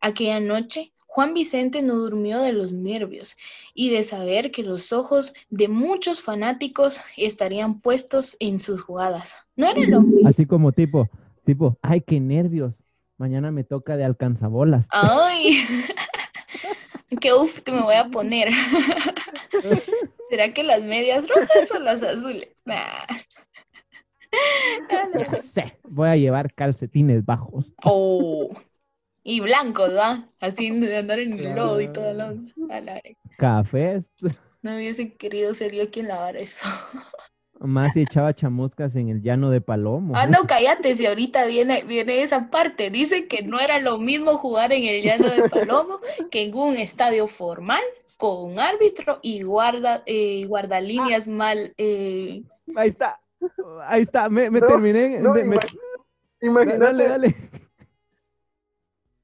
Aquella 0.00 0.40
noche, 0.40 0.94
Juan 1.06 1.34
Vicente 1.34 1.82
no 1.82 1.96
durmió 1.96 2.40
de 2.40 2.54
los 2.54 2.72
nervios 2.72 3.36
y 3.74 3.90
de 3.90 4.02
saber 4.02 4.50
que 4.50 4.62
los 4.62 4.90
ojos 4.90 5.34
de 5.50 5.68
muchos 5.68 6.22
fanáticos 6.22 7.02
estarían 7.18 7.82
puestos 7.82 8.34
en 8.40 8.60
sus 8.60 8.80
jugadas. 8.80 9.34
No 9.56 9.68
era 9.68 9.82
lo 9.82 10.00
mismo. 10.00 10.26
Así 10.26 10.46
como 10.46 10.72
tipo, 10.72 11.06
tipo, 11.44 11.76
ay, 11.82 12.00
qué 12.00 12.18
nervios. 12.18 12.72
Mañana 13.18 13.50
me 13.50 13.62
toca 13.62 13.98
de 13.98 14.04
alcanzabolas. 14.04 14.86
Ay, 14.88 15.62
qué 17.20 17.34
uf 17.34 17.60
que 17.60 17.72
me 17.72 17.82
voy 17.82 17.96
a 17.96 18.08
poner. 18.08 18.48
¿Será 20.30 20.54
que 20.54 20.62
las 20.62 20.82
medias 20.82 21.28
rojas 21.28 21.70
o 21.74 21.78
las 21.78 22.02
azules? 22.02 22.48
Nah. 22.64 23.04
Ya 24.90 25.42
sé, 25.54 25.78
voy 25.94 26.08
a 26.08 26.16
llevar 26.16 26.52
calcetines 26.54 27.24
bajos. 27.24 27.66
Oh. 27.84 28.50
Y 29.22 29.40
blancos, 29.40 29.94
¿va? 29.94 30.26
Así 30.40 30.70
de 30.70 30.96
andar 30.96 31.18
en 31.18 31.38
el 31.38 31.54
lodo 31.54 31.80
y 31.80 31.88
toda 31.88 32.14
la. 32.14 32.34
Cafés. 33.36 34.04
No 34.62 34.76
hubiese 34.76 35.14
querido 35.14 35.54
ser 35.54 35.72
yo 35.74 35.90
quien 35.90 36.08
lavara 36.08 36.38
eso. 36.38 36.58
Más 37.60 37.92
si 37.92 38.00
echaba 38.00 38.34
chamuscas 38.34 38.94
en 38.96 39.10
el 39.10 39.22
llano 39.22 39.50
de 39.50 39.60
Palomo. 39.60 40.14
Ah, 40.16 40.26
no, 40.26 40.46
cállate, 40.46 40.96
si 40.96 41.04
ahorita 41.04 41.44
viene, 41.44 41.82
viene 41.84 42.22
esa 42.22 42.48
parte. 42.48 42.88
Dice 42.90 43.28
que 43.28 43.42
no 43.42 43.60
era 43.60 43.78
lo 43.80 43.98
mismo 43.98 44.38
jugar 44.38 44.72
en 44.72 44.84
el 44.84 45.02
llano 45.02 45.28
de 45.28 45.48
Palomo 45.50 46.00
que 46.30 46.44
en 46.44 46.54
un 46.54 46.76
estadio 46.76 47.26
formal 47.28 47.82
con 48.16 48.52
un 48.52 48.58
árbitro 48.58 49.18
y 49.22 49.42
guarda, 49.42 50.02
eh, 50.06 50.44
guardalíneas 50.46 51.26
mal. 51.28 51.74
eh, 51.76 52.42
Ahí 52.76 52.90
está. 52.90 53.20
Ahí 53.86 54.02
está. 54.02 54.28
Me, 54.28 54.50
me 54.50 54.60
No, 54.60 54.66
terminé. 54.66 55.20
no, 55.20 55.32
de- 55.32 55.44
me- 55.44 55.56
ima- 55.56 55.66
Imagínate, 56.42 56.78
dale, 56.78 57.08
dale. 57.08 57.36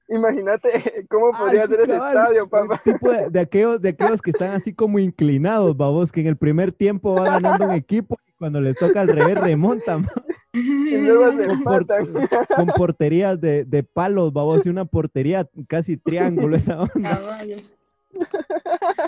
imagínate 0.09 0.69
cómo 1.11 1.33
podría 1.33 1.63
Ay, 1.63 1.69
ser 1.69 1.81
ese 1.81 1.89
cabal. 1.93 2.17
estadio, 2.17 2.49
papá. 2.49 2.81
Tipo 2.85 3.11
de, 3.11 3.31
de 3.31 3.41
aquellos, 3.41 3.81
de 3.83 3.89
aquellos 3.91 4.21
que 4.21 4.31
están 4.31 4.51
así 4.53 4.75
como 4.75 4.99
inclinados, 4.99 5.77
babos, 5.77 6.13
que 6.13 6.21
en 6.21 6.27
el 6.29 6.37
primer 6.37 6.73
tiempo 6.73 7.15
va 7.15 7.25
ganando 7.25 7.67
un 7.67 7.73
equipo 7.75 8.19
y 8.27 8.33
cuando 8.39 8.61
les 8.61 8.77
toca 8.77 9.01
al 9.01 9.09
revés 9.09 9.39
remontan. 9.39 10.07
Y 10.57 10.97
luego 10.97 11.33
se 11.33 11.47
Con, 11.49 11.65
por- 11.65 11.87
con 12.57 12.67
porterías 12.79 13.39
de, 13.39 13.67
de 13.67 13.83
palos, 13.83 14.33
babos, 14.33 14.65
y 14.65 14.71
una 14.71 14.87
portería 14.87 15.47
casi 15.69 15.99
triángulo 15.99 16.57
esa 16.57 16.81
onda. 16.81 17.21
Vaya. 17.27 17.57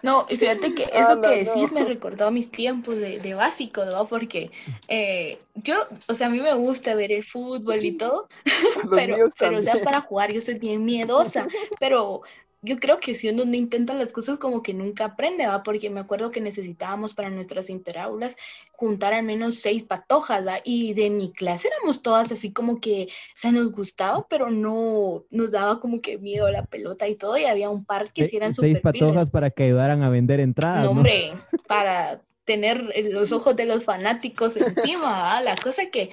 No, 0.02 0.26
y 0.28 0.36
fíjate 0.36 0.74
que 0.74 0.84
eso 0.92 1.12
Ala, 1.12 1.20
que 1.20 1.44
decís 1.44 1.72
no. 1.72 1.80
me 1.80 1.84
recordó 1.84 2.26
a 2.26 2.30
mis 2.30 2.50
tiempos 2.50 2.96
de, 2.96 3.20
de 3.20 3.34
básico, 3.34 3.84
¿no? 3.84 4.06
Porque 4.06 4.50
eh, 4.88 5.38
yo, 5.54 5.74
o 6.09 6.14
sea, 6.14 6.28
a 6.28 6.30
mí 6.30 6.40
me 6.40 6.54
gusta 6.54 6.94
ver 6.94 7.12
el 7.12 7.24
fútbol 7.24 7.84
y 7.84 7.92
todo, 7.92 8.28
pero, 8.94 9.28
pero 9.38 9.59
o 9.59 9.62
sea, 9.62 9.74
para 9.82 10.00
jugar 10.00 10.32
yo 10.32 10.40
soy 10.40 10.59
bien 10.59 10.84
miedosa, 10.84 11.46
pero 11.80 12.22
yo 12.62 12.78
creo 12.78 12.98
que 12.98 13.14
si 13.14 13.28
uno 13.28 13.44
no 13.44 13.54
intenta 13.54 13.94
las 13.94 14.12
cosas 14.12 14.38
como 14.38 14.62
que 14.62 14.74
nunca 14.74 15.04
aprende, 15.04 15.46
¿va? 15.46 15.62
Porque 15.62 15.90
me 15.90 16.00
acuerdo 16.00 16.30
que 16.30 16.40
necesitábamos 16.40 17.14
para 17.14 17.30
nuestras 17.30 17.70
interaulas 17.70 18.36
juntar 18.72 19.12
al 19.14 19.24
menos 19.24 19.56
seis 19.56 19.84
patojas, 19.84 20.46
¿va? 20.46 20.54
Y 20.64 20.94
de 20.94 21.11
mi 21.11 21.32
clase 21.32 21.68
éramos 21.68 22.02
todas 22.02 22.32
así 22.32 22.52
como 22.52 22.80
que, 22.80 23.04
o 23.09 23.36
sea, 23.36 23.52
nos 23.52 23.70
gustaba, 23.70 24.26
pero 24.28 24.50
no 24.50 25.24
nos 25.30 25.50
daba 25.50 25.80
como 25.80 26.00
que 26.00 26.18
miedo 26.18 26.50
la 26.50 26.64
pelota 26.64 27.06
y 27.09 27.14
todo, 27.14 27.38
y 27.38 27.44
había 27.44 27.70
un 27.70 27.84
par 27.84 28.12
que 28.12 28.26
sí 28.28 28.36
eran 28.36 28.52
Seis 28.52 28.78
súper 28.78 28.92
pilas. 28.92 29.09
patojas 29.09 29.30
para 29.30 29.50
que 29.50 29.64
ayudaran 29.64 30.02
a 30.02 30.11
vender 30.11 30.40
entradas. 30.40 30.84
No, 30.84 30.90
¿no? 30.94 30.96
hombre, 30.98 31.32
para 31.66 32.20
tener 32.49 32.82
los 33.12 33.32
ojos 33.32 33.57
de 33.57 33.66
los 33.66 33.84
fanáticos 33.84 34.57
encima, 34.57 35.22
¿va? 35.22 35.40
La 35.42 35.57
cosa 35.57 35.90
que, 35.90 36.11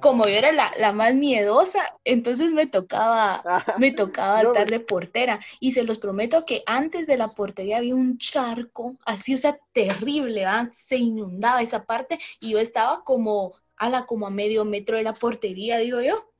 como 0.00 0.26
yo 0.26 0.34
era 0.36 0.52
la, 0.52 0.72
la 0.78 0.92
más 0.92 1.14
miedosa, 1.14 1.80
entonces 2.04 2.52
me 2.52 2.66
tocaba, 2.66 3.46
me 3.78 3.92
tocaba 3.92 4.42
No, 4.42 4.48
estar 4.48 4.70
de 4.70 4.80
portera. 4.80 5.40
Y 5.60 5.72
se 5.72 5.84
los 5.84 5.98
prometo 5.98 6.46
que 6.46 6.62
antes 6.66 7.06
de 7.06 7.16
la 7.18 7.34
portería 7.34 7.78
había 7.78 7.94
un 7.94 8.18
charco, 8.18 8.98
así, 9.04 9.34
o 9.34 9.38
sea, 9.38 9.58
terrible, 9.72 10.44
¿va? 10.44 10.70
Se 10.76 10.96
inundaba 10.96 11.62
esa 11.62 11.84
parte 11.84 12.18
y 12.40 12.52
yo 12.52 12.58
estaba 12.60 13.04
como, 13.04 13.54
a 13.76 13.90
la, 13.90 14.06
como 14.06 14.26
a 14.26 14.30
medio 14.30 14.64
metro 14.64 14.96
de 14.96 15.02
la 15.04 15.14
portería, 15.14 15.78
digo 15.78 16.00
yo. 16.02 16.31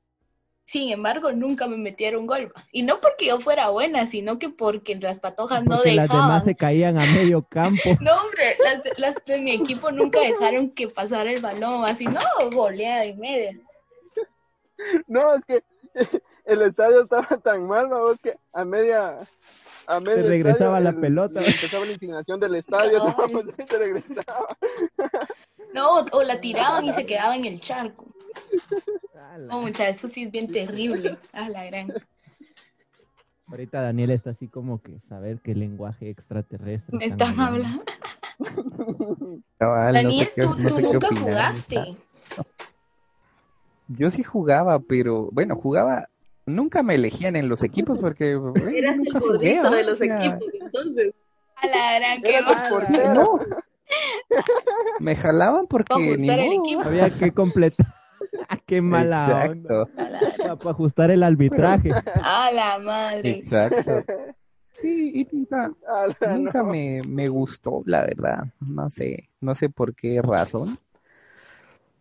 Sin 0.64 0.90
embargo, 0.90 1.32
nunca 1.32 1.66
me 1.66 1.76
metieron 1.76 2.26
gol. 2.26 2.52
Y 2.70 2.82
no 2.82 3.00
porque 3.00 3.26
yo 3.26 3.40
fuera 3.40 3.68
buena, 3.70 4.06
sino 4.06 4.38
que 4.38 4.48
porque 4.48 4.96
las 4.96 5.18
patojas 5.18 5.64
no 5.64 5.76
Porque 5.76 5.92
las 5.94 6.08
demás 6.08 6.24
dejaban. 6.26 6.44
se 6.44 6.54
caían 6.54 6.98
a 6.98 7.04
medio 7.12 7.42
campo. 7.42 7.82
No, 8.00 8.12
hombre, 8.14 8.56
las, 8.62 8.82
de- 8.82 8.92
las 8.96 9.16
de 9.26 9.40
mi 9.40 9.50
equipo 9.52 9.90
nunca 9.90 10.20
dejaron 10.20 10.70
que 10.70 10.88
pasara 10.88 11.30
el 11.30 11.40
balón, 11.42 11.84
así, 11.84 12.06
no, 12.06 12.20
goleada 12.54 13.04
y 13.04 13.14
media. 13.14 13.58
No, 15.06 15.34
es 15.34 15.44
que 15.44 15.62
el 16.46 16.62
estadio 16.62 17.02
estaba 17.02 17.26
tan 17.38 17.66
mal, 17.66 17.88
vamos, 17.88 18.18
que 18.22 18.36
a 18.52 18.64
media. 18.64 19.18
A 19.88 19.98
medio 20.00 20.26
regresaba 20.28 20.52
estadio, 20.78 20.80
la 20.84 20.90
el- 20.90 21.00
pelota. 21.00 21.40
Empezaba 21.40 21.84
la 21.84 21.92
inclinación 21.92 22.40
del 22.40 22.54
estadio, 22.54 22.98
vamos, 23.16 23.44
y 23.58 23.66
se 23.68 23.78
regresaba. 23.78 24.56
No, 25.74 26.04
o 26.12 26.22
la 26.22 26.40
tiraban 26.40 26.84
y 26.86 26.92
se 26.94 27.04
quedaba 27.04 27.34
en 27.36 27.44
el 27.44 27.60
charco. 27.60 28.06
No, 29.48 29.62
mucha, 29.62 29.88
eso 29.88 30.08
sí 30.08 30.24
es 30.24 30.30
bien 30.30 30.50
terrible. 30.50 31.16
A 31.32 31.48
la 31.48 31.64
gran. 31.64 31.92
Ahorita 33.46 33.80
Daniel 33.82 34.10
está 34.10 34.30
así 34.30 34.48
como 34.48 34.80
que 34.80 34.98
saber 35.08 35.38
qué 35.42 35.54
lenguaje 35.54 36.10
extraterrestre. 36.10 36.96
Me 36.98 37.06
están 37.06 37.38
hablando. 37.38 37.82
Cabal, 39.58 39.92
no 39.94 40.00
sé 40.00 40.02
Daniel, 40.04 40.28
qué- 40.34 40.42
tú, 40.42 40.48
no 40.56 40.68
tú 40.68 40.74
sé 40.74 40.80
qué 40.82 40.92
nunca 40.92 41.06
opinar. 41.06 41.22
jugaste. 41.24 41.96
Yo 43.88 44.10
sí 44.10 44.22
jugaba, 44.22 44.78
pero 44.80 45.28
bueno, 45.32 45.56
jugaba. 45.56 46.08
Nunca 46.46 46.82
me 46.82 46.94
elegían 46.96 47.36
en 47.36 47.48
los 47.48 47.62
equipos 47.62 47.98
porque. 47.98 48.32
Eras 48.74 48.98
el 48.98 49.12
gordito 49.12 49.70
de 49.70 49.84
los 49.84 50.00
equipos, 50.00 50.42
entonces. 50.60 51.14
A 51.56 51.66
la 51.66 51.98
gran, 51.98 52.22
qué 52.22 52.36
Era 52.38 52.48
va. 52.50 53.14
No. 53.14 53.38
Me 55.00 55.14
jalaban 55.14 55.66
porque 55.66 55.94
ni 56.18 56.28
el 56.28 56.52
equipo. 56.54 56.82
Había 56.82 57.10
que 57.10 57.32
completar. 57.32 57.86
Qué 58.72 58.80
mala 58.80 59.50
onda. 59.50 59.82
Exacto. 59.82 60.58
Para 60.58 60.70
ajustar 60.70 61.10
el 61.10 61.22
arbitraje. 61.22 61.90
A 62.22 62.50
la 62.52 62.78
madre. 62.78 63.30
exacto. 63.38 64.02
Sí, 64.72 65.12
y 65.14 65.28
nunca, 65.30 65.70
Ala, 65.86 66.34
nunca 66.34 66.62
no. 66.62 66.70
me, 66.70 67.02
me 67.06 67.28
gustó, 67.28 67.82
la 67.84 68.06
verdad. 68.06 68.46
No 68.60 68.88
sé, 68.88 69.28
no 69.42 69.54
sé 69.54 69.68
por 69.68 69.94
qué 69.94 70.22
razón. 70.22 70.78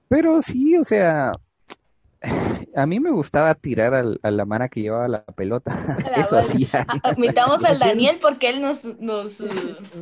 Pero 0.08 0.42
sí, 0.42 0.78
o 0.78 0.86
sea, 0.86 1.34
a 2.76 2.86
mí 2.86 3.00
me 3.00 3.12
gustaba 3.12 3.54
tirar 3.56 3.94
al- 3.94 4.20
a 4.24 4.32
la 4.32 4.46
mano 4.46 4.68
que 4.70 4.82
llevaba 4.82 5.08
la 5.08 5.24
pelota. 5.26 5.86
la 6.00 6.22
Eso 6.24 6.38
hacía. 6.38 6.86
Admitamos 7.04 7.64
al 7.64 7.80
Daniel 7.80 8.18
porque 8.22 8.50
él 8.50 8.62
nos, 8.62 8.84
nos 9.00 9.40
uh, 9.42 9.50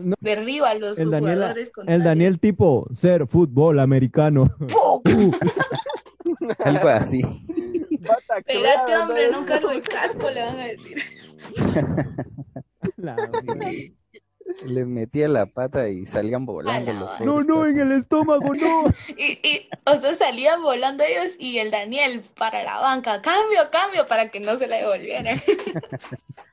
No, 0.03 0.15
derriba 0.20 0.70
a 0.72 0.76
los 0.76 0.99
el 0.99 1.09
Daniel, 1.11 1.36
jugadores 1.36 1.67
el 1.67 1.74
contrarios. 1.74 2.05
Daniel 2.05 2.39
tipo 2.39 2.88
ser 2.95 3.28
fútbol 3.28 3.80
americano. 3.80 4.53
Algo 6.59 6.89
así. 6.89 7.22
Espérate, 8.47 8.97
hombre, 8.97 9.32
¿no? 9.32 9.41
no 9.41 9.45
cargo 9.45 9.72
el 9.72 9.82
casco, 9.82 10.30
le 10.30 10.41
van 10.41 10.59
a 10.59 10.65
decir. 10.65 10.97
La. 12.97 13.15
Les 14.65 14.85
metía 14.87 15.27
la 15.27 15.45
pata 15.45 15.89
y 15.89 16.05
salían 16.05 16.45
volando 16.45 16.91
la 16.93 16.99
los. 16.99 17.21
No, 17.21 17.41
no, 17.41 17.65
en 17.67 17.79
el 17.79 17.91
estómago, 18.01 18.53
no. 18.55 18.85
Y, 19.17 19.39
y, 19.47 19.69
o 19.85 19.99
sea, 19.99 20.15
salían 20.15 20.61
volando 20.61 21.03
ellos 21.03 21.35
y 21.39 21.59
el 21.59 21.71
Daniel 21.71 22.21
para 22.37 22.63
la 22.63 22.79
banca, 22.79 23.21
cambio, 23.21 23.69
cambio, 23.71 24.05
para 24.07 24.29
que 24.29 24.39
no 24.39 24.57
se 24.57 24.67
le 24.67 24.77
devolvieran. 24.77 25.39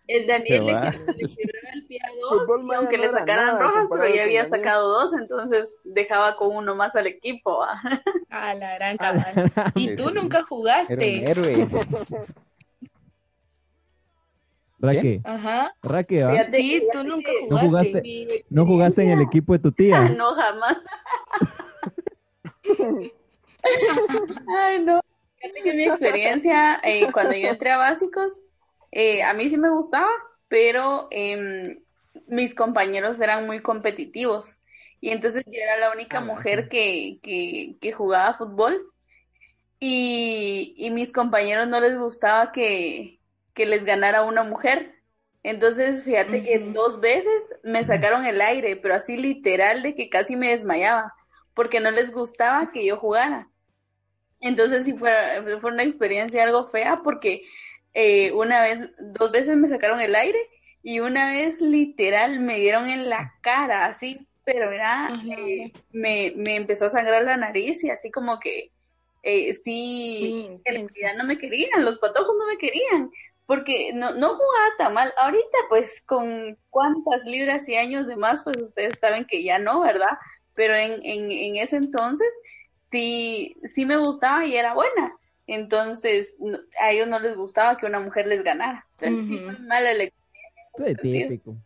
El 0.09 0.25
Daniel 0.29 0.67
le, 0.67 0.73
le 0.73 1.29
quebraba 1.35 1.71
el 1.75 1.85
pie 1.87 1.99
a 2.01 2.09
dos, 2.21 2.49
y 2.63 2.75
aunque 2.75 2.97
no 2.97 3.03
le 3.03 3.11
sacaran 3.11 3.47
nada 3.47 3.59
rojas, 3.59 3.89
pero 3.91 4.05
ya 4.07 4.23
había 4.23 4.45
Daniel. 4.45 4.47
sacado 4.47 4.89
dos, 4.89 5.13
entonces 5.15 5.81
dejaba 5.83 6.37
con 6.37 6.55
uno 6.55 6.77
más 6.77 6.95
al 6.95 7.09
equipo. 7.09 7.59
¿va? 7.59 7.81
A 8.31 8.55
la 8.55 8.77
gran 8.77 8.97
cabal. 8.99 9.41
Y 9.75 9.97
tú 9.97 10.11
nunca 10.15 10.39
Era 10.39 10.45
un 10.45 10.47
jugaste. 10.47 11.31
héroe. 11.31 11.69
Raque, 14.79 15.21
Ajá. 15.25 15.73
Raque, 15.83 16.23
¿va? 16.25 16.33
Fíjate- 16.33 16.57
Sí, 16.59 16.89
tú 16.93 17.03
nunca 17.05 17.31
No 17.49 17.59
jugaste. 17.59 18.03
mi 18.03 18.29
No 18.51 18.67
jugaste 18.67 19.03
en 19.03 19.11
el 19.11 19.23
equipo 19.23 19.53
de 19.55 19.59
tu 19.59 19.73
tía. 19.73 20.01
No, 20.17 20.35
jamás. 20.35 20.79
Ay, 24.59 24.81
no. 24.85 25.01
Fíjate 25.39 25.63
que 25.63 25.73
mi 25.75 25.85
experiencia, 25.85 26.81
eh, 26.83 27.07
cuando 27.13 27.35
yo 27.35 27.49
entré 27.49 27.71
a 27.71 27.77
básicos, 27.79 28.41
eh, 28.91 29.23
a 29.23 29.35
mí 29.35 29.49
sí 29.49 29.57
me 29.59 29.71
gustaba, 29.71 30.09
pero 30.49 31.09
em, 31.11 31.79
mis 32.29 32.55
compañeros 32.55 33.21
eran 33.21 33.47
muy 33.47 33.61
competitivos. 33.61 34.47
Y 35.01 35.11
entonces 35.11 35.45
yo 35.47 35.61
era 35.61 35.77
la 35.79 35.93
única 35.93 36.19
Ah, 36.19 36.23
mujer 36.23 36.69
que, 36.69 37.19
que, 37.23 37.77
que 37.81 37.93
jugaba 37.93 38.35
fútbol. 38.35 38.81
Y, 39.79 40.75
y 40.79 40.91
mis 40.91 41.13
compañeros 41.13 41.69
no 41.69 41.81
les 41.81 41.99
gustaba 41.99 42.51
que, 42.51 43.16
que 43.57 43.67
les 43.67 43.85
ganara 43.85 44.23
una 44.23 44.45
mujer. 44.45 44.95
Entonces, 45.43 46.05
fíjate 46.05 46.45
que 46.45 46.59
dos 46.59 47.01
veces 47.01 47.55
me 47.65 47.83
sacaron 47.85 48.25
el 48.25 48.41
aire, 48.41 48.77
pero 48.77 48.95
así 48.95 49.17
literal 49.17 49.83
de 49.83 49.95
que 49.95 50.09
casi 50.09 50.37
me 50.37 50.51
desmayaba, 50.51 51.13
porque 51.55 51.81
no 51.81 51.91
les 51.91 52.13
gustaba 52.13 52.71
que 52.71 52.85
yo 52.85 52.99
jugara. 52.99 53.49
Entonces 54.41 54.85
sí 54.85 54.93
fue, 54.93 55.11
fue 55.61 55.73
una 55.73 55.85
experiencia 55.85 56.45
algo 56.45 56.69
fea 56.69 57.01
porque 57.03 57.43
eh, 57.95 58.31
una 58.33 58.61
vez, 58.61 58.91
dos 58.99 59.33
veces 59.33 59.57
me 59.57 59.69
sacaron 59.69 60.01
el 60.01 60.15
aire 60.15 60.39
y 60.83 61.01
una 61.01 61.33
vez 61.33 61.61
literal 61.61 62.41
me 62.41 62.59
dieron 62.59 62.89
en 62.89 63.09
la 63.09 63.33
cara, 63.41 63.87
así, 63.87 64.29
pero 64.45 64.71
era, 64.71 65.09
eh, 65.39 65.73
me, 65.93 66.35
me 66.37 66.57
empezó 66.57 66.87
a 66.87 66.91
sangrar 66.91 67.25
la 67.25 67.37
nariz 67.37 67.83
y 67.83 67.91
así 67.91 68.11
como 68.11 68.39
que 68.39 68.71
eh, 69.23 69.55
sí, 69.55 70.29
Muy 70.35 70.61
en 70.65 70.89
realidad 70.89 71.17
no 71.17 71.25
me 71.25 71.39
querían, 71.39 71.85
los 71.85 71.99
patojos 71.99 72.37
no 72.39 72.47
me 72.47 72.59
querían, 72.59 73.11
porque 73.47 73.93
no, 73.95 74.13
no 74.15 74.31
jugaba 74.35 74.67
tan 74.79 74.95
mal. 74.95 75.13
Ahorita 75.19 75.59
pues 75.69 76.03
con 76.07 76.59
cuántas 76.71 77.25
libras 77.25 77.69
y 77.69 77.77
años 77.77 78.07
de 78.07 78.17
más, 78.17 78.43
pues 78.43 78.59
ustedes 78.59 78.99
saben 78.99 79.25
que 79.27 79.43
ya 79.45 79.59
no, 79.59 79.81
¿verdad? 79.81 80.11
Pero 80.55 80.75
en, 80.75 80.93
en, 81.05 81.31
en 81.31 81.57
ese 81.57 81.77
entonces 81.77 82.29
sí, 82.91 83.57
sí 83.65 83.87
me 83.87 83.97
gustaba 83.97 84.45
y 84.47 84.57
era 84.57 84.75
buena. 84.75 85.13
Entonces 85.47 86.35
no- 86.39 86.59
a 86.81 86.91
ellos 86.91 87.09
no 87.09 87.21
les 87.21 87.37
gustaba 87.37 87.77
que 87.77 87.87
una 87.87 88.01
mujer 88.01 88.27
les 88.27 88.43
ganara. 88.43 88.85
Entonces 88.99 89.45
fue 89.45 89.59
mala 89.67 89.93
elección. 89.93 90.27
Típico. 91.29 91.57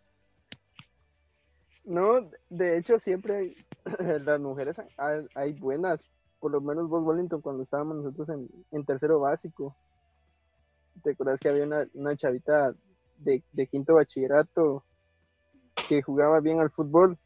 No, 1.84 2.30
de 2.50 2.78
hecho 2.78 2.98
siempre 2.98 3.36
hay, 3.36 3.56
las 4.24 4.40
mujeres 4.40 4.80
hay, 4.96 5.26
hay 5.34 5.52
buenas, 5.54 6.04
por 6.38 6.52
lo 6.52 6.60
menos 6.60 6.88
vos 6.88 7.02
Wellington 7.04 7.40
cuando 7.40 7.62
estábamos 7.62 7.96
nosotros 7.96 8.28
en, 8.28 8.48
en 8.70 8.84
tercero 8.84 9.18
básico, 9.20 9.76
te 11.03 11.12
acuerdas 11.12 11.40
que 11.40 11.48
había 11.48 11.64
una, 11.64 11.86
una 11.94 12.16
chavita 12.16 12.74
de, 13.18 13.42
de 13.53 13.66
quinto 13.66 13.94
bachillerato 13.94 14.84
que 15.88 16.03
jugaba 16.03 16.40
bien 16.40 16.61
al 16.61 16.70
fútbol, 16.70 17.18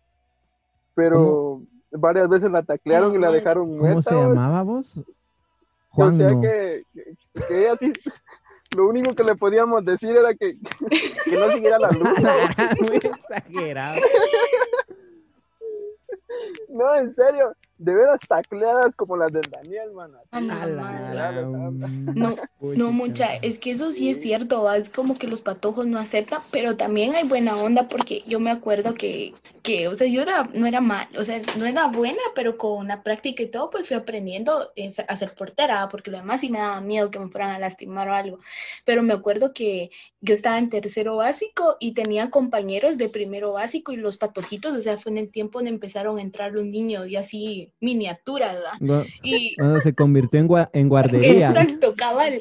pero 0.95 1.63
varias 1.91 2.29
veces 2.29 2.51
la 2.51 2.63
taclearon 2.63 3.15
y 3.15 3.19
la 3.19 3.31
dejaron 3.31 3.69
¿Cómo 3.69 3.81
muerta. 3.81 4.11
se 4.11 4.17
vos. 4.17 4.29
llamaba 4.29 4.63
vos? 4.63 4.87
O 5.97 6.11
sea 6.11 6.31
que, 6.41 6.83
que, 6.93 7.15
que 7.47 7.61
ella 7.61 7.77
sí, 7.77 7.93
lo 8.77 8.89
único 8.89 9.15
que 9.15 9.23
le 9.23 9.37
podíamos 9.37 9.85
decir 9.85 10.17
era 10.17 10.35
que, 10.35 10.55
que 11.25 11.37
no 11.39 11.51
siguiera 11.51 11.79
la 11.79 11.91
luz. 11.91 12.03
Muy 12.89 12.97
exagerado. 12.97 14.01
No, 16.69 16.95
en 16.97 17.13
serio, 17.13 17.55
de 17.79 17.95
veras 17.95 18.21
tacleadas 18.29 18.95
como 18.95 19.17
las 19.17 19.33
del 19.33 19.51
Daniel, 19.51 19.93
man. 19.93 20.13
así. 20.15 20.47
La 20.47 21.33
la 21.33 21.43
No. 21.43 22.37
No, 22.77 22.93
mucha, 22.93 23.37
es 23.37 23.59
que 23.59 23.73
eso 23.73 23.93
sí 23.93 24.09
es 24.09 24.23
cierto, 24.23 24.63
¿va? 24.63 24.79
es 24.79 24.89
como 24.89 25.19
que 25.19 25.27
los 25.27 25.43
patojos 25.43 25.87
no 25.87 25.99
aceptan, 25.99 26.41
pero 26.51 26.79
también 26.79 27.15
hay 27.15 27.25
buena 27.29 27.59
onda 27.59 27.89
porque 27.89 28.23
yo 28.27 28.41
me 28.41 28.51
acuerdo 28.51 28.95
que, 28.95 29.35
que 29.63 29.87
o 29.87 29.95
sea, 29.95 30.07
yo 30.07 30.23
era, 30.23 30.45
no 30.55 30.67
era 30.67 30.81
mal, 30.81 31.07
o 31.19 31.23
sea, 31.25 31.43
no 31.59 31.67
era 31.67 31.89
buena, 31.89 32.23
pero 32.35 32.57
con 32.57 32.89
la 32.89 33.03
práctica 33.03 33.43
y 33.43 33.49
todo, 33.49 33.69
pues 33.69 33.89
fui 33.89 33.97
aprendiendo 33.97 34.73
a 35.07 35.17
ser 35.17 35.35
portera, 35.35 35.85
¿va? 35.85 35.89
porque 35.91 36.11
lo 36.11 36.17
demás 36.17 36.41
sí 36.41 36.49
me 36.49 36.59
daba 36.59 36.81
miedo 36.81 37.11
que 37.11 37.19
me 37.19 37.29
fueran 37.29 37.51
a 37.51 37.59
lastimar 37.59 38.09
o 38.09 38.15
algo, 38.15 38.39
pero 38.87 39.03
me 39.03 39.13
acuerdo 39.13 39.53
que 39.53 39.91
yo 40.23 40.33
estaba 40.33 40.59
en 40.59 40.71
tercero 40.71 41.17
básico 41.17 41.77
y 41.81 41.93
tenía 41.93 42.31
compañeros 42.31 42.97
de 42.97 43.11
primero 43.11 43.53
básico 43.53 43.93
y 43.93 43.97
los 43.97 44.17
patojitos, 44.17 44.75
o 44.75 44.81
sea, 44.81 44.97
fue 44.97 45.13
en 45.13 45.19
el 45.19 45.31
tiempo 45.31 45.59
donde 45.59 45.71
empezaron 45.71 46.17
a 46.19 46.23
entrar 46.23 46.53
los 46.53 46.65
niños 46.65 47.09
y 47.09 47.17
así 47.17 47.64
miniaturas, 47.81 48.57
¿va? 48.57 48.79
Cu- 48.79 49.07
Y 49.23 49.55
Cuando 49.59 49.81
se 49.83 49.95
convirtió 49.95 50.41
en, 50.41 50.49
gua- 50.49 50.71
en 50.73 50.89
guardería. 50.89 51.49
Exacto, 51.49 51.95
cabal. 51.97 52.41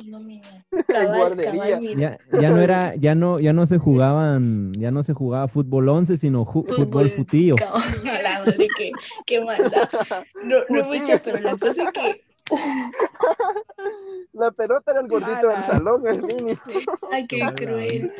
Cabal, 0.88 1.18
guardería. 1.18 1.52
cabal, 1.52 1.82
mira. 1.82 2.18
Ya, 2.32 2.40
ya 2.42 2.50
no 2.50 2.62
era, 2.62 2.96
ya 2.96 3.16
no, 3.16 3.40
ya 3.40 3.54
no 3.54 3.68
se 3.68 3.78
jugaban, 3.78 4.72
ya 4.74 4.92
no 4.92 5.04
se 5.04 5.14
jugaba 5.14 5.48
fútbol 5.48 5.90
11, 5.90 6.18
sino 6.18 6.46
ju- 6.46 6.66
fútbol 6.68 6.76
Fútbol. 6.76 7.10
futillo. 7.12 7.56
La 8.04 8.40
madre, 8.46 8.68
qué, 8.78 8.92
qué 9.26 9.40
maldad. 9.44 9.90
No, 10.44 10.58
no 10.70 10.86
mucha, 10.86 11.18
pero 11.24 11.40
la 11.40 11.56
cosa 11.58 11.84
es 11.84 11.92
que, 11.92 12.22
La 14.34 14.52
pelota 14.52 14.92
era 14.92 15.02
el 15.02 15.08
gordito 15.08 15.48
del 15.48 15.64
salón, 15.64 16.08
el 16.08 16.22
mini. 16.24 16.54
ay, 17.12 17.26
qué 17.28 17.42
cruel. 17.56 18.12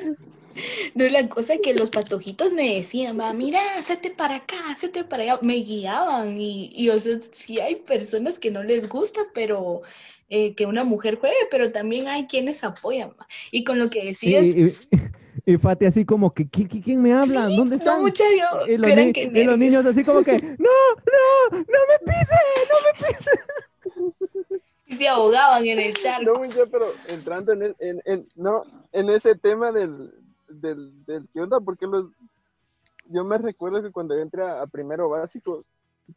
No, 0.95 1.06
la 1.06 1.28
cosa 1.28 1.54
es 1.56 1.62
que 1.62 1.74
los 1.74 1.89
patojitos 1.89 2.51
me 2.54 2.76
decían, 2.76 3.20
va, 3.20 3.34
mira, 3.34 3.60
hacete 3.78 4.12
para 4.12 4.36
acá, 4.36 4.56
hacete 4.70 5.04
para 5.04 5.24
allá, 5.24 5.39
me 5.41 5.56
guiaban 5.56 6.39
y, 6.39 6.72
y 6.76 6.89
o 6.89 6.99
sea, 6.99 7.18
sí 7.32 7.60
hay 7.60 7.76
personas 7.78 8.39
que 8.39 8.51
no 8.51 8.64
les 8.64 8.88
gusta, 8.89 9.22
pero 9.34 9.82
eh, 10.30 10.54
que 10.56 10.66
una 10.66 10.84
mujer 10.84 11.18
juegue, 11.20 11.36
pero 11.51 11.72
también 11.72 12.08
hay 12.08 12.28
quienes 12.28 12.64
apoyan, 12.64 13.10
va. 13.20 13.28
Y 13.51 13.64
con 13.64 13.80
lo 13.80 13.89
que 13.89 14.14
Sí, 14.14 14.32
decías, 14.34 14.45
y, 14.45 15.51
y 15.54 15.58
Fati 15.58 15.86
así 15.86 16.06
como 16.06 16.34
que, 16.34 16.45
¿qui- 16.45 16.70
qui- 16.70 16.84
¿quién 16.84 17.01
me 17.01 17.14
habla? 17.14 17.49
¿Dónde 17.49 17.78
no 17.78 17.84
están? 17.84 18.01
mucha 18.01 18.24
yo, 18.32 18.68
y, 18.68 18.78
los 18.78 18.95
ni- 18.95 19.14
que 19.14 19.22
y 19.24 19.26
los 19.26 19.34
nervios. 19.34 19.60
niños 19.60 19.86
así 19.86 20.04
como 20.04 20.24
que, 20.24 20.34
no, 20.34 20.70
no, 21.49 21.58
no 21.58 21.58
me 21.60 21.99
pises, 22.06 22.70
no 22.70 22.76
me 22.86 23.08
pises. 23.08 24.20
Y 24.86 24.95
se 24.95 25.08
ahogaban 25.08 25.66
en 25.66 25.80
el 25.80 25.93
charco. 25.97 26.34
No, 26.34 26.39
mucho, 26.39 26.68
pero 26.70 26.93
entrando 27.08 27.54
en, 27.54 27.64
el- 27.64 27.76
en, 27.80 28.01
en- 28.06 28.28
no, 28.36 28.64
en 28.91 29.10
ese 29.10 29.34
tema 29.36 29.72
del, 29.72 30.12
del, 30.62 31.06
del 31.06 31.28
qué 31.32 31.41
onda, 31.41 31.60
porque 31.60 31.88
los, 31.88 32.06
yo 33.10 33.24
me 33.24 33.38
recuerdo 33.38 33.82
que 33.82 33.91
cuando 33.91 34.16
yo 34.16 34.22
entré 34.22 34.43
a, 34.43 34.62
a 34.62 34.68
primero 34.68 35.10
básico, 35.10 35.64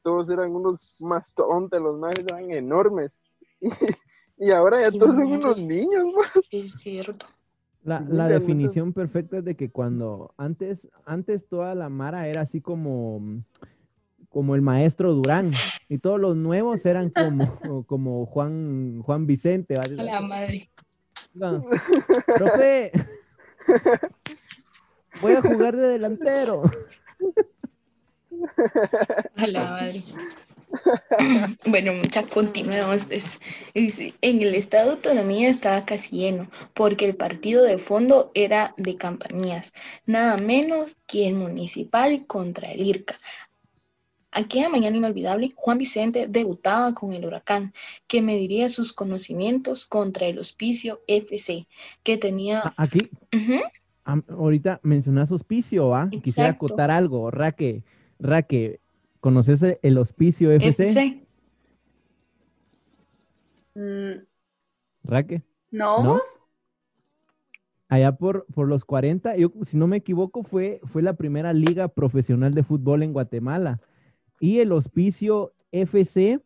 todos 0.02 0.28
eran 0.30 0.54
unos 0.54 0.92
mastodontes, 0.98 1.80
los 1.80 1.98
más 1.98 2.14
eran 2.18 2.50
enormes. 2.50 3.20
Y, 4.38 4.48
y 4.48 4.50
ahora 4.50 4.82
ya 4.82 4.90
todos 4.90 5.16
son 5.16 5.32
unos 5.32 5.58
niños, 5.58 6.04
man. 6.04 6.26
Es 6.50 6.72
cierto. 6.78 7.24
La, 7.82 8.00
la 8.00 8.28
definición 8.28 8.92
perfecta 8.92 9.38
es 9.38 9.44
de 9.44 9.54
que 9.54 9.70
cuando 9.70 10.34
antes, 10.36 10.78
antes 11.06 11.48
toda 11.48 11.74
la 11.74 11.88
Mara 11.88 12.28
era 12.28 12.42
así 12.42 12.60
como, 12.60 13.22
como 14.28 14.54
el 14.54 14.60
maestro 14.60 15.14
Durán 15.14 15.52
y 15.88 15.98
todos 15.98 16.20
los 16.20 16.36
nuevos 16.36 16.84
eran 16.84 17.10
como, 17.10 17.58
como 17.86 18.26
Juan, 18.26 19.02
Juan 19.02 19.26
Vicente. 19.26 19.76
¿va? 19.76 19.84
A 19.84 20.02
la 20.02 20.20
madre. 20.20 20.68
Oiga, 21.34 21.62
Profe, 22.36 22.92
voy 25.20 25.32
a 25.34 25.42
jugar 25.42 25.76
de 25.76 25.88
delantero. 25.88 26.62
A 29.36 29.46
la 29.46 29.64
madre. 29.64 30.02
Bueno, 31.64 31.94
mucha 31.94 32.22
continuemos. 32.24 33.06
Es- 33.08 33.40
en 33.74 34.42
el 34.42 34.54
estado 34.54 34.86
de 34.86 34.90
autonomía 34.92 35.48
estaba 35.48 35.84
casi 35.86 36.16
lleno, 36.16 36.50
porque 36.74 37.06
el 37.06 37.16
partido 37.16 37.62
de 37.64 37.78
fondo 37.78 38.30
era 38.34 38.74
de 38.76 38.96
campañas, 38.96 39.72
nada 40.04 40.36
menos 40.36 40.98
que 41.06 41.28
el 41.28 41.34
municipal 41.36 42.26
contra 42.26 42.72
el 42.72 42.82
IRCA. 42.86 43.18
Aquella 44.32 44.68
mañana 44.68 44.96
inolvidable, 44.96 45.52
Juan 45.56 45.78
Vicente 45.78 46.26
debutaba 46.28 46.92
con 46.94 47.12
el 47.14 47.24
Huracán, 47.24 47.72
que 48.06 48.20
mediría 48.20 48.68
sus 48.68 48.92
conocimientos 48.92 49.86
contra 49.86 50.26
el 50.26 50.38
Hospicio 50.38 51.00
FC, 51.06 51.66
que 52.02 52.18
tenía... 52.18 52.60
A- 52.60 52.74
Aquí, 52.76 52.98
ahorita 54.28 54.80
mencionas 54.82 55.30
hospicio, 55.32 55.88
¿va? 55.88 56.08
Quisiera 56.22 56.50
acotar 56.50 56.90
algo. 56.90 57.30
Raque, 57.30 57.82
Raque, 58.18 58.80
¿conoces 59.20 59.60
el- 59.82 59.98
hospicio 59.98 60.52
FC? 60.52 60.82
FC. 60.84 61.26
Mm, 63.74 64.24
Raque. 65.04 65.42
¿No? 65.70 66.02
¿No? 66.02 66.20
allá 67.88 68.12
por, 68.16 68.46
por 68.46 68.66
los 68.66 68.84
40, 68.84 69.36
yo, 69.36 69.52
si 69.70 69.76
no 69.76 69.86
me 69.86 69.98
equivoco, 69.98 70.42
fue, 70.42 70.80
fue 70.92 71.02
la 71.02 71.12
primera 71.12 71.52
liga 71.52 71.86
profesional 71.88 72.52
de 72.52 72.64
fútbol 72.64 73.02
en 73.04 73.12
Guatemala. 73.12 73.80
Y 74.40 74.58
el 74.60 74.72
hospicio 74.72 75.52
FC 75.72 76.40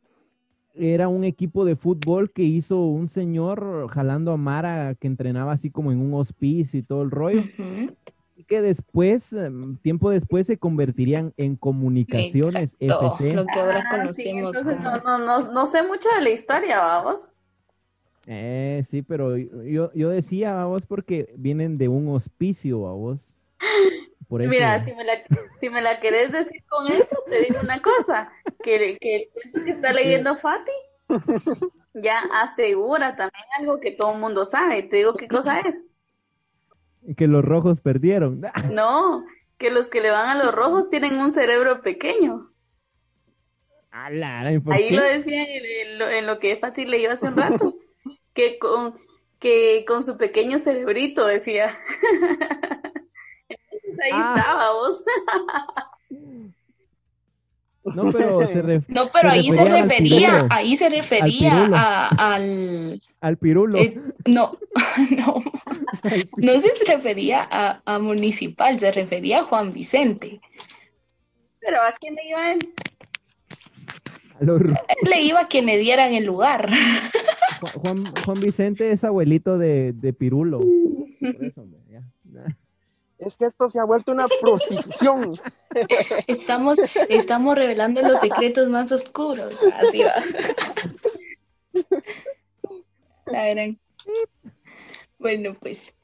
era 0.75 1.09
un 1.09 1.25
equipo 1.25 1.65
de 1.65 1.77
fútbol 1.77 2.31
que 2.31 2.43
hizo 2.43 2.81
un 2.81 3.09
señor 3.11 3.89
jalando 3.91 4.33
a 4.33 4.37
Mara 4.37 4.95
que 4.95 5.07
entrenaba 5.09 5.53
así 5.53 5.71
como 5.71 5.93
en 5.93 6.01
un 6.01 6.15
hospicio 6.15 6.79
y 6.79 6.83
todo 6.83 7.03
el 7.03 7.11
rollo. 7.11 7.43
Y 8.37 8.45
que 8.45 8.63
después, 8.63 9.23
em, 9.33 9.77
tiempo 9.79 10.11
después, 10.11 10.47
se 10.47 10.57
convertirían 10.57 11.35
en 11.37 11.57
comunicaciones 11.57 12.71
Exacto, 12.81 13.17
FC. 13.17 13.35
lo 13.35 13.45
que 13.47 13.61
ahora 13.61 13.85
Ah, 13.91 14.13
sí, 14.13 14.29
entonces 14.29 14.63
como... 14.63 14.79
no, 14.81 14.99
no, 14.99 15.19
no, 15.19 15.53
no 15.53 15.67
sé 15.67 15.87
mucho 15.87 16.09
de 16.17 16.23
la 16.23 16.31
historia, 16.31 16.79
vamos. 16.79 17.21
Eh, 18.27 18.85
sí, 18.91 19.03
pero 19.03 19.37
yo, 19.37 19.93
yo 19.93 20.09
decía, 20.09 20.55
vamos, 20.55 20.83
porque 20.87 21.35
vienen 21.37 21.77
de 21.79 21.89
un 21.89 22.09
hospicio, 22.09 22.87
a 22.87 22.93
vos. 22.93 23.19
Por 24.31 24.43
eso. 24.43 24.51
Mira, 24.51 24.83
si 24.85 24.95
me, 24.95 25.05
la, 25.05 25.13
si 25.61 25.71
me 25.71 25.83
la 25.83 26.01
querés 26.01 26.33
decir 26.33 26.65
con 26.69 26.89
eso, 26.91 27.17
te 27.29 27.41
digo 27.43 27.61
una 27.63 27.83
cosa, 27.83 28.33
que, 28.63 28.99
que 28.99 29.17
el 29.17 29.31
cuento 29.33 29.65
que 29.65 29.71
está 29.73 29.93
leyendo 29.93 30.37
Fati 30.37 30.73
ya 31.95 32.19
asegura 32.43 33.17
también 33.17 33.45
algo 33.59 33.81
que 33.81 33.93
todo 33.93 34.13
el 34.13 34.19
mundo 34.21 34.45
sabe. 34.45 34.83
Te 34.85 34.97
digo 34.97 35.15
qué 35.15 35.29
cosa 35.29 35.61
es. 35.61 35.77
Que 37.17 37.27
los 37.27 37.45
rojos 37.45 37.81
perdieron. 37.81 38.41
No, 38.71 39.27
que 39.59 39.71
los 39.71 39.89
que 39.89 40.01
le 40.01 40.11
van 40.11 40.29
a 40.31 40.43
los 40.43 40.55
rojos 40.55 40.89
tienen 40.91 41.19
un 41.19 41.31
cerebro 41.31 41.83
pequeño. 41.83 42.51
Ala, 43.91 44.53
¿y 44.53 44.59
por 44.61 44.73
Ahí 44.75 44.89
qué? 44.89 44.97
lo 44.97 45.03
decía 45.03 45.43
en, 45.43 45.65
en 45.67 45.99
lo, 45.99 46.09
en 46.09 46.27
lo 46.27 46.39
que 46.39 46.57
Fati 46.57 46.85
leyó 46.87 47.13
hace 47.13 47.27
un 47.27 47.37
rato, 47.37 47.75
que 48.35 48.59
con, 48.59 48.99
que 49.39 49.85
con 49.87 50.05
su 50.05 50.17
pequeño 50.17 50.59
cerebrito, 50.59 51.27
decía. 51.27 51.77
Ahí 54.03 54.11
Ah. 54.13 54.35
estaba 54.37 54.73
vos. 54.73 55.03
No, 57.83 58.13
pero 58.13 58.47
se 58.47 58.63
ref- 58.63 58.85
No, 58.89 59.03
pero 59.13 59.31
se 59.31 59.35
ahí 59.37 59.51
se 59.51 59.65
refería, 59.65 60.29
pirulo, 60.29 60.49
ahí 60.51 60.77
se 60.77 60.89
refería 60.91 61.51
pirulo. 61.51 61.77
a, 61.77 62.09
al... 62.35 63.03
al 63.23 63.37
pirulo. 63.39 63.79
eh, 63.79 63.99
no, 64.27 64.57
no, 65.17 65.35
no 66.37 66.61
se 66.61 66.71
refería 66.87 67.49
a, 67.51 67.81
a 67.87 67.99
municipal, 67.99 68.79
se 68.79 68.93
refería 68.93 69.41
a 69.41 69.43
Juan 69.45 69.73
Vicente. 69.73 70.41
Pero 71.61 71.79
¿a 71.83 71.93
quién 71.99 72.15
le 72.17 72.29
iba 72.29 72.53
él? 72.53 72.59
a 74.41 74.45
los 74.45 74.61
Le 75.09 75.23
iba 75.23 75.41
a 75.41 75.49
que 75.49 75.63
le 75.63 75.79
dieran 75.79 76.13
el 76.13 76.27
lugar. 76.27 76.69
Juan, 77.61 78.05
Juan, 78.05 78.15
Juan 78.25 78.41
Vicente 78.41 78.93
es 78.93 79.03
abuelito 79.05 79.57
de, 79.59 79.93
de 79.95 80.13
Pirulo. 80.13 80.61
Por 81.21 81.45
eso. 81.45 81.67
Es 83.21 83.37
que 83.37 83.45
esto 83.45 83.69
se 83.69 83.79
ha 83.79 83.85
vuelto 83.85 84.13
una 84.13 84.27
prostitución. 84.41 85.39
Estamos, 86.27 86.79
estamos 87.09 87.55
revelando 87.55 88.01
los 88.03 88.19
secretos 88.19 88.69
más 88.71 88.91
oscuros. 88.91 89.61
Así 89.75 90.03
va. 90.03 90.15
La 93.27 93.47
gran. 93.51 93.79
Bueno, 95.19 95.55
pues. 95.61 95.95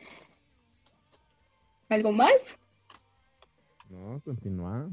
¿Algo 1.88 2.12
más? 2.12 2.56
No, 3.88 4.20
continúa. 4.24 4.88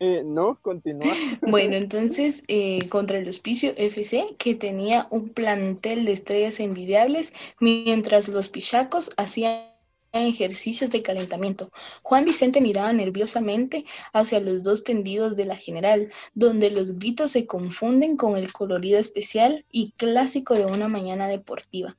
Eh, 0.00 0.22
no, 0.24 0.58
continúa. 0.60 1.14
Bueno, 1.42 1.76
entonces, 1.76 2.42
eh, 2.48 2.86
contra 2.88 3.18
el 3.18 3.28
Hospicio 3.28 3.72
FC, 3.76 4.34
que 4.36 4.54
tenía 4.54 5.06
un 5.10 5.30
plantel 5.30 6.04
de 6.04 6.12
estrellas 6.12 6.60
envidiables, 6.60 7.32
mientras 7.60 8.28
los 8.28 8.48
pichacos 8.48 9.10
hacían 9.16 9.75
ejercicios 10.12 10.90
de 10.90 11.02
calentamiento. 11.02 11.70
Juan 12.02 12.24
Vicente 12.24 12.60
miraba 12.60 12.92
nerviosamente 12.92 13.84
hacia 14.12 14.40
los 14.40 14.62
dos 14.62 14.84
tendidos 14.84 15.36
de 15.36 15.44
la 15.44 15.56
general, 15.56 16.10
donde 16.34 16.70
los 16.70 16.98
gritos 16.98 17.32
se 17.32 17.46
confunden 17.46 18.16
con 18.16 18.36
el 18.36 18.52
colorido 18.52 18.98
especial 18.98 19.64
y 19.70 19.92
clásico 19.96 20.54
de 20.54 20.66
una 20.66 20.88
mañana 20.88 21.28
deportiva. 21.28 21.96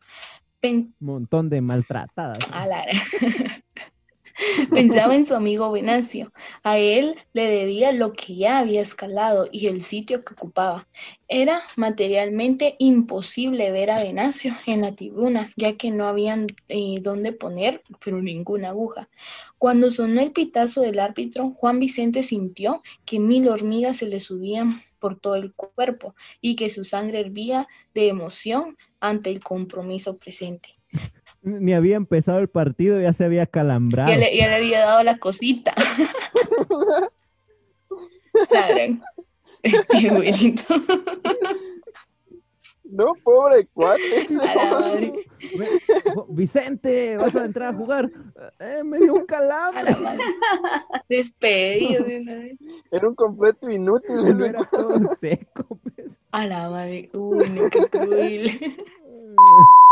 Pen- 0.59 0.95
Montón 0.99 1.49
de 1.49 1.61
maltratadas. 1.61 2.39
la- 2.65 2.85
Pensaba 4.71 5.15
en 5.15 5.25
su 5.25 5.35
amigo 5.35 5.71
Venancio. 5.71 6.31
A 6.63 6.77
él 6.77 7.15
le 7.33 7.49
debía 7.49 7.91
lo 7.91 8.13
que 8.13 8.35
ya 8.35 8.59
había 8.59 8.81
escalado 8.81 9.47
y 9.51 9.67
el 9.67 9.81
sitio 9.81 10.23
que 10.23 10.33
ocupaba. 10.33 10.87
Era 11.27 11.63
materialmente 11.75 12.75
imposible 12.79 13.71
ver 13.71 13.91
a 13.91 14.01
Venancio 14.01 14.53
en 14.65 14.81
la 14.81 14.95
tribuna, 14.95 15.51
ya 15.55 15.75
que 15.75 15.91
no 15.91 16.07
habían 16.07 16.47
eh, 16.69 16.99
dónde 17.01 17.33
poner, 17.33 17.81
pero 18.03 18.21
ninguna 18.21 18.69
aguja. 18.69 19.09
Cuando 19.57 19.89
sonó 19.89 20.21
el 20.21 20.31
pitazo 20.31 20.81
del 20.81 20.99
árbitro, 20.99 21.51
Juan 21.51 21.79
Vicente 21.79 22.23
sintió 22.23 22.81
que 23.05 23.19
mil 23.19 23.47
hormigas 23.49 23.97
se 23.97 24.07
le 24.07 24.19
subían 24.19 24.83
por 24.99 25.19
todo 25.19 25.35
el 25.35 25.53
cuerpo 25.53 26.15
y 26.41 26.55
que 26.55 26.69
su 26.69 26.83
sangre 26.83 27.19
hervía 27.19 27.67
de 27.93 28.07
emoción 28.07 28.77
ante 28.99 29.31
el 29.31 29.43
compromiso 29.43 30.17
presente. 30.17 30.77
Ni 31.41 31.73
había 31.73 31.95
empezado 31.95 32.39
el 32.39 32.49
partido, 32.49 32.99
ya 32.99 33.13
se 33.13 33.23
había 33.25 33.45
calambrado. 33.45 34.09
Ya 34.09 34.17
le, 34.17 34.35
ya 34.35 34.47
le 34.47 34.55
había 34.55 34.79
dado 34.79 35.03
la 35.03 35.17
cosita. 35.17 35.73
Bonito. 40.11 40.63
No, 42.89 43.13
pobre 43.23 43.67
cuate. 43.73 44.01
Vicente, 46.29 47.17
vas 47.17 47.35
a 47.35 47.45
entrar 47.45 47.73
a 47.73 47.77
jugar. 47.77 48.09
Eh, 48.59 48.81
me 48.83 48.97
dio 48.99 49.13
un 49.13 49.19
A 49.19 49.21
la 49.21 49.25
calambre. 49.27 49.95
madre. 49.97 50.23
Despedido 51.09 52.03
de 52.05 52.21
una 52.21 52.35
vez. 52.35 52.57
Era 52.91 53.09
un 53.09 53.15
completo 53.15 53.69
inútil. 53.69 54.15
No 54.37 54.45
era 54.45 54.63
todo 54.71 54.99
seco. 55.19 55.79
pues. 55.83 56.07
A 56.31 56.45
la 56.45 56.69
madre. 56.69 57.09
Uy, 57.13 57.43
qué 57.71 57.79
cruel. 57.89 58.51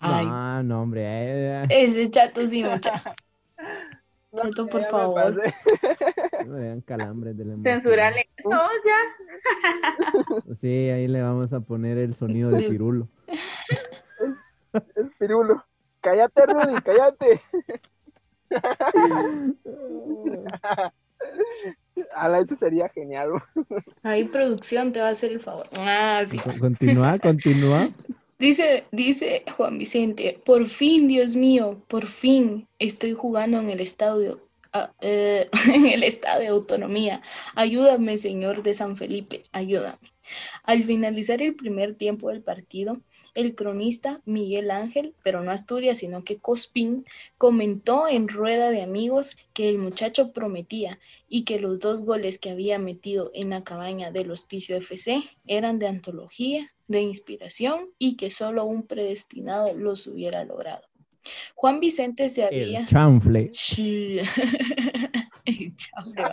Ay, 0.00 0.26
No, 0.26 0.62
no, 0.62 0.82
hombre. 0.82 1.02
eh, 1.04 1.62
ese 1.68 2.10
chato 2.10 2.46
sí, 2.48 2.64
mucha. 2.64 3.02
No, 4.32 4.42
Chato, 4.44 4.68
por 4.68 4.80
me 4.80 4.86
favor. 4.86 5.42
no 6.46 6.52
me 6.54 6.68
dan 6.68 6.80
calambres 6.82 7.36
de 7.36 7.44
la 7.44 7.54
emoción. 7.54 7.74
Censurarle 7.80 8.28
eso 8.36 8.50
ya. 8.86 10.54
Sí, 10.60 10.88
ahí 10.88 11.08
le 11.08 11.20
vamos 11.20 11.52
a 11.52 11.58
poner 11.58 11.98
el 11.98 12.14
sonido 12.14 12.48
de 12.50 12.62
pirulo. 12.62 13.08
El 14.94 15.10
pirulo. 15.18 15.64
Cállate, 16.00 16.46
Rudy, 16.46 16.80
cállate. 16.80 17.40
Ala, 22.14 22.38
eso 22.38 22.56
sería 22.56 22.88
genial. 22.88 23.30
Ahí 24.02 24.24
producción 24.24 24.92
te 24.92 25.00
va 25.00 25.08
a 25.08 25.12
hacer 25.12 25.32
el 25.32 25.40
favor. 25.40 25.68
Ah, 25.76 26.24
sí. 26.30 26.38
Con- 26.38 26.58
Continúa, 26.58 27.18
continúa. 27.18 27.88
Dice, 28.40 28.86
dice 28.90 29.44
Juan 29.54 29.76
Vicente, 29.76 30.40
por 30.46 30.66
fin, 30.66 31.06
Dios 31.08 31.36
mío, 31.36 31.84
por 31.88 32.06
fin 32.06 32.66
estoy 32.78 33.12
jugando 33.12 33.58
en 33.58 33.68
el 33.68 33.80
estadio, 33.80 34.48
ah, 34.72 34.94
eh, 35.02 35.50
en 35.74 35.84
el 35.84 36.02
estado 36.02 36.40
de 36.40 36.46
autonomía. 36.46 37.20
Ayúdame, 37.54 38.16
Señor 38.16 38.62
de 38.62 38.72
San 38.72 38.96
Felipe, 38.96 39.42
ayúdame. 39.52 39.98
Al 40.62 40.84
finalizar 40.84 41.42
el 41.42 41.54
primer 41.54 41.96
tiempo 41.96 42.30
del 42.30 42.42
partido, 42.42 43.02
el 43.34 43.54
cronista 43.54 44.22
Miguel 44.24 44.70
Ángel, 44.70 45.14
pero 45.22 45.42
no 45.42 45.50
Asturias, 45.50 45.98
sino 45.98 46.24
que 46.24 46.38
Cospín, 46.38 47.04
comentó 47.36 48.08
en 48.08 48.26
rueda 48.26 48.70
de 48.70 48.80
amigos 48.80 49.36
que 49.52 49.68
el 49.68 49.76
muchacho 49.76 50.32
prometía 50.32 50.98
y 51.28 51.44
que 51.44 51.60
los 51.60 51.78
dos 51.78 52.00
goles 52.06 52.38
que 52.38 52.48
había 52.48 52.78
metido 52.78 53.32
en 53.34 53.50
la 53.50 53.64
cabaña 53.64 54.10
del 54.10 54.30
Hospicio 54.30 54.76
FC 54.76 55.22
eran 55.46 55.78
de 55.78 55.88
antología, 55.88 56.72
de 56.90 57.02
inspiración 57.02 57.90
y 57.98 58.16
que 58.16 58.32
solo 58.32 58.64
un 58.64 58.82
predestinado 58.82 59.72
los 59.74 60.08
hubiera 60.08 60.44
logrado. 60.44 60.82
Juan 61.54 61.78
Vicente 61.78 62.30
se 62.30 62.44
había... 62.44 62.80
El 62.80 62.86
chanfle. 62.88 63.50
El 65.44 65.76
chanfle. 65.76 66.24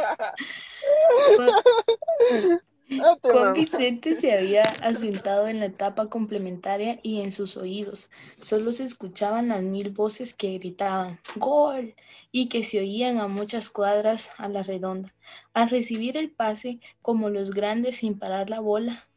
Date, 2.90 3.30
Juan. 3.30 3.54
Vicente 3.54 4.20
se 4.20 4.32
había 4.32 4.64
asentado 4.64 5.48
en 5.48 5.60
la 5.60 5.68
etapa 5.68 6.08
complementaria 6.08 7.00
y 7.04 7.22
en 7.22 7.32
sus 7.32 7.56
oídos 7.56 8.10
solo 8.40 8.72
se 8.72 8.86
escuchaban 8.86 9.50
las 9.50 9.62
mil 9.62 9.92
voces 9.92 10.34
que 10.34 10.58
gritaban 10.58 11.20
¡Gol! 11.36 11.94
y 12.32 12.50
que 12.50 12.64
se 12.64 12.80
oían 12.80 13.20
a 13.20 13.28
muchas 13.28 13.70
cuadras 13.70 14.32
a 14.38 14.50
la 14.50 14.64
redonda. 14.64 15.14
Al 15.54 15.70
recibir 15.70 16.18
el 16.18 16.32
pase, 16.32 16.80
como 17.04 17.30
los 17.30 17.52
grandes 17.52 17.98
sin 17.98 18.18
parar 18.18 18.50
la 18.50 18.60
bola, 18.60 19.08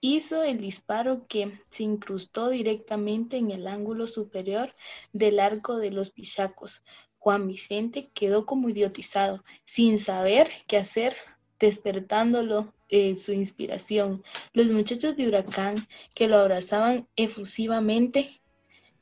hizo 0.00 0.42
el 0.42 0.58
disparo 0.58 1.26
que 1.28 1.60
se 1.70 1.82
incrustó 1.82 2.48
directamente 2.50 3.36
en 3.36 3.50
el 3.50 3.66
ángulo 3.66 4.06
superior 4.06 4.72
del 5.12 5.40
arco 5.40 5.78
de 5.78 5.90
los 5.90 6.10
pichacos. 6.10 6.84
Juan 7.18 7.48
Vicente 7.48 8.08
quedó 8.14 8.46
como 8.46 8.68
idiotizado, 8.68 9.42
sin 9.64 9.98
saber 9.98 10.48
qué 10.68 10.76
hacer, 10.76 11.16
despertándolo 11.58 12.72
eh, 12.88 13.16
su 13.16 13.32
inspiración. 13.32 14.22
Los 14.52 14.66
muchachos 14.66 15.16
de 15.16 15.26
Huracán, 15.26 15.74
que 16.14 16.28
lo 16.28 16.38
abrazaban 16.38 17.08
efusivamente, 17.16 18.40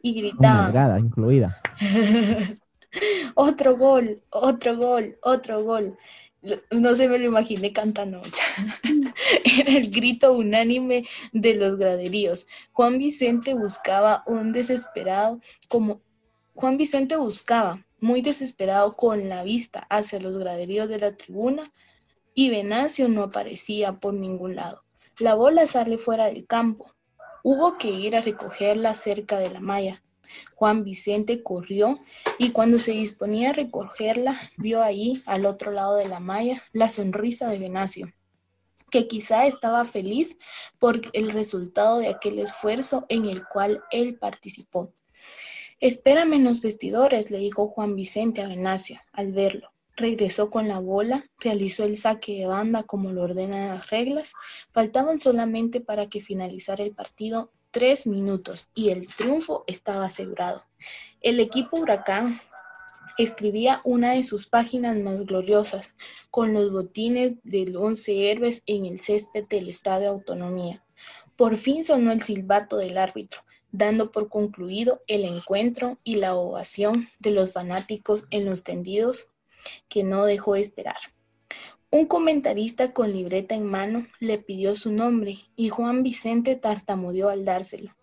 y 0.01 0.13
Una 0.13 0.21
gritaban, 0.21 0.73
grada 0.73 1.01
incluida. 1.01 1.61
otro 3.35 3.77
gol, 3.77 4.23
otro 4.31 4.77
gol, 4.77 5.19
otro 5.23 5.65
gol. 5.65 5.99
No 6.71 6.95
se 6.95 7.09
me 7.09 7.19
lo 7.19 7.25
imaginé 7.25 7.73
cantando. 7.73 8.21
Era 9.59 9.77
el 9.77 9.91
grito 9.91 10.33
unánime 10.33 11.07
de 11.33 11.55
los 11.55 11.79
graderíos. 11.79 12.47
Juan 12.73 12.99
Vicente 12.99 13.55
buscaba 13.55 14.23
un 14.27 14.53
desesperado 14.53 15.41
como 15.69 16.01
Juan 16.55 16.77
Vicente 16.77 17.17
buscaba, 17.17 17.85
muy 17.99 18.23
desesperado 18.23 18.93
con 18.93 19.29
la 19.29 19.43
vista 19.43 19.89
hacia 19.91 20.21
los 20.21 20.39
graderíos 20.39 20.89
de 20.89 21.01
la 21.01 21.17
tribuna, 21.17 21.73
y 22.33 22.49
Venancio 22.49 23.09
no 23.09 23.25
aparecía 23.25 23.95
por 23.95 24.15
ningún 24.15 24.55
lado. 24.55 24.85
La 25.19 25.35
bola 25.35 25.67
sale 25.67 25.99
fuera 25.99 26.27
del 26.27 26.47
campo. 26.47 26.95
Hubo 27.43 27.77
que 27.77 27.91
ir 27.91 28.15
a 28.15 28.21
recogerla 28.21 28.95
cerca 28.95 29.39
de 29.39 29.51
la 29.51 29.61
malla. 29.61 30.03
Juan 30.55 30.85
Vicente 30.85 31.43
corrió 31.43 32.01
y 32.39 32.51
cuando 32.51 32.79
se 32.79 32.93
disponía 32.93 33.51
a 33.51 33.55
recogerla, 33.55 34.39
vio 34.57 34.83
ahí, 34.83 35.23
al 35.27 35.47
otro 35.47 35.71
lado 35.71 35.97
de 35.97 36.09
la 36.09 36.21
malla, 36.21 36.63
la 36.73 36.89
sonrisa 36.89 37.49
de 37.49 37.59
Venancio, 37.59 38.13
que 38.91 39.09
quizá 39.09 39.47
estaba 39.47 39.85
feliz 39.85 40.37
por 40.79 41.01
el 41.13 41.31
resultado 41.31 41.99
de 41.99 42.09
aquel 42.09 42.39
esfuerzo 42.39 43.07
en 43.09 43.27
el 43.27 43.47
cual 43.47 43.83
él 43.91 44.17
participó. 44.19 44.93
Espérame 45.81 46.35
en 46.35 46.45
los 46.45 46.61
vestidores, 46.61 47.31
le 47.31 47.39
dijo 47.39 47.69
Juan 47.69 47.97
Vicente 47.97 48.43
a 48.43 48.49
Venancio 48.49 49.01
al 49.13 49.33
verlo. 49.33 49.71
Regresó 49.97 50.51
con 50.51 50.67
la 50.67 50.79
bola, 50.79 51.31
realizó 51.39 51.85
el 51.85 51.99
saque 51.99 52.39
de 52.39 52.47
banda 52.47 52.83
como 52.83 53.13
lo 53.13 53.23
ordenan 53.23 53.69
las 53.69 53.91
reglas. 53.91 54.33
Faltaban 54.73 55.19
solamente 55.19 55.81
para 55.81 56.09
que 56.09 56.21
finalizara 56.21 56.83
el 56.83 56.95
partido 56.95 57.53
tres 57.75 58.07
minutos 58.07 58.69
y 58.73 58.91
el 58.91 59.09
triunfo 59.09 59.65
estaba 59.67 60.05
asegurado. 60.05 60.63
El 61.21 61.41
equipo 61.41 61.77
Huracán 61.77 62.41
escribía 63.19 63.81
una 63.83 64.13
de 64.13 64.23
sus 64.23 64.47
páginas 64.47 64.97
más 64.99 65.27
gloriosas, 65.27 65.93
con 66.31 66.55
los 66.55 66.71
botines 66.71 67.35
del 67.43 67.77
once 67.77 68.31
héroes 68.31 68.63
en 68.67 68.87
el 68.87 69.01
césped 69.01 69.47
del 69.49 69.69
Estadio 69.69 70.09
Autonomía. 70.09 70.85
Por 71.35 71.57
fin 71.57 71.85
sonó 71.85 72.13
el 72.13 72.23
silbato 72.23 72.77
del 72.77 72.97
árbitro, 72.97 73.41
dando 73.73 74.13
por 74.13 74.29
concluido 74.29 75.03
el 75.09 75.25
encuentro 75.25 75.99
y 76.05 76.15
la 76.15 76.37
ovación 76.37 77.09
de 77.19 77.33
los 77.33 77.51
fanáticos 77.51 78.25
en 78.31 78.45
los 78.45 78.63
tendidos 78.63 79.33
que 79.89 80.05
no 80.05 80.27
dejó 80.27 80.55
esperar. 80.55 80.99
Un 81.95 82.07
comentarista 82.07 82.93
con 82.93 83.13
libreta 83.13 83.55
en 83.55 83.67
mano 83.67 84.09
le 84.19 84.39
pidió 84.39 84.75
su 84.75 84.91
nombre 84.91 85.39
y 85.55 85.69
Juan 85.69 86.03
Vicente 86.03 86.57
tartamudeó 86.57 87.29
al 87.29 87.45
dárselo. 87.45 87.95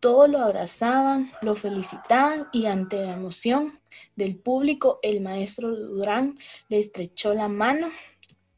Todos 0.00 0.28
lo 0.28 0.40
abrazaban, 0.40 1.32
lo 1.40 1.56
felicitaban 1.56 2.48
y 2.52 2.66
ante 2.66 3.02
la 3.02 3.14
emoción 3.14 3.80
del 4.16 4.36
público 4.36 4.98
el 5.00 5.22
maestro 5.22 5.74
Durán 5.74 6.38
le 6.68 6.78
estrechó 6.78 7.32
la 7.32 7.48
mano. 7.48 7.88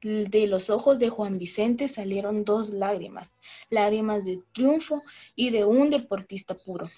De 0.02 0.48
los 0.48 0.70
ojos 0.70 0.98
de 0.98 1.08
Juan 1.08 1.38
Vicente 1.38 1.86
salieron 1.86 2.44
dos 2.44 2.70
lágrimas, 2.70 3.32
lágrimas 3.68 4.24
de 4.24 4.42
triunfo 4.52 5.00
y 5.36 5.50
de 5.50 5.64
un 5.64 5.90
deportista 5.90 6.56
puro, 6.56 6.90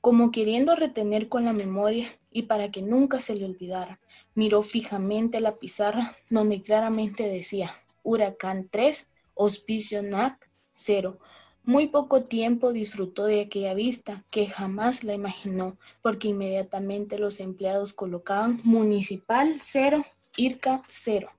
como 0.00 0.30
queriendo 0.30 0.76
retener 0.76 1.28
con 1.28 1.44
la 1.44 1.52
memoria 1.52 2.08
y 2.30 2.42
para 2.42 2.70
que 2.70 2.82
nunca 2.82 3.20
se 3.20 3.34
le 3.34 3.46
olvidara. 3.46 3.98
Miró 4.36 4.62
fijamente 4.62 5.40
la 5.40 5.56
pizarra 5.56 6.14
donde 6.30 6.62
claramente 6.62 7.28
decía 7.28 7.74
Huracán 8.02 8.68
3, 8.70 9.08
Hospicio 9.34 10.02
NAC 10.02 10.48
0. 10.72 11.18
Muy 11.64 11.88
poco 11.88 12.22
tiempo 12.22 12.72
disfrutó 12.72 13.24
de 13.24 13.40
aquella 13.40 13.72
vista, 13.72 14.24
que 14.30 14.46
jamás 14.46 15.02
la 15.02 15.14
imaginó, 15.14 15.78
porque 16.02 16.28
inmediatamente 16.28 17.18
los 17.18 17.40
empleados 17.40 17.94
colocaban 17.94 18.60
Municipal 18.62 19.56
0, 19.58 20.04
IRCA 20.36 20.82
0. 20.88 21.30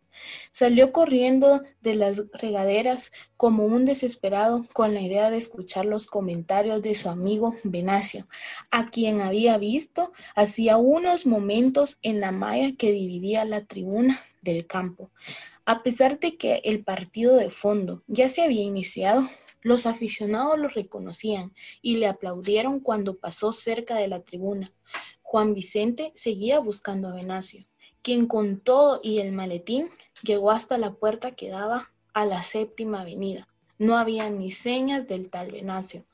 Salió 0.51 0.91
corriendo 0.91 1.61
de 1.82 1.95
las 1.95 2.24
regaderas 2.34 3.11
como 3.36 3.65
un 3.65 3.86
desesperado 3.86 4.65
con 4.74 4.93
la 4.93 5.01
idea 5.01 5.30
de 5.30 5.38
escuchar 5.38 5.86
los 5.86 6.07
comentarios 6.07 6.82
de 6.82 6.95
su 6.95 7.09
amigo 7.09 7.53
Venacio, 7.63 8.28
a 8.72 8.86
quien 8.86 9.22
había 9.22 9.57
visto 9.57 10.11
hacía 10.36 10.78
unos 10.78 11.26
momentos 11.26 11.97
en 12.01 12.20
la 12.20 12.32
malla 12.32 12.76
que 12.78 12.91
dividía 12.91 13.45
la 13.45 13.65
tribuna 13.65 14.20
del 14.41 14.65
campo. 14.65 15.11
A 15.65 15.84
pesar 15.84 16.20
de 16.20 16.38
que 16.38 16.61
el 16.63 16.84
partido 16.84 17.36
de 17.36 17.49
fondo 17.49 18.03
ya 18.07 18.30
se 18.30 18.41
había 18.41 18.61
iniciado, 18.61 19.28
los 19.61 19.86
aficionados 19.86 20.57
lo 20.57 20.70
reconocían 20.70 21.53
y 21.82 21.97
le 21.97 22.07
aplaudieron 22.07 22.80
cuando 22.80 23.18
pasó 23.18 23.51
cerca 23.51 23.95
de 23.95 24.07
la 24.07 24.22
tribuna. 24.22 24.72
Juan 25.22 25.53
Vicente 25.53 26.13
seguía 26.15 26.59
buscando 26.59 27.09
a 27.09 27.13
Venacio, 27.13 27.65
quien 28.08 28.26
con 28.26 28.62
todo 28.62 29.01
y 29.03 29.20
el 29.20 29.34
maletín 29.34 29.89
llegó 30.24 30.51
hasta 30.51 30.78
la 30.78 30.93
puerta 30.93 31.36
que 31.36 31.49
daba 31.49 31.91
a 32.14 32.26
la 32.26 32.41
séptima 32.41 33.01
avenida. 33.01 33.49
No 33.80 33.97
había 33.97 34.30
ni 34.30 34.53
señas 34.53 35.10
del 35.10 35.30
tal 35.30 35.51
Venacio. 35.51 36.05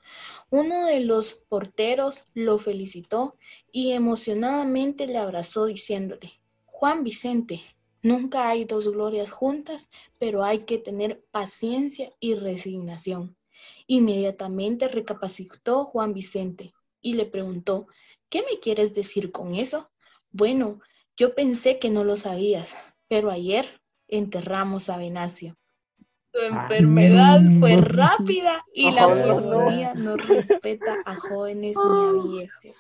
Uno 0.50 0.88
de 0.88 1.02
los 1.02 1.36
porteros 1.36 2.26
lo 2.34 2.58
felicitó 2.58 3.38
y 3.72 3.92
emocionadamente 3.92 5.06
le 5.06 5.20
abrazó 5.20 5.68
diciéndole, 5.68 6.32
Juan 6.66 7.04
Vicente, 7.04 7.62
nunca 8.02 8.50
hay 8.50 8.66
dos 8.66 8.92
glorias 8.92 9.30
juntas, 9.30 9.92
pero 10.18 10.44
hay 10.44 10.66
que 10.66 10.80
tener 10.80 11.24
paciencia 11.30 12.10
y 12.20 12.34
resignación. 12.34 13.38
Inmediatamente 13.86 14.88
recapacitó 14.88 15.86
Juan 15.86 16.16
Vicente 16.16 16.74
y 17.04 17.14
le 17.14 17.28
preguntó, 17.28 17.86
¿qué 18.30 18.40
me 18.42 18.60
quieres 18.60 18.96
decir 18.96 19.32
con 19.32 19.54
eso? 19.54 19.92
Bueno, 20.32 20.80
yo 21.18 21.36
pensé 21.36 21.80
que 21.80 21.90
no 21.90 22.04
lo 22.04 22.16
sabías, 22.16 22.74
pero 23.08 23.30
ayer 23.32 23.66
enterramos 24.08 24.90
a 24.90 24.98
Venacio. 24.98 25.56
Su 26.32 26.40
enfermedad 26.40 27.42
fue 27.60 27.78
rápida 27.78 28.66
y 28.74 28.92
la 28.92 29.08
porfonía 29.08 29.94
no 29.94 30.18
respeta 30.18 30.98
a 31.06 31.16
jóvenes 31.16 31.78
ni 31.78 31.82
a 31.84 32.24
viejos. 32.24 32.76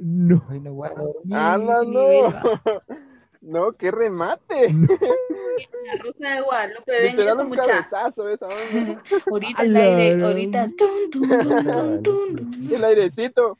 No. 0.00 0.44
No 0.50 0.72
dormir. 0.72 1.32
¡Ah, 1.32 1.56
no, 1.58 1.84
no! 1.84 2.32
No, 3.44 3.72
qué 3.72 3.90
remate. 3.90 4.70
La 4.72 4.82
Rosa 6.02 6.28
de 6.30 6.40
Guadalupe, 6.40 6.92
ven 6.92 7.10
Literal 7.10 7.34
eso, 7.34 7.42
un 7.42 7.48
mucha. 7.50 7.66
cabezazo 7.66 8.28
esa 8.30 8.46
onda. 8.46 9.02
Ahorita 9.30 9.62
el 9.62 9.76
aire, 9.76 10.24
ahorita 10.24 10.70
tun, 10.78 11.10
tun, 11.10 12.02
tun. 12.02 12.68
El 12.72 12.84
airecito. 12.84 13.58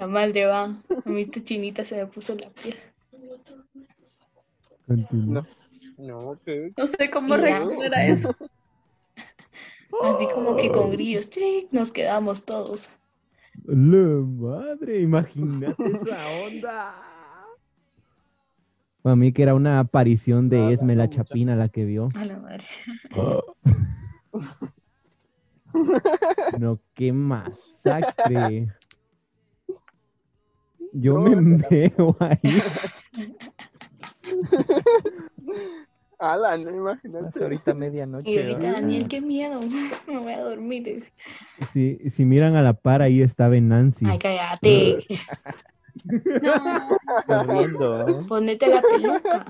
La 0.00 0.06
madre 0.06 0.46
va. 0.46 0.64
A 0.64 1.08
mí 1.08 1.20
esta 1.20 1.44
chinita 1.44 1.84
se 1.84 1.96
me 1.96 2.06
puso 2.06 2.34
la 2.34 2.48
piel. 2.48 2.74
Continúa. 4.86 5.46
No, 5.98 6.18
no. 6.18 6.38
No 6.76 6.86
sé 6.86 7.10
cómo 7.10 7.34
a 7.34 8.06
eso. 8.06 8.34
Así 10.02 10.26
como 10.32 10.56
que 10.56 10.70
con 10.72 10.90
grillos, 10.92 11.28
¡tric! 11.28 11.68
nos 11.72 11.92
quedamos 11.92 12.44
todos. 12.44 12.88
La 13.66 13.74
madre, 13.76 15.00
imagínate 15.02 15.84
esa 15.84 16.28
onda. 16.46 16.94
Para 19.02 19.16
mí 19.16 19.32
que 19.32 19.42
era 19.42 19.54
una 19.54 19.80
aparición 19.80 20.44
No, 20.48 20.56
de 20.56 20.58
no, 20.58 20.70
Esme 20.70 20.96
la 20.96 21.04
no, 21.04 21.10
mucha- 21.10 21.24
Chapina 21.24 21.56
la 21.56 21.68
que 21.68 21.84
vio. 21.84 22.08
A 22.14 22.24
la 22.24 22.38
madre. 22.38 22.64
No, 26.58 26.80
qué 26.94 27.12
masacre. 27.12 28.68
Yo 30.92 31.18
me 31.20 31.56
veo 31.70 32.16
ahí. 32.20 32.38
Alan, 36.18 36.60
imagínate. 36.60 37.42
ahorita 37.42 37.72
medianoche. 37.72 38.30
Y 38.30 38.38
ahorita, 38.38 38.58
¿verdad? 38.58 38.74
Daniel, 38.74 39.08
qué 39.08 39.20
miedo. 39.22 39.58
Me 40.06 40.18
voy 40.18 40.32
a 40.32 40.42
dormir. 40.42 41.10
Si, 41.72 41.98
si 42.10 42.24
miran 42.26 42.56
a 42.56 42.62
la 42.62 42.74
par, 42.74 43.00
ahí 43.00 43.22
está 43.22 43.48
Venancio. 43.48 44.06
Ay, 44.06 44.18
cállate. 44.18 45.06
No, 46.42 46.88
Durmiendo. 47.26 48.22
Ponete 48.28 48.68
la 48.68 48.82
peluca. 48.82 49.46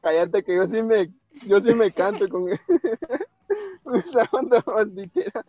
Cállate 0.00 0.44
que 0.44 0.56
yo 0.56 0.66
sí 0.68 0.82
me, 0.82 1.10
yo 1.46 1.60
sí 1.60 1.74
me 1.74 1.90
canto 1.92 2.28
con 2.28 2.48
esa 2.50 4.28
onda 4.32 4.62
malditera. 4.64 5.44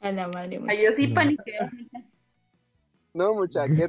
A 0.00 0.12
la 0.12 0.28
madre. 0.28 0.60
Ay, 0.68 0.78
yo 0.84 0.92
sí 0.94 1.08
paniqueo. 1.08 1.68
No, 3.14 3.34
mucha, 3.34 3.66
qué, 3.66 3.88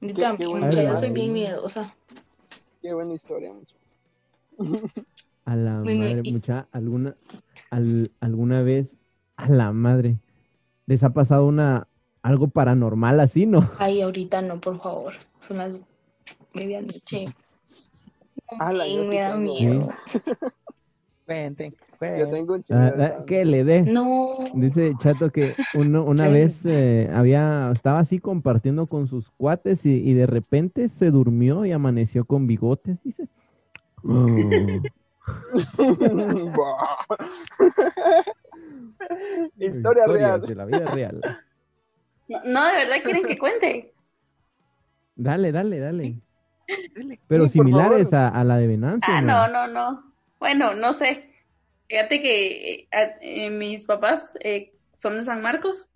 Yo 0.00 0.14
qué 0.14 0.20
también, 0.20 0.50
buena 0.50 0.66
mucha, 0.66 0.82
yo 0.82 0.96
soy 0.96 1.10
bien 1.10 1.32
miedosa. 1.32 1.94
qué 2.80 2.92
buena 2.94 3.14
historia, 3.14 3.52
mucha. 3.52 3.76
A 5.44 5.56
la 5.56 5.80
Bueno, 5.80 6.04
madre, 6.04 6.22
y- 6.22 6.32
mucha, 6.32 6.68
alguna, 6.70 7.16
al- 7.70 8.10
alguna 8.20 8.62
vez, 8.62 8.86
a 9.36 9.48
la 9.48 9.72
madre, 9.72 10.16
les 10.86 11.02
ha 11.02 11.10
pasado 11.10 11.46
una, 11.46 11.88
algo 12.22 12.46
paranormal 12.48 13.18
así, 13.18 13.46
¿no? 13.46 13.68
Ay, 13.78 14.02
ahorita 14.02 14.40
no, 14.42 14.60
por 14.60 14.78
favor. 14.80 15.14
Son 15.40 15.58
las 15.58 15.82
medianoche. 16.54 17.26
Ay, 18.58 18.86
sí 18.86 18.98
me 18.98 19.18
da 19.20 19.32
tengo. 19.34 19.88
Yo 21.28 22.28
tengo 22.30 22.54
un 22.54 22.64
Ah, 22.70 22.92
ah, 22.98 23.24
que 23.26 23.44
le 23.44 23.64
dé. 23.64 23.82
No. 23.82 24.34
Dice 24.54 24.92
Chato 24.98 25.30
que 25.30 25.54
uno, 25.74 26.04
una 26.04 26.26
Sí. 26.26 26.32
vez 26.32 26.54
eh, 26.64 27.10
había, 27.14 27.70
estaba 27.72 28.00
así 28.00 28.18
compartiendo 28.18 28.86
con 28.86 29.06
sus 29.06 29.30
cuates 29.30 29.84
y, 29.86 29.90
y 29.92 30.14
de 30.14 30.26
repente 30.26 30.88
se 30.88 31.10
durmió 31.10 31.64
y 31.64 31.72
amaneció 31.72 32.24
con 32.24 32.46
bigotes, 32.46 32.98
dice. 33.04 33.28
Historia 39.58 40.06
real. 40.06 40.40
de 40.40 40.54
la 40.54 40.64
vida 40.64 40.86
real. 40.86 41.20
No, 42.28 42.66
de 42.66 42.72
verdad 42.72 42.96
quieren 43.04 43.22
que 43.22 43.38
cuente. 43.38 43.92
Dale, 45.14 45.52
dale, 45.52 45.78
dale. 45.78 46.16
Pero 47.28 47.44
Sí, 47.44 47.50
similares 47.50 48.12
a, 48.12 48.28
a 48.28 48.44
la 48.44 48.56
de 48.56 48.66
Venancio. 48.66 49.12
Ah, 49.14 49.20
¿no? 49.20 49.48
no, 49.48 49.66
no, 49.66 49.72
no. 49.72 50.11
Bueno, 50.42 50.74
no 50.74 50.92
sé. 50.92 51.30
Fíjate 51.86 52.20
que 52.20 52.74
eh, 52.74 52.88
eh, 53.20 53.48
mis 53.48 53.86
papás 53.86 54.32
eh, 54.40 54.72
son 54.92 55.16
de 55.16 55.24
San 55.24 55.40
Marcos 55.40 55.86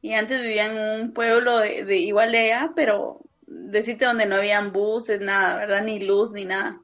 y 0.00 0.14
antes 0.14 0.40
vivían 0.40 0.74
en 0.78 1.00
un 1.02 1.12
pueblo 1.12 1.58
de, 1.58 1.84
de 1.84 1.98
igual 1.98 2.32
de 2.32 2.38
allá, 2.38 2.72
pero 2.74 3.20
de 3.46 3.82
sitio 3.82 4.08
donde 4.08 4.24
no 4.24 4.36
habían 4.36 4.72
buses, 4.72 5.20
nada, 5.20 5.58
¿verdad? 5.58 5.82
Ni 5.82 6.00
luz, 6.00 6.30
ni 6.30 6.46
nada. 6.46 6.80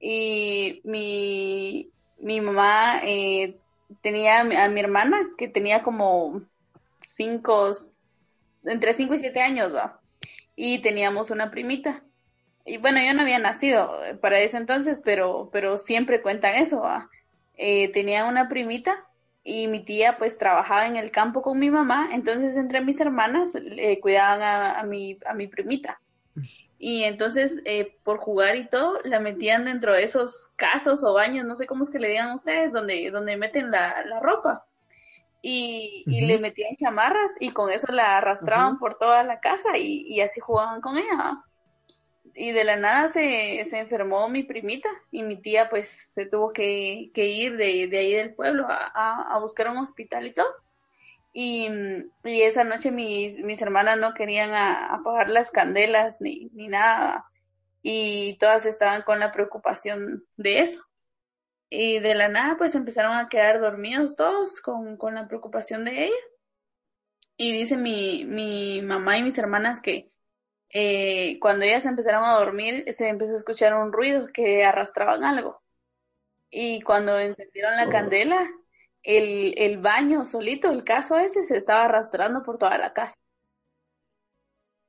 Y 0.00 0.80
mi, 0.82 1.88
mi 2.18 2.40
mamá 2.40 3.02
eh, 3.04 3.54
tenía 4.02 4.40
a 4.40 4.44
mi, 4.44 4.56
a 4.56 4.68
mi 4.68 4.80
hermana 4.80 5.18
que 5.38 5.46
tenía 5.46 5.84
como 5.84 6.42
cinco, 7.00 7.70
entre 8.64 8.92
cinco 8.92 9.14
y 9.14 9.18
siete 9.18 9.40
años, 9.40 9.72
¿va? 9.72 10.00
Y 10.56 10.80
teníamos 10.82 11.30
una 11.30 11.52
primita. 11.52 12.02
Y 12.66 12.78
bueno, 12.78 13.00
yo 13.00 13.14
no 13.14 13.22
había 13.22 13.38
nacido 13.38 14.04
eh, 14.04 14.14
para 14.14 14.40
ese 14.40 14.56
entonces, 14.56 15.00
pero, 15.04 15.48
pero 15.52 15.78
siempre 15.78 16.20
cuentan 16.20 16.56
eso. 16.56 16.82
Eh, 17.56 17.90
tenía 17.92 18.24
una 18.26 18.48
primita 18.48 19.06
y 19.44 19.68
mi 19.68 19.84
tía 19.84 20.18
pues 20.18 20.36
trabajaba 20.36 20.86
en 20.86 20.96
el 20.96 21.12
campo 21.12 21.40
con 21.40 21.58
mi 21.58 21.70
mamá, 21.70 22.08
entonces 22.12 22.56
entre 22.56 22.80
mis 22.80 23.00
hermanas 23.00 23.52
eh, 23.54 24.00
cuidaban 24.00 24.42
a, 24.42 24.80
a 24.80 24.82
mi, 24.82 25.18
a 25.24 25.34
mi 25.34 25.46
primita. 25.46 26.00
Y 26.78 27.04
entonces, 27.04 27.60
eh, 27.64 27.96
por 28.04 28.18
jugar 28.18 28.56
y 28.56 28.68
todo, 28.68 28.98
la 29.04 29.18
metían 29.18 29.64
dentro 29.64 29.94
de 29.94 30.02
esos 30.02 30.50
casos 30.56 31.02
o 31.04 31.14
baños, 31.14 31.46
no 31.46 31.56
sé 31.56 31.66
cómo 31.66 31.84
es 31.84 31.90
que 31.90 31.98
le 31.98 32.08
digan 32.08 32.34
ustedes, 32.34 32.72
donde, 32.72 33.10
donde 33.10 33.36
meten 33.36 33.70
la, 33.70 34.04
la 34.04 34.20
ropa. 34.20 34.64
Y, 35.40 36.04
le 36.06 36.38
metían 36.38 36.76
chamarras 36.76 37.30
y 37.38 37.52
con 37.52 37.70
eso 37.70 37.86
la 37.92 38.16
arrastraban 38.16 38.78
por 38.78 38.98
toda 38.98 39.22
la 39.22 39.38
casa 39.38 39.78
y, 39.78 40.02
y 40.08 40.20
así 40.20 40.40
jugaban 40.40 40.80
con 40.80 40.98
ella. 40.98 41.44
Y 42.38 42.52
de 42.52 42.64
la 42.64 42.76
nada 42.76 43.08
se, 43.08 43.64
se 43.64 43.78
enfermó 43.78 44.28
mi 44.28 44.42
primita 44.42 44.90
y 45.10 45.22
mi 45.22 45.40
tía 45.40 45.70
pues 45.70 46.12
se 46.14 46.26
tuvo 46.26 46.52
que, 46.52 47.10
que 47.14 47.28
ir 47.28 47.56
de, 47.56 47.88
de 47.88 47.98
ahí 47.98 48.12
del 48.12 48.34
pueblo 48.34 48.66
a, 48.68 49.34
a, 49.34 49.38
buscar 49.38 49.70
un 49.70 49.78
hospital 49.78 50.26
y 50.26 50.34
todo. 50.34 50.52
Y, 51.32 51.68
esa 52.24 52.62
noche 52.62 52.90
mis, 52.90 53.38
mis 53.38 53.62
hermanas 53.62 53.98
no 53.98 54.12
querían 54.12 54.52
apagar 54.52 55.30
las 55.30 55.50
candelas 55.50 56.20
ni, 56.20 56.50
ni 56.52 56.68
nada. 56.68 57.24
Y 57.82 58.36
todas 58.38 58.66
estaban 58.66 59.02
con 59.02 59.18
la 59.18 59.32
preocupación 59.32 60.24
de 60.36 60.60
eso. 60.60 60.84
Y 61.70 62.00
de 62.00 62.14
la 62.14 62.28
nada 62.28 62.56
pues 62.58 62.74
empezaron 62.74 63.16
a 63.16 63.30
quedar 63.30 63.60
dormidos 63.60 64.14
todos 64.14 64.60
con, 64.60 64.98
con 64.98 65.14
la 65.14 65.26
preocupación 65.26 65.86
de 65.86 66.04
ella. 66.06 66.24
Y 67.38 67.52
dice 67.52 67.78
mi, 67.78 68.26
mi 68.26 68.82
mamá 68.82 69.16
y 69.16 69.22
mis 69.22 69.38
hermanas 69.38 69.80
que 69.80 70.10
eh, 70.70 71.38
cuando 71.40 71.64
ellas 71.64 71.86
empezaron 71.86 72.24
a 72.24 72.38
dormir 72.38 72.84
se 72.92 73.08
empezó 73.08 73.34
a 73.34 73.38
escuchar 73.38 73.74
un 73.74 73.92
ruido 73.92 74.28
que 74.32 74.64
arrastraban 74.64 75.24
algo. 75.24 75.62
Y 76.50 76.80
cuando 76.82 77.18
encendieron 77.18 77.76
la 77.76 77.88
candela, 77.88 78.48
el, 79.02 79.54
el 79.56 79.78
baño 79.78 80.24
solito, 80.26 80.70
el 80.70 80.84
caso 80.84 81.18
ese, 81.18 81.44
se 81.44 81.56
estaba 81.56 81.84
arrastrando 81.84 82.42
por 82.42 82.58
toda 82.58 82.78
la 82.78 82.92
casa. 82.92 83.14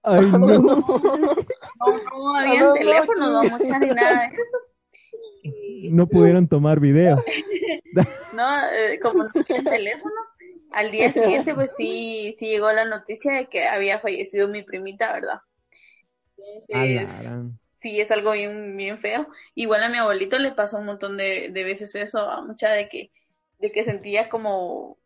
Ay, 0.04 0.22
no. 0.32 0.48
No, 0.48 0.84
no 2.16 2.36
había 2.36 2.62
no, 2.62 2.74
teléfonos, 2.74 3.30
no, 3.30 3.44
mucha 3.44 3.80
ni 3.80 3.90
nada 3.90 4.30
de 4.30 4.36
eso. 4.36 4.58
Y, 5.44 5.90
No 5.92 6.08
pudieron 6.08 6.48
tomar 6.48 6.80
video. 6.80 7.16
no, 8.34 8.70
eh, 8.72 9.00
como 9.02 9.24
no 9.24 9.32
tenía 9.32 9.72
teléfono, 9.72 10.16
al 10.72 10.92
día 10.92 11.12
siguiente 11.12 11.54
pues 11.54 11.74
sí, 11.78 12.34
sí 12.38 12.48
llegó 12.48 12.72
la 12.72 12.86
noticia 12.86 13.34
de 13.34 13.48
que 13.48 13.66
había 13.66 14.00
fallecido 14.00 14.48
mi 14.48 14.64
primita, 14.64 15.12
¿verdad? 15.14 15.40
Entonces, 16.56 17.42
sí 17.76 18.00
es 18.02 18.12
algo 18.12 18.32
bien, 18.32 18.76
bien 18.78 19.00
feo. 19.00 19.28
Igual 19.56 19.84
a 19.84 19.90
mi 19.90 19.98
abuelito 19.98 20.38
le 20.40 20.52
pasó 20.52 20.78
un 20.78 20.86
montón 20.86 21.18
de, 21.18 21.50
de 21.52 21.64
veces 21.64 21.96
eso, 21.96 22.20
a 22.20 22.42
mucha 22.42 22.70
de 22.72 22.90
que, 22.90 23.12
de 23.60 23.72
que 23.72 23.84
sentía 23.84 24.30
como, 24.30 24.98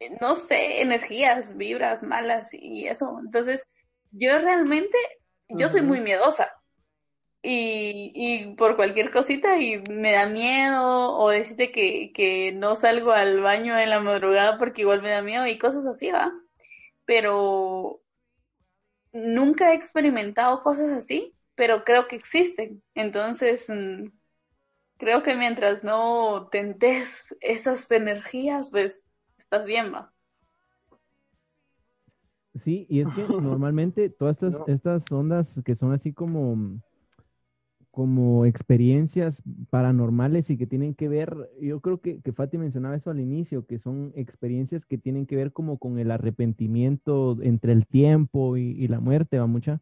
eh, 0.00 0.10
no 0.20 0.34
sé, 0.34 0.82
energías, 0.82 1.56
vibras 1.56 2.02
malas 2.02 2.48
y 2.52 2.86
eso. 2.86 3.18
Entonces, 3.24 3.66
yo 4.10 4.38
realmente, 4.38 4.96
yo 5.48 5.68
soy 5.68 5.82
muy 5.82 6.00
miedosa. 6.00 6.52
Y, 7.42 8.12
y 8.14 8.54
por 8.56 8.74
cualquier 8.74 9.12
cosita 9.12 9.56
y 9.58 9.78
me 9.88 10.12
da 10.12 10.26
miedo 10.26 11.16
o 11.16 11.30
decirte 11.30 11.70
que, 11.70 12.12
que 12.12 12.50
no 12.52 12.74
salgo 12.74 13.12
al 13.12 13.40
baño 13.40 13.78
en 13.78 13.90
la 13.90 14.00
madrugada 14.00 14.58
porque 14.58 14.80
igual 14.80 15.00
me 15.00 15.10
da 15.10 15.22
miedo 15.22 15.46
y 15.46 15.56
cosas 15.58 15.86
así, 15.86 16.10
¿va? 16.10 16.32
Pero 17.04 18.00
nunca 19.16 19.72
he 19.72 19.74
experimentado 19.74 20.62
cosas 20.62 20.92
así, 20.92 21.34
pero 21.54 21.84
creo 21.84 22.06
que 22.06 22.16
existen. 22.16 22.82
Entonces, 22.94 23.64
mm, 23.68 24.08
creo 24.98 25.22
que 25.22 25.34
mientras 25.34 25.82
no 25.82 26.48
tentes 26.50 27.34
esas 27.40 27.90
energías, 27.90 28.70
pues 28.70 29.08
estás 29.38 29.66
bien, 29.66 29.92
va. 29.92 30.12
Sí, 32.64 32.86
y 32.88 33.00
es 33.00 33.08
que 33.14 33.22
normalmente 33.42 34.10
todas 34.10 34.36
estas, 34.36 34.52
No. 34.52 34.64
estas 34.66 35.12
ondas 35.12 35.48
que 35.64 35.76
son 35.76 35.92
así 35.92 36.12
como, 36.12 36.80
como 37.96 38.44
experiencias 38.44 39.42
paranormales 39.70 40.50
y 40.50 40.58
que 40.58 40.66
tienen 40.66 40.94
que 40.94 41.08
ver, 41.08 41.34
yo 41.62 41.80
creo 41.80 42.02
que, 42.02 42.20
que 42.20 42.30
mencionaba 42.58 42.94
eso 42.94 43.08
al 43.08 43.20
inicio, 43.20 43.64
que 43.64 43.78
son 43.78 44.12
experiencias 44.16 44.84
que 44.84 44.98
tienen 44.98 45.24
que 45.24 45.34
ver 45.34 45.50
como 45.50 45.78
con 45.78 45.98
el 45.98 46.10
arrepentimiento 46.10 47.38
entre 47.40 47.72
el 47.72 47.86
tiempo 47.86 48.58
y, 48.58 48.86
la 48.88 49.00
muerte, 49.00 49.38
va 49.38 49.46
mucha. 49.46 49.80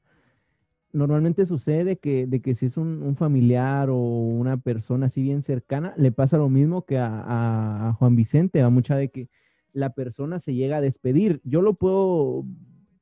Normalmente 0.93 1.45
sucede 1.45 1.97
que, 1.97 2.29
de 2.29 2.41
que 2.41 2.55
si 2.55 2.67
es 2.67 2.77
un, 2.77 3.17
familiar 3.17 3.91
o 3.91 3.97
una 3.97 4.59
persona 4.59 5.07
así 5.07 5.21
bien 5.21 5.43
cercana, 5.43 5.93
le 5.97 6.13
pasa 6.13 6.39
lo 6.39 6.49
mismo 6.49 6.85
que 6.85 6.99
a- 6.99 7.89
a 7.89 7.93
Juan 7.95 8.15
Vicente, 8.15 8.63
va 8.63 8.71
mucha 8.71 8.95
de 8.95 9.09
que 9.09 9.29
la 9.73 9.91
persona 9.91 10.39
se 10.39 10.55
llega 10.55 10.77
a 10.77 10.81
despedir. 10.81 11.41
Yo 11.43 11.63
lo 11.63 11.75
puedo 11.75 12.45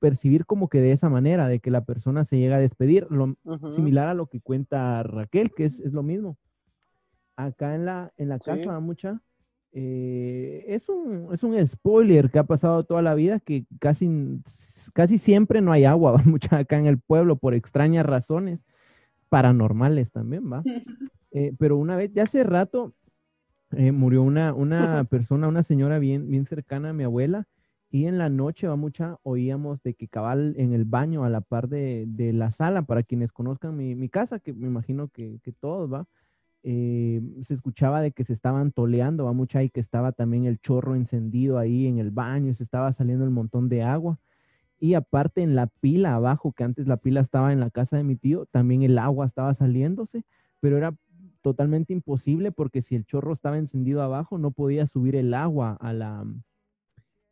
percibir 0.02 0.46
como 0.46 0.68
que 0.68 0.80
de 0.80 0.90
esa 0.90 1.08
manera, 1.08 1.46
de 1.46 1.60
que 1.60 1.70
la 1.70 1.84
persona 1.84 2.24
se 2.24 2.36
llega 2.36 2.56
a 2.56 2.58
despedir, 2.60 3.06
lo, 3.08 3.36
Ujú. 3.44 3.72
similar 3.72 4.08
a 4.08 4.14
lo 4.14 4.26
que 4.26 4.40
cuenta 4.40 5.00
Raquel, 5.04 5.52
que 5.54 5.66
es, 5.66 5.78
es 5.78 5.92
lo 5.92 6.02
mismo. 6.02 6.36
Acá 7.36 7.76
en 7.76 7.84
la, 7.84 8.12
en 8.16 8.28
la 8.28 8.40
Sí. 8.40 8.50
casa, 8.50 8.80
mucha, 8.80 9.22
eh, 9.70 10.64
es 10.66 10.88
un, 10.88 11.28
es 11.32 11.44
un 11.44 11.66
spoiler 11.68 12.32
que 12.32 12.40
ha 12.40 12.42
pasado 12.42 12.82
toda 12.82 13.00
la 13.00 13.14
vida, 13.14 13.38
que 13.38 13.64
casi, 13.78 14.40
casi 14.92 15.18
siempre 15.18 15.60
no 15.60 15.70
hay 15.70 15.84
agua, 15.84 16.16
mucha 16.26 16.58
acá 16.58 16.78
en 16.78 16.86
el 16.86 16.98
pueblo 16.98 17.36
por 17.36 17.54
extrañas 17.54 18.04
razones, 18.04 18.58
paranormales 19.28 20.10
también, 20.10 20.52
va. 20.52 20.64
Eh, 21.30 21.54
pero 21.60 21.76
una 21.76 21.94
vez, 21.94 22.12
ya 22.12 22.24
hace 22.24 22.42
rato, 22.42 22.92
eh, 23.70 23.92
murió 23.92 24.24
una, 24.24 24.52
una 24.52 25.04
persona, 25.10 25.46
una 25.46 25.62
señora 25.62 26.00
bien, 26.00 26.28
bien 26.28 26.44
cercana 26.44 26.90
a 26.90 26.92
mi 26.92 27.04
abuela, 27.04 27.46
y 27.92 28.06
en 28.06 28.16
la 28.16 28.30
noche, 28.30 28.66
va 28.66 28.76
mucha, 28.76 29.18
oíamos 29.22 29.82
de 29.82 29.92
que 29.92 30.08
cabal 30.08 30.54
en 30.56 30.72
el 30.72 30.86
baño 30.86 31.24
a 31.24 31.28
la 31.28 31.42
par 31.42 31.68
de, 31.68 32.06
de 32.08 32.32
la 32.32 32.50
sala, 32.50 32.80
para 32.82 33.02
quienes 33.02 33.32
conozcan 33.32 33.76
mi, 33.76 33.94
mi 33.94 34.08
casa, 34.08 34.38
que 34.38 34.54
me 34.54 34.66
imagino 34.66 35.08
que, 35.08 35.40
que 35.42 35.52
todos, 35.52 35.92
va, 35.92 36.06
eh, 36.62 37.20
se 37.46 37.52
escuchaba 37.52 38.00
de 38.00 38.12
que 38.12 38.24
se 38.24 38.32
estaban 38.32 38.72
toleando, 38.72 39.26
va 39.26 39.34
mucha, 39.34 39.62
y 39.62 39.68
que 39.68 39.80
estaba 39.80 40.12
también 40.12 40.46
el 40.46 40.58
chorro 40.58 40.96
encendido 40.96 41.58
ahí 41.58 41.86
en 41.86 41.98
el 41.98 42.10
baño, 42.10 42.54
se 42.54 42.64
estaba 42.64 42.94
saliendo 42.94 43.26
el 43.26 43.30
montón 43.30 43.68
de 43.68 43.82
agua. 43.82 44.18
Y 44.80 44.94
aparte 44.94 45.42
en 45.42 45.54
la 45.54 45.66
pila 45.66 46.14
abajo, 46.14 46.52
que 46.52 46.64
antes 46.64 46.86
la 46.86 46.96
pila 46.96 47.20
estaba 47.20 47.52
en 47.52 47.60
la 47.60 47.68
casa 47.68 47.98
de 47.98 48.04
mi 48.04 48.16
tío, 48.16 48.46
también 48.46 48.82
el 48.82 48.98
agua 48.98 49.26
estaba 49.26 49.54
saliéndose, 49.54 50.24
pero 50.60 50.78
era 50.78 50.94
totalmente 51.42 51.92
imposible 51.92 52.52
porque 52.52 52.80
si 52.80 52.94
el 52.94 53.04
chorro 53.04 53.34
estaba 53.34 53.58
encendido 53.58 54.00
abajo, 54.00 54.38
no 54.38 54.50
podía 54.50 54.86
subir 54.86 55.14
el 55.14 55.34
agua 55.34 55.76
a 55.78 55.92
la, 55.92 56.24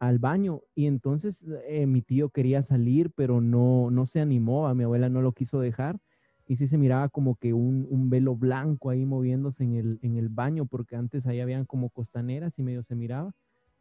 al 0.00 0.18
baño. 0.18 0.62
Y 0.74 0.86
entonces 0.86 1.36
eh, 1.68 1.86
mi 1.86 2.02
tío 2.02 2.30
quería 2.30 2.62
salir, 2.64 3.12
pero 3.14 3.40
no, 3.40 3.90
no 3.90 4.06
se 4.06 4.20
animó, 4.20 4.66
a 4.66 4.74
mi 4.74 4.84
abuela 4.84 5.08
no 5.08 5.22
lo 5.22 5.32
quiso 5.32 5.60
dejar. 5.60 6.00
Y 6.48 6.56
sí 6.56 6.66
se 6.66 6.78
miraba 6.78 7.08
como 7.08 7.36
que 7.36 7.52
un, 7.52 7.86
un 7.88 8.10
velo 8.10 8.34
blanco 8.34 8.90
ahí 8.90 9.06
moviéndose 9.06 9.62
en 9.62 9.74
el, 9.76 10.00
en 10.02 10.16
el 10.16 10.28
baño, 10.28 10.66
porque 10.66 10.96
antes 10.96 11.24
ahí 11.26 11.40
habían 11.40 11.64
como 11.64 11.90
costaneras 11.90 12.58
y 12.58 12.62
medio 12.64 12.82
se 12.82 12.96
miraba. 12.96 13.32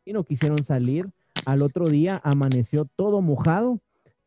Y 0.06 0.14
no 0.14 0.24
quisieron 0.24 0.64
salir. 0.66 1.10
Al 1.46 1.64
otro 1.64 1.90
día 1.90 2.22
amaneció 2.24 2.86
todo 2.86 3.22
mojado, 3.22 3.80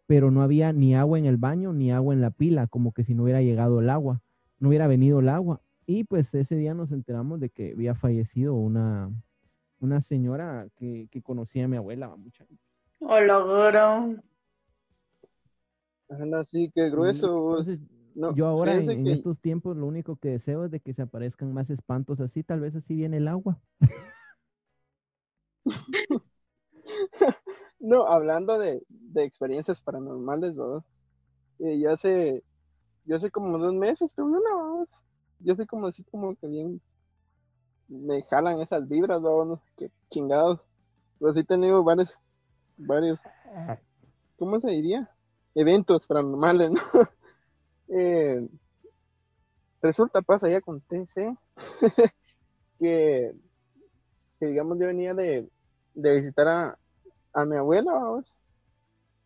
pero 0.07 0.31
no 0.31 0.43
había 0.43 0.73
ni 0.73 0.95
agua 0.97 1.19
en 1.19 1.27
el 1.27 1.37
baño 1.37 1.73
ni 1.73 1.93
agua 1.93 2.15
en 2.15 2.21
la 2.21 2.31
pila, 2.31 2.67
como 2.67 2.93
que 2.93 3.05
si 3.05 3.15
no 3.15 3.23
hubiera 3.25 3.43
llegado 3.43 3.81
el 3.81 3.91
agua, 3.91 4.21
no 4.59 4.69
hubiera 4.69 4.87
venido 4.89 5.21
el 5.21 5.29
agua. 5.29 5.61
y 5.87 6.05
pues 6.05 6.33
ese 6.35 6.57
día 6.57 6.75
nos 6.75 6.93
enteramos 6.93 7.41
de 7.41 7.51
que 7.51 7.73
había 7.73 7.95
fallecido 7.95 8.55
una, 8.55 9.11
una 9.83 10.01
señora 10.01 10.69
que, 10.77 11.09
que 11.11 11.23
conocía 11.23 11.65
a 11.65 11.69
mi 11.69 11.77
abuela, 11.77 12.09
mucha. 12.17 12.47
Hola, 13.01 13.41
goro. 13.41 14.23
Anda, 16.09 16.45
sí, 16.45 16.71
qué 16.75 16.89
grueso. 16.91 17.41
vos. 17.41 17.69
Entonces, 17.69 17.89
No, 18.15 18.35
yo 18.37 18.47
ahora 18.47 18.77
en, 18.77 19.09
estos 19.09 19.39
tiempos 19.41 19.77
lo 19.77 19.87
único 19.87 20.17
que 20.17 20.29
deseo 20.29 20.65
es 20.65 20.71
de 20.71 20.81
que 20.81 20.95
se 20.95 21.03
aparezcan 21.03 21.53
más 21.53 21.69
espantos 21.71 22.21
así, 22.21 22.43
tal 22.43 22.61
vez 22.61 22.75
así 22.77 22.95
viene 22.95 23.17
el 23.17 23.29
agua. 23.29 23.59
No, 27.85 28.07
hablando 28.07 28.61
de, 28.61 28.81
de 28.89 29.25
experiencias 29.25 29.81
paranormales, 29.81 30.55
vamos. 30.55 30.85
eh, 31.59 31.81
yo 31.81 31.91
hace, 31.91 32.45
yo 33.05 33.17
hace 33.17 33.29
como 33.31 33.59
dos 33.59 33.75
meses 33.75 34.15
tuve 34.15 34.39
una, 34.39 34.55
vamos. 34.55 34.89
Yo 35.41 35.55
soy 35.57 35.67
como 35.67 35.89
así 35.89 36.05
como 36.05 36.37
que 36.37 36.47
bien, 36.47 36.81
me 37.93 38.23
jalan 38.23 38.61
esas 38.61 38.89
vibras, 38.89 39.21
vamos, 39.21 39.47
no 39.47 39.57
sé 39.57 39.63
qué 39.77 39.91
chingados. 40.09 40.61
Pero 41.19 41.33
sí 41.33 41.41
he 41.41 41.45
tenido 41.45 41.85
varios, 41.85 42.19
varios, 42.77 43.21
¿cómo 44.39 44.59
se 44.59 44.71
diría? 44.71 45.09
Eventos 45.55 46.07
paranormales, 46.07 46.71
¿no? 46.73 46.81
Eh, 47.95 48.49
resulta, 49.83 50.23
pasa, 50.23 50.49
ya 50.49 50.63
¿sí? 51.07 51.23
que, 52.79 53.35
que 54.41 54.47
digamos 54.47 54.79
yo 54.79 54.87
venía 54.87 55.13
de, 55.13 55.47
de 55.93 56.15
visitar 56.15 56.49
a, 56.49 56.79
a 57.35 57.45
mi 57.45 57.57
abuela, 57.57 57.93
vamos. 57.93 58.35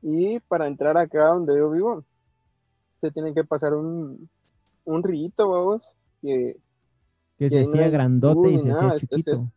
Y 0.03 0.41
para 0.41 0.67
entrar 0.67 0.99
acá 0.99 1.27
donde 1.27 1.57
yo 1.57 1.71
vivo, 1.71 2.05
se 3.01 3.13
tiene 3.13 3.33
que 3.35 3.45
pasar 3.45 3.75
un, 3.75 4.29
un 4.85 5.03
rito, 5.05 5.49
vamos, 5.49 5.89
que, 6.23 6.57
Que 7.39 7.49
se 7.49 7.65
no 7.65 7.71
hacía 7.71 7.89
grandote 7.91 8.51
y 8.51 8.63
se 8.63 8.73
hacía 8.73 8.99
chiquito. 8.99 9.53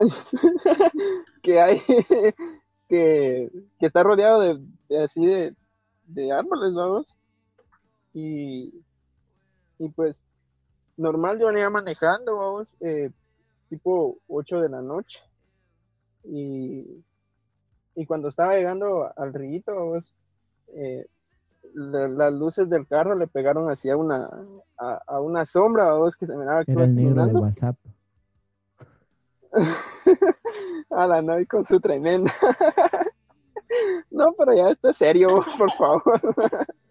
que 1.42 1.60
hay, 1.60 1.78
que, 2.88 3.50
que 3.78 3.86
está 3.86 4.02
rodeado 4.02 4.40
de, 4.40 4.60
de 4.88 5.04
así 5.04 5.24
de, 5.24 5.54
de 6.06 6.32
árboles, 6.32 6.74
vamos. 6.74 7.16
Y, 8.12 8.72
y 9.78 9.88
pues, 9.90 10.22
normal 10.96 11.38
yo 11.38 11.46
venía 11.46 11.70
manejando, 11.70 12.36
vamos, 12.36 12.74
eh, 12.80 13.10
tipo 13.68 14.18
8 14.28 14.60
de 14.60 14.68
la 14.68 14.82
noche. 14.82 15.22
Y, 16.24 17.02
y 17.94 18.06
cuando 18.06 18.28
estaba 18.28 18.54
llegando 18.54 19.10
al 19.16 19.32
río, 19.32 19.62
vamos, 19.66 20.14
eh, 20.74 21.06
la- 21.74 22.08
las 22.08 22.32
luces 22.32 22.68
del 22.68 22.86
carro 22.86 23.14
le 23.14 23.26
pegaron 23.26 23.70
hacia 23.70 23.96
una, 23.96 24.28
a, 24.78 25.00
a 25.06 25.20
una 25.20 25.44
sombra, 25.46 25.86
vamos, 25.86 26.16
que 26.16 26.26
se 26.26 26.36
miraba 26.36 26.64
que 26.64 26.72
Era 26.72 26.84
el 26.84 26.94
negro 26.94 27.26
de. 27.26 27.32
WhatsApp. 27.34 27.76
a 30.90 31.06
la 31.06 31.22
Noy 31.22 31.46
con 31.46 31.64
su 31.66 31.80
tremenda. 31.80 32.32
No, 34.10 34.32
pero 34.36 34.52
ya 34.52 34.70
esto 34.70 34.88
es 34.88 34.96
serio, 34.96 35.44
por 35.56 35.70
favor. 35.74 36.20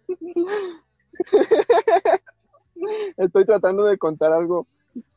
Estoy 3.18 3.44
tratando 3.44 3.84
de 3.84 3.98
contar 3.98 4.32
algo 4.32 4.66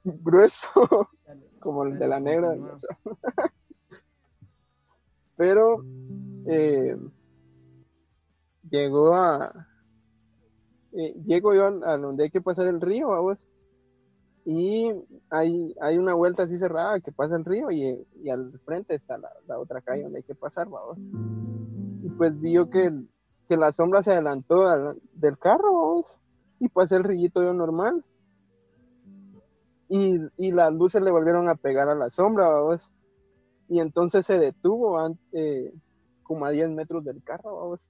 grueso, 0.04 1.08
como 1.60 1.86
el 1.86 1.98
de 1.98 2.08
la 2.10 2.20
negra. 2.20 2.54
Pero 5.38 5.86
eh, 6.48 6.98
llegó 8.74 9.16
a. 9.16 9.68
eh, 10.94 11.14
llego 11.26 11.54
yo 11.54 11.66
a 11.68 11.98
donde 11.98 12.26
hay 12.26 12.30
que 12.32 12.42
pasar 12.42 12.68
el 12.68 12.82
río, 12.82 13.10
vamos. 13.10 13.40
Y 14.46 14.92
hay, 15.30 15.74
hay 15.82 15.98
una 15.98 16.14
vuelta 16.16 16.44
así 16.44 16.58
cerrada 16.58 17.00
que 17.00 17.12
pasa 17.12 17.36
el 17.38 17.46
río 17.46 17.72
y, 17.72 18.06
y 18.22 18.30
al 18.30 18.60
frente 18.66 18.96
está 18.96 19.18
la, 19.18 19.30
la 19.48 19.60
otra 19.60 19.82
calle 19.82 20.04
donde 20.04 20.20
hay 20.20 20.24
que 20.24 20.36
pasar, 20.36 20.68
vamos. 20.70 20.98
Y 22.02 22.10
pues 22.10 22.40
vio 22.40 22.70
que, 22.70 22.92
que 23.48 23.58
la 23.58 23.72
sombra 23.72 24.02
se 24.02 24.12
adelantó 24.12 24.66
del 25.14 25.38
carro, 25.38 25.74
vamos. 25.74 26.20
Y 26.60 26.68
pasé 26.70 26.98
el 26.98 27.04
rillito 27.06 27.42
yo 27.44 27.54
normal. 27.54 28.04
Y, 29.88 30.16
y 30.38 30.52
las 30.52 30.74
luces 30.74 31.02
le 31.02 31.12
volvieron 31.12 31.48
a 31.50 31.56
pegar 31.56 31.88
a 31.90 31.96
la 31.96 32.10
sombra, 32.10 32.48
vamos. 32.50 32.92
Y 33.70 33.80
entonces 33.80 34.26
se 34.26 34.38
detuvo 34.40 35.00
eh, 35.32 35.74
como 36.24 36.46
a 36.46 36.50
10 36.52 36.72
metros 36.72 37.04
del 37.06 37.24
carro, 37.24 37.56
vamos. 37.58 37.90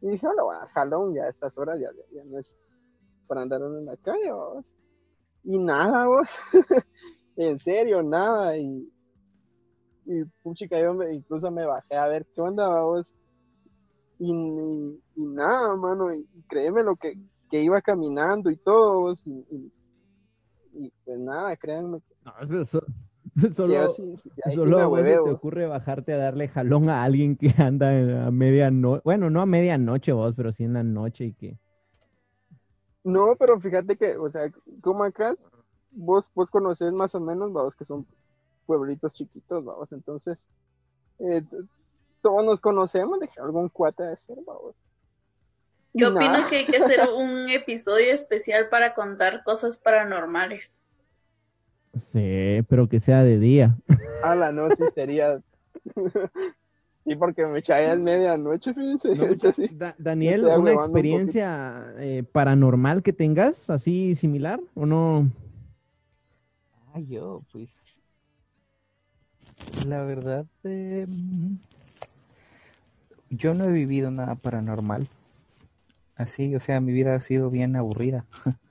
Y 0.00 0.10
dije, 0.10 0.26
hola, 0.26 0.68
jalón, 0.72 1.14
ya 1.14 1.24
a 1.24 1.28
estas 1.28 1.56
horas 1.58 1.78
ya, 1.80 1.88
ya 2.12 2.24
no 2.24 2.38
es 2.38 2.54
para 3.26 3.42
andar 3.42 3.60
en 3.60 3.84
la 3.84 3.96
calle, 3.96 4.30
vamos. 4.30 4.74
Y 5.44 5.58
nada, 5.58 6.06
vos. 6.06 6.28
en 7.36 7.58
serio, 7.58 8.02
nada. 8.02 8.56
Y, 8.56 8.90
y 10.06 10.24
puchica, 10.42 10.80
yo 10.80 11.00
incluso 11.10 11.50
me 11.50 11.66
bajé 11.66 11.96
a 11.96 12.08
ver 12.08 12.26
qué 12.34 12.40
onda, 12.40 12.68
vos. 12.82 13.12
Y, 14.18 14.32
y, 14.32 15.02
y 15.16 15.26
nada, 15.26 15.76
mano. 15.76 16.14
Y, 16.14 16.26
créeme 16.48 16.82
lo 16.82 16.96
que, 16.96 17.14
que 17.50 17.62
iba 17.62 17.80
caminando 17.80 18.50
y 18.50 18.56
todo, 18.56 19.00
vos. 19.00 19.26
Y, 19.26 19.46
y, 19.50 19.72
y 20.74 20.92
pues 21.04 21.18
nada, 21.18 21.56
créanme 21.56 22.00
que, 22.00 22.14
No, 22.24 22.32
solo, 23.56 23.74
yo 23.74 23.88
sí- 23.88 24.16
sí- 24.16 24.30
solo 24.56 24.90
me 24.90 25.02
te 25.02 25.18
ocurre 25.18 25.66
bajarte 25.66 26.12
a 26.12 26.16
darle 26.18 26.48
jalón 26.48 26.88
a 26.90 27.04
alguien 27.04 27.36
que 27.36 27.48
anda 27.58 28.26
a 28.26 28.30
medianoche. 28.30 29.02
Bueno, 29.04 29.30
no 29.30 29.40
a 29.40 29.46
medianoche 29.46 30.12
vos, 30.12 30.34
pero 30.36 30.52
sí 30.52 30.64
en 30.64 30.74
la 30.74 30.82
noche 30.82 31.26
y 31.26 31.32
que. 31.34 31.56
No, 33.04 33.36
pero 33.38 33.58
fíjate 33.60 33.96
que, 33.96 34.16
o 34.16 34.28
sea, 34.28 34.50
como 34.82 35.04
acá, 35.04 35.34
vos, 35.90 36.30
vos 36.34 36.50
conocés 36.50 36.92
más 36.92 37.14
o 37.14 37.20
menos, 37.20 37.52
vamos, 37.52 37.74
que 37.74 37.84
son 37.84 38.06
pueblitos 38.66 39.14
chiquitos, 39.14 39.64
vamos, 39.64 39.92
entonces, 39.92 40.46
eh, 41.20 41.42
todos 42.20 42.44
nos 42.44 42.60
conocemos, 42.60 43.18
dije, 43.20 43.40
algún 43.40 43.68
cuate 43.70 44.02
de 44.02 44.16
ser, 44.16 44.36
vamos. 44.46 44.74
Yo 45.94 46.10
opino 46.12 46.38
que 46.50 46.56
hay 46.56 46.66
que 46.66 46.76
hacer 46.76 47.00
un 47.16 47.48
episodio 47.48 48.12
especial 48.12 48.68
para 48.68 48.94
contar 48.94 49.42
cosas 49.42 49.78
paranormales. 49.78 50.70
Sí, 52.12 52.62
pero 52.68 52.88
que 52.88 53.00
sea 53.00 53.22
de 53.22 53.38
día. 53.38 53.76
Ala, 54.22 54.52
no, 54.52 54.70
sí 54.70 54.84
sería. 54.94 55.40
sí, 57.04 57.16
porque 57.16 57.46
me 57.46 57.58
eché 57.60 57.92
es 57.92 57.98
medianoche, 57.98 58.74
fíjense. 58.74 59.14
No, 59.14 59.24
ahorita 59.24 59.52
sí. 59.52 59.68
Da- 59.72 59.94
Daniel, 59.98 60.44
¿una 60.44 60.58
un 60.58 60.68
experiencia 60.68 61.94
eh, 61.98 62.24
paranormal 62.30 63.02
que 63.02 63.12
tengas 63.12 63.68
así 63.70 64.16
similar 64.16 64.60
o 64.74 64.86
no? 64.86 65.30
Ah, 66.94 67.00
yo, 67.00 67.42
pues. 67.52 67.70
La 69.86 70.02
verdad, 70.02 70.46
eh, 70.64 71.06
yo 73.30 73.54
no 73.54 73.64
he 73.64 73.72
vivido 73.72 74.10
nada 74.10 74.34
paranormal. 74.34 75.08
Así, 76.16 76.54
o 76.56 76.60
sea, 76.60 76.80
mi 76.80 76.92
vida 76.92 77.14
ha 77.14 77.20
sido 77.20 77.50
bien 77.50 77.76
aburrida. 77.76 78.26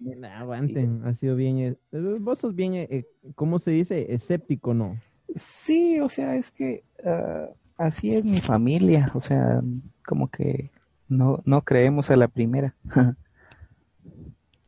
Nah, 0.00 0.40
aguanten, 0.40 1.02
ha 1.04 1.14
sido 1.14 1.34
bien. 1.36 1.58
eh, 1.58 1.76
vos 1.92 2.38
sos 2.38 2.54
bien, 2.54 2.74
eh, 2.74 2.86
eh, 2.90 3.04
¿cómo 3.34 3.58
se 3.58 3.70
dice? 3.70 4.12
Escéptico, 4.12 4.74
¿no? 4.74 4.98
Sí, 5.36 6.00
o 6.00 6.08
sea, 6.08 6.36
es 6.36 6.50
que 6.50 6.84
ah, 7.04 7.48
así 7.76 8.14
es 8.14 8.24
mi 8.24 8.38
familia. 8.38 9.10
O 9.14 9.20
sea, 9.20 9.60
como 10.06 10.28
que 10.30 10.70
no, 11.08 11.42
no 11.44 11.62
creemos 11.62 12.10
a 12.10 12.16
la 12.16 12.28
primera. 12.28 12.74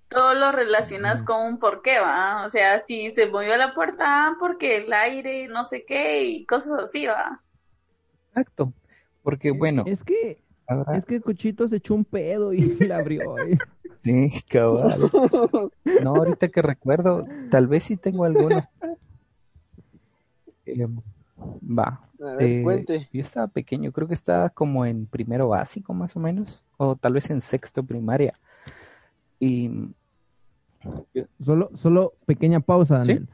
Todo 0.09 0.35
lo 0.35 0.51
relacionas 0.51 1.23
con 1.23 1.41
un 1.47 1.59
porqué, 1.59 1.99
¿va? 2.01 2.45
O 2.45 2.49
sea, 2.51 2.85
si 2.87 3.11
se 3.13 3.27
movió 3.27 3.57
la 3.57 3.75
puerta, 3.75 4.05
ah, 4.29 4.37
porque 4.41 4.79
el 4.79 4.93
aire, 4.93 5.47
no 5.49 5.65
sé 5.65 5.85
qué, 5.85 6.25
y 6.25 6.47
cosas 6.47 6.73
así, 6.81 7.07
¿va? 7.07 7.41
Exacto. 8.29 8.73
Porque 9.23 9.51
bueno, 9.53 9.85
Es 9.87 10.03
que, 10.03 10.43
es 10.95 11.05
que 11.07 11.17
el 11.17 11.23
cochito 11.23 11.69
se 11.69 11.77
echó 11.77 11.95
un 11.95 12.05
pedo 12.05 12.53
y 12.53 12.61
la 12.89 12.97
abrió. 12.97 13.39
eh. 13.39 13.59
Sí, 14.03 14.33
cabal. 14.49 14.93
No, 16.03 16.17
ahorita 16.17 16.49
que 16.49 16.63
recuerdo, 16.63 17.27
tal 17.51 17.67
vez 17.67 17.85
sí 17.85 17.97
tengo 17.97 18.25
alguna. 18.25 18.69
Eh, 20.67 20.87
va. 21.67 22.01
A 22.23 22.37
ver, 22.37 22.43
Eh, 22.49 22.63
cuente. 22.63 23.09
yo 23.13 23.23
estaba 23.23 23.49
pequeño, 23.49 23.91
creo 23.93 24.07
que 24.07 24.15
estaba 24.15 24.51
como 24.51 24.85
en 24.87 25.07
primero 25.07 25.49
básico 25.49 25.95
más 25.95 26.15
o 26.17 26.21
menos, 26.21 26.63
o 26.77 26.95
tal 26.97 27.15
vez 27.15 27.31
en 27.31 27.41
sexto 27.41 27.83
primaria. 27.83 28.35
Y 29.41 29.71
Solo, 31.45 31.71
solo 31.75 32.13
pequeña 32.27 32.61
pausa, 32.61 33.05
¿Sí? 33.05 33.09
Daniel. 33.15 33.29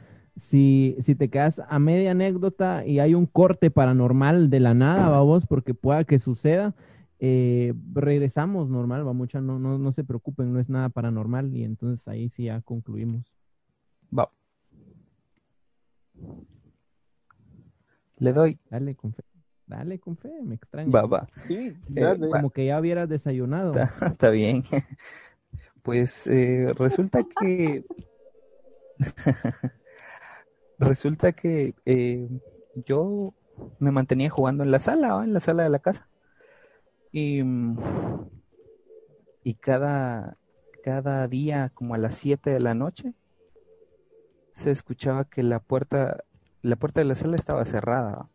Si, 0.48 0.96
si 1.04 1.14
te 1.14 1.28
quedas 1.28 1.60
a 1.68 1.78
media 1.78 2.10
anécdota 2.12 2.84
y 2.86 2.98
hay 3.00 3.14
un 3.14 3.26
corte 3.26 3.70
paranormal 3.70 4.50
de 4.50 4.60
la 4.60 4.74
nada, 4.74 5.08
vamos, 5.08 5.46
porque 5.46 5.72
pueda 5.74 6.04
que 6.04 6.18
suceda, 6.18 6.74
eh, 7.18 7.72
regresamos 7.94 8.68
normal, 8.68 9.06
va 9.06 9.12
mucha, 9.12 9.40
no, 9.40 9.58
no, 9.58 9.78
no 9.78 9.92
se 9.92 10.04
preocupen, 10.04 10.52
no 10.52 10.60
es 10.60 10.68
nada 10.68 10.88
paranormal 10.88 11.54
y 11.54 11.64
entonces 11.64 12.06
ahí 12.08 12.28
sí 12.30 12.44
ya 12.44 12.60
concluimos. 12.60 13.24
va. 14.16 14.30
Le 18.18 18.32
doy, 18.32 18.58
Dale 18.70 18.94
con 18.94 19.12
fe, 19.12 19.22
dale 19.66 19.98
con 19.98 20.16
fe, 20.16 20.30
me 20.42 20.54
extraña. 20.54 20.90
va, 20.90 21.06
va. 21.06 21.28
Sí, 21.46 21.74
Eh, 21.94 22.02
va. 22.04 22.16
Como 22.16 22.50
que 22.50 22.66
ya 22.66 22.80
hubieras 22.80 23.08
desayunado. 23.08 23.72
Está, 23.74 24.06
está 24.06 24.30
bien. 24.30 24.62
Pues 25.82 26.26
eh, 26.26 26.66
resulta 26.78 27.20
que 27.40 27.84
resulta 30.78 31.32
que 31.32 31.74
eh, 31.84 32.28
yo 32.86 33.34
me 33.78 33.90
mantenía 33.90 34.30
jugando 34.30 34.64
en 34.64 34.70
la 34.70 34.78
sala, 34.78 35.22
en 35.24 35.32
la 35.32 35.40
sala 35.40 35.62
de 35.64 35.70
la 35.70 35.78
casa. 35.78 36.08
Y, 37.16 37.40
y 39.42 39.54
cada, 39.54 40.36
cada 40.82 41.26
día, 41.28 41.70
como 41.74 41.94
a 41.94 41.98
las 41.98 42.16
7 42.18 42.50
de 42.50 42.60
la 42.60 42.74
noche, 42.74 43.14
se 44.54 44.70
escuchaba 44.72 45.24
que 45.26 45.42
la 45.44 45.60
puerta, 45.60 46.24
la 46.62 46.74
puerta 46.76 47.00
de 47.00 47.04
la 47.06 47.14
sala 47.14 47.36
estaba 47.36 47.64
cerrada. 47.64 48.28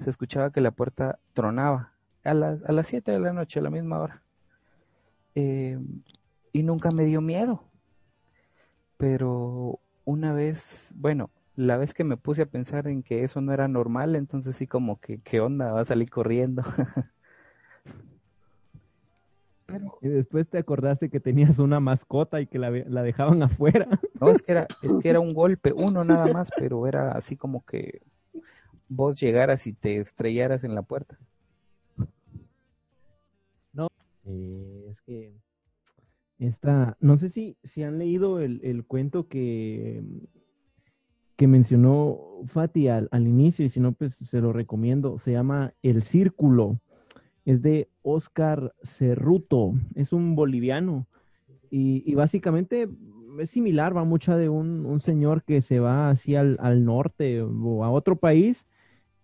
Se 0.00 0.10
escuchaba 0.10 0.52
que 0.52 0.60
la 0.60 0.72
puerta 0.72 1.20
tronaba 1.34 1.94
a 2.24 2.34
las, 2.34 2.62
a 2.64 2.72
las 2.72 2.86
7 2.88 3.12
de 3.12 3.20
la 3.20 3.32
noche, 3.32 3.60
a 3.60 3.62
la 3.62 3.70
misma 3.70 4.00
hora. 4.00 4.22
Eh, 5.34 5.78
y 6.52 6.62
nunca 6.62 6.90
me 6.90 7.04
dio 7.04 7.20
miedo. 7.20 7.64
Pero 8.96 9.80
una 10.04 10.32
vez, 10.32 10.92
bueno, 10.96 11.30
la 11.54 11.76
vez 11.76 11.94
que 11.94 12.04
me 12.04 12.16
puse 12.16 12.42
a 12.42 12.46
pensar 12.46 12.88
en 12.88 13.02
que 13.02 13.24
eso 13.24 13.40
no 13.40 13.52
era 13.52 13.68
normal, 13.68 14.16
entonces 14.16 14.56
sí 14.56 14.66
como 14.66 15.00
que, 15.00 15.20
¿qué 15.22 15.40
onda? 15.40 15.72
Va 15.72 15.80
a 15.82 15.84
salir 15.84 16.10
corriendo. 16.10 16.62
Pero... 19.68 19.98
Y 20.00 20.08
después 20.08 20.48
te 20.48 20.58
acordaste 20.58 21.10
que 21.10 21.20
tenías 21.20 21.58
una 21.58 21.78
mascota 21.78 22.40
y 22.40 22.46
que 22.46 22.58
la, 22.58 22.70
la, 22.70 23.02
dejaban 23.02 23.42
afuera. 23.44 23.86
No, 24.20 24.30
es 24.30 24.42
que, 24.42 24.52
era, 24.52 24.66
es 24.82 24.92
que 25.00 25.08
era 25.08 25.20
un 25.20 25.34
golpe, 25.34 25.72
uno 25.76 26.04
nada 26.04 26.32
más, 26.32 26.50
pero 26.56 26.86
era 26.86 27.12
así 27.12 27.36
como 27.36 27.64
que 27.64 28.00
vos 28.88 29.20
llegaras 29.20 29.66
y 29.66 29.74
te 29.74 29.98
estrellaras 29.98 30.64
en 30.64 30.74
la 30.74 30.82
puerta. 30.82 31.18
No, 33.72 33.88
eh, 34.24 34.86
es 34.90 35.00
que 35.02 35.34
esta, 36.38 36.96
no 37.00 37.18
sé 37.18 37.28
si, 37.28 37.56
si 37.64 37.82
han 37.82 37.98
leído 37.98 38.40
el, 38.40 38.60
el 38.64 38.84
cuento 38.84 39.28
que 39.28 40.02
que 41.38 41.46
mencionó 41.46 42.18
Fati 42.48 42.88
al, 42.88 43.08
inicio, 43.12 43.64
y 43.64 43.70
si 43.70 43.78
no, 43.78 43.92
pues 43.92 44.12
se 44.16 44.40
lo 44.40 44.52
recomiendo. 44.52 45.20
Se 45.20 45.30
llama 45.30 45.72
El 45.82 46.02
Círculo. 46.02 46.80
Es 47.48 47.62
de 47.62 47.88
Oscar 48.02 48.74
Cerruto. 48.98 49.72
Es 49.94 50.12
un 50.12 50.36
boliviano. 50.36 51.06
Y, 51.70 52.14
básicamente 52.14 52.90
es 53.38 53.48
similar, 53.48 53.96
va 53.96 54.04
mucha 54.04 54.36
de 54.36 54.50
un, 54.50 55.00
señor 55.00 55.42
que 55.44 55.62
se 55.62 55.80
va 55.80 56.10
hacia 56.10 56.40
al, 56.40 56.84
norte 56.84 57.40
o 57.40 57.84
a 57.84 57.90
otro 57.90 58.16
país 58.16 58.66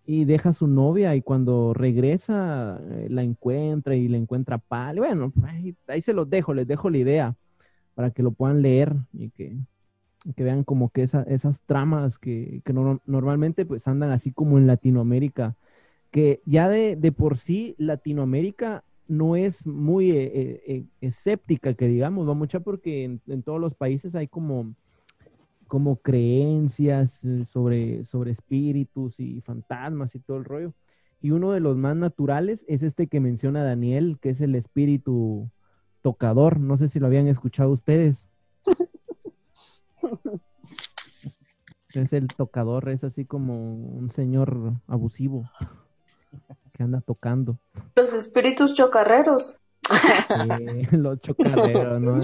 y 0.07 0.25
deja 0.25 0.51
a 0.51 0.55
su 0.55 0.66
novia 0.66 1.14
y 1.16 1.20
cuando 1.20 1.75
regresa 1.75 2.81
eh, 2.83 3.09
la 3.11 3.22
encuentra 3.22 3.95
y 3.95 4.09
le 4.09 4.16
encuentra 4.16 4.57
pal. 4.57 5.01
Bueno, 5.01 5.31
ahí, 5.43 6.01
se 6.01 6.14
los 6.14 6.31
dejo, 6.31 6.55
les 6.55 6.66
dejo 6.66 6.89
la 6.89 6.99
idea 6.99 7.37
para 7.95 8.11
que 8.11 8.22
lo 8.22 8.31
puedan 8.31 8.62
leer 8.62 8.95
y 9.12 9.29
que 9.33 9.55
que 10.35 10.43
vean 10.43 10.64
como 10.64 10.89
que 10.89 11.03
esas 11.03 11.61
tramas 11.66 12.18
que, 12.18 12.62
normalmente 13.05 13.66
pues 13.66 13.87
andan 13.87 14.11
así 14.11 14.33
como 14.33 14.57
en 14.57 14.66
Latinoamérica, 14.66 15.55
que 16.15 16.41
ya 16.47 16.69
de, 16.69 17.11
por 17.11 17.39
sí 17.39 17.75
Latinoamérica 17.77 18.85
no 19.09 19.35
es 19.35 19.67
muy 19.67 20.12
eh, 20.12 20.31
eh, 20.33 20.62
eh, 20.65 20.85
escéptica, 21.01 21.75
que 21.75 21.89
digamos, 21.89 22.29
va 22.29 22.35
mucha 22.35 22.61
porque 22.61 23.03
en, 23.27 23.43
todos 23.43 23.61
los 23.61 23.75
países 23.75 24.15
hay 24.15 24.29
como, 24.29 24.77
como 25.67 25.97
creencias 25.97 27.21
sobre, 27.53 28.05
sobre 28.05 28.31
espíritus 28.31 29.19
y 29.19 29.41
fantasmas 29.41 30.15
y 30.15 30.21
todo 30.21 30.37
el 30.37 30.45
rollo. 30.45 30.73
Y 31.21 31.33
uno 31.33 31.51
de 31.51 31.59
los 31.59 31.77
más 31.77 31.97
naturales 31.97 32.65
es 32.69 32.85
este 32.85 33.09
que 33.09 33.19
menciona 33.19 33.65
Daniel, 33.65 34.19
que 34.23 34.31
es 34.31 34.41
el 34.41 34.55
espíritu 34.55 35.51
tocador. 36.01 36.61
No 36.61 36.79
sé 36.79 36.91
si 36.91 37.01
lo 37.01 37.09
habían 37.09 37.27
escuchado 37.27 37.71
ustedes. 37.71 38.17
Es 41.95 42.12
el 42.12 42.27
tocador, 42.27 42.89
es 42.89 43.05
así 43.05 43.25
como 43.25 43.73
un 43.73 44.11
señor 44.11 44.73
abusivo 44.89 45.49
que 46.72 46.82
anda 46.82 47.01
tocando. 47.01 47.59
Los 47.95 48.12
espíritus 48.12 48.74
chocarreros. 48.74 49.57
los 50.93 51.20
chocarreros, 51.20 52.01
¿no? 52.01 52.20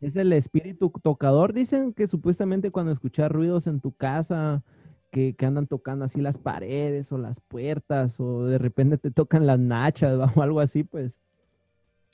Es, 0.00 0.16
el 0.16 0.32
espíritu 0.32 0.92
tocador. 1.02 1.52
Dicen 1.52 1.92
que 1.92 2.08
supuestamente 2.08 2.70
cuando 2.70 2.92
escuchas 2.92 3.30
ruidos 3.30 3.66
en 3.66 3.80
tu 3.80 3.92
casa, 3.92 4.62
que, 5.10 5.34
andan 5.40 5.66
tocando 5.66 6.04
así 6.04 6.20
las 6.20 6.38
paredes 6.38 7.10
o 7.12 7.18
las 7.18 7.38
puertas, 7.48 8.18
o 8.18 8.44
de 8.44 8.58
repente 8.58 8.98
te 8.98 9.10
tocan 9.10 9.46
las 9.46 9.58
nachas 9.58 10.18
o 10.36 10.42
algo 10.42 10.60
así, 10.60 10.84
pues 10.84 11.12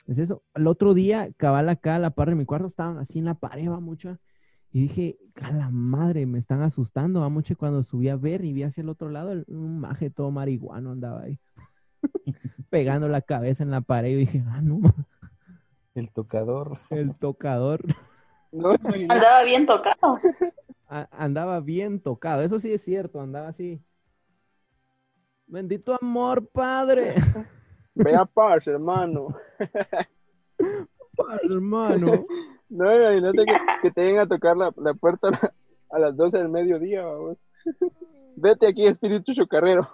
es 0.07 0.17
eso. 0.17 0.43
El 0.55 0.67
otro 0.67 0.93
día, 0.93 1.29
cabal 1.37 1.69
acá 1.69 1.95
a 1.95 1.99
la 1.99 2.11
par 2.11 2.29
de 2.29 2.35
mi 2.35 2.45
cuarto, 2.45 2.67
estaban 2.67 2.97
así 2.97 3.19
en 3.19 3.25
la 3.25 3.35
pared, 3.35 3.69
va 3.69 3.79
mucha 3.79 4.19
y 4.77 4.81
dije, 4.81 5.17
a 5.41 5.51
la 5.51 5.71
madre, 5.71 6.27
me 6.27 6.37
están 6.37 6.61
asustando. 6.61 7.23
A 7.23 7.29
mucho 7.29 7.57
cuando 7.57 7.81
subí 7.83 8.09
a 8.09 8.15
ver 8.15 8.45
y 8.45 8.53
vi 8.53 8.61
hacia 8.61 8.81
el 8.81 8.89
otro 8.89 9.09
lado, 9.09 9.33
un 9.47 9.79
maje 9.79 10.11
todo 10.11 10.29
marihuano 10.29 10.91
andaba 10.91 11.21
ahí, 11.21 11.39
pegando 12.69 13.07
la 13.07 13.23
cabeza 13.23 13.63
en 13.63 13.71
la 13.71 13.81
pared. 13.81 14.09
Y 14.09 14.15
dije, 14.17 14.43
ah, 14.45 14.61
no. 14.61 14.81
El 15.95 16.11
tocador. 16.11 16.77
El 16.91 17.15
tocador. 17.15 17.85
andaba 19.09 19.43
bien 19.45 19.65
tocado. 19.65 20.19
andaba 20.87 21.59
bien 21.59 21.99
tocado, 21.99 22.43
eso 22.43 22.59
sí 22.59 22.71
es 22.71 22.83
cierto, 22.83 23.19
andaba 23.19 23.47
así. 23.47 23.81
Bendito 25.47 25.97
amor, 25.99 26.47
padre. 26.49 27.15
Vea 27.95 28.25
paz, 28.25 28.67
hermano. 28.67 29.29
Paz, 31.15 31.41
hermano. 31.49 32.27
No, 32.69 32.93
imagínate 32.93 33.45
que, 33.45 33.57
que 33.81 33.91
te 33.91 34.01
vengan 34.01 34.25
a 34.25 34.27
tocar 34.27 34.57
la, 34.57 34.73
la 34.77 34.93
puerta 34.93 35.29
a 35.89 35.99
las 35.99 36.15
12 36.15 36.37
del 36.37 36.49
mediodía, 36.49 37.05
vamos. 37.05 37.37
Vete 38.35 38.67
aquí, 38.67 38.85
espíritu 38.85 39.33
chocarrero. 39.33 39.87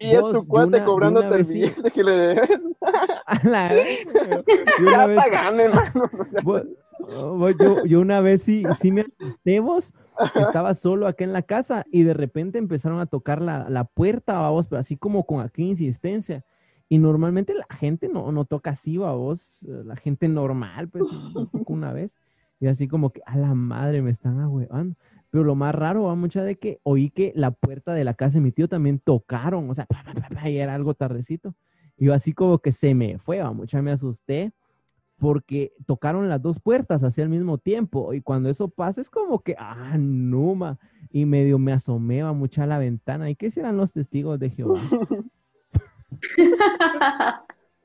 Y 0.00 0.14
es 0.14 0.20
tu 0.20 0.46
cuate 0.46 0.84
cobrándote 0.84 1.34
el 1.34 1.44
billete 1.44 1.90
que 1.90 2.04
le 2.04 2.12
debes. 2.12 2.50
ya 4.92 5.08
pagame, 5.16 5.64
hermano. 5.64 7.50
yo, 7.58 7.84
yo 7.84 8.00
una 8.00 8.20
vez 8.20 8.42
sí, 8.42 8.62
sí 8.80 8.92
me 8.92 9.02
asusté 9.02 9.60
vos. 9.60 9.92
Estaba 10.34 10.74
solo 10.74 11.06
acá 11.06 11.24
en 11.24 11.32
la 11.32 11.42
casa 11.42 11.84
y 11.90 12.02
de 12.02 12.14
repente 12.14 12.58
empezaron 12.58 13.00
a 13.00 13.06
tocar 13.06 13.40
la, 13.40 13.68
la 13.68 13.84
puerta, 13.84 14.34
vamos, 14.34 14.66
pero 14.68 14.80
así 14.80 14.96
como 14.96 15.24
con 15.24 15.40
aquí 15.40 15.62
insistencia. 15.62 16.44
Y 16.88 16.98
normalmente 16.98 17.54
la 17.54 17.66
gente 17.76 18.08
no, 18.08 18.32
no 18.32 18.44
toca 18.44 18.70
así, 18.70 18.96
va 18.96 19.12
vos, 19.12 19.52
la 19.60 19.96
gente 19.96 20.28
normal, 20.28 20.88
pues, 20.88 21.04
una 21.66 21.92
vez. 21.92 22.10
Y 22.60 22.66
así 22.66 22.88
como 22.88 23.10
que, 23.10 23.20
a 23.26 23.36
la 23.36 23.54
madre, 23.54 24.02
me 24.02 24.10
están 24.10 24.40
ahuevando. 24.40 24.96
Pero 25.30 25.44
lo 25.44 25.54
más 25.54 25.74
raro, 25.74 26.04
va 26.04 26.14
mucha 26.14 26.42
de 26.42 26.56
que 26.56 26.80
oí 26.82 27.10
que 27.10 27.32
la 27.36 27.50
puerta 27.50 27.92
de 27.92 28.04
la 28.04 28.14
casa 28.14 28.34
de 28.34 28.40
mi 28.40 28.52
tío 28.52 28.68
también 28.68 28.98
tocaron, 28.98 29.68
o 29.68 29.74
sea, 29.74 29.86
y 30.46 30.56
era 30.56 30.74
algo 30.74 30.94
tardecito. 30.94 31.54
Y 31.98 32.08
así 32.10 32.32
como 32.32 32.58
que 32.60 32.72
se 32.72 32.94
me 32.94 33.18
fue, 33.18 33.40
va 33.40 33.52
mucha, 33.52 33.82
me 33.82 33.92
asusté 33.92 34.52
porque 35.18 35.72
tocaron 35.84 36.28
las 36.28 36.40
dos 36.40 36.60
puertas 36.60 37.02
así 37.02 37.20
al 37.20 37.28
mismo 37.28 37.58
tiempo. 37.58 38.14
Y 38.14 38.20
cuando 38.20 38.48
eso 38.48 38.68
pasa, 38.68 39.00
es 39.00 39.10
como 39.10 39.40
que, 39.40 39.56
ah, 39.58 39.96
numa. 39.98 40.78
Y 41.10 41.24
medio 41.26 41.58
me 41.58 41.72
asomé, 41.72 42.22
va 42.22 42.32
mucha 42.32 42.62
a 42.62 42.66
la 42.66 42.78
ventana. 42.78 43.28
¿Y 43.28 43.34
qué 43.34 43.50
serán 43.50 43.76
los 43.76 43.92
testigos 43.92 44.38
de 44.38 44.50
Jehová? 44.50 44.80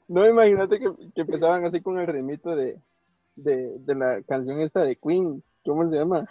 no, 0.08 0.28
imagínate 0.28 0.80
que, 0.80 0.92
que, 1.14 1.22
empezaban 1.22 1.66
así 1.66 1.82
con 1.82 2.00
el 2.00 2.08
remito 2.08 2.56
de, 2.56 2.80
de, 3.36 3.78
de, 3.80 3.96
la 3.96 4.22
canción 4.24 4.60
esta 4.62 4.84
de 4.84 4.96
Queen, 4.96 5.44
¿cómo 5.66 5.86
se 5.86 5.96
llama? 5.96 6.28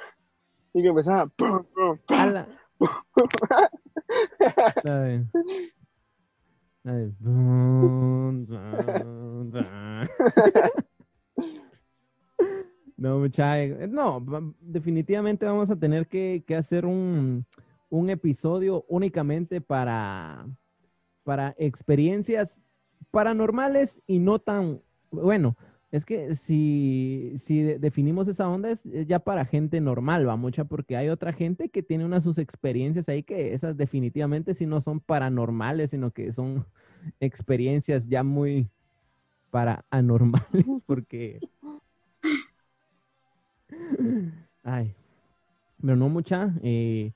Y 0.73 0.83
que 0.83 0.89
empezaba. 0.89 1.31
No, 12.97 13.19
mucha, 13.19 13.57
no, 13.89 14.25
definitivamente 14.61 15.45
vamos 15.45 15.69
a 15.71 15.77
tener 15.77 16.07
que, 16.07 16.45
que 16.47 16.55
hacer 16.55 16.87
un, 16.87 17.45
un 17.91 18.11
episodio 18.11 18.85
únicamente 18.89 19.61
para, 19.61 20.47
para 21.25 21.55
experiencias 21.59 22.51
paranormales 23.11 24.01
y 24.07 24.19
no 24.19 24.39
tan, 24.39 24.81
bueno, 25.11 25.57
es 25.91 26.05
que 26.07 26.37
si, 26.37 27.35
si 27.45 27.63
definimos 27.63 28.27
esa 28.27 28.49
onda 28.49 28.71
es, 28.71 28.81
ya 29.07 29.19
para 29.19 29.45
gente 29.45 29.81
normal, 29.81 30.27
va 30.27 30.37
mucha, 30.37 30.65
porque 30.65 30.97
hay 30.97 31.11
otra 31.11 31.33
gente 31.35 31.69
que 31.69 31.83
tiene 31.83 32.07
unas 32.07 32.25
sus 32.25 32.39
experiencias 32.39 33.09
ahí 33.09 33.23
que 33.23 33.53
esas 33.53 33.77
definitivamente 33.77 34.55
si 34.55 34.65
no 34.65 34.81
son 34.81 35.01
paranormales, 35.01 35.91
sino 35.91 36.11
que 36.11 36.33
son 36.33 36.65
experiencias 37.21 38.09
ya 38.09 38.23
muy 38.23 38.69
para 39.51 39.85
anormales, 39.91 40.65
porque... 40.87 41.41
Ay, 44.65 44.95
pero 45.83 45.97
no 45.97 46.09
mucha, 46.09 46.55
eh, 46.63 47.13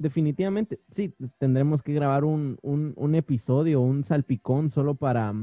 definitivamente, 0.00 0.80
sí, 0.96 1.14
tendremos 1.38 1.82
que 1.82 1.92
grabar 1.92 2.24
un, 2.24 2.58
un, 2.62 2.94
un, 2.96 3.14
episodio, 3.14 3.82
un 3.82 4.02
salpicón 4.04 4.70
solo 4.70 4.94
para, 4.94 5.34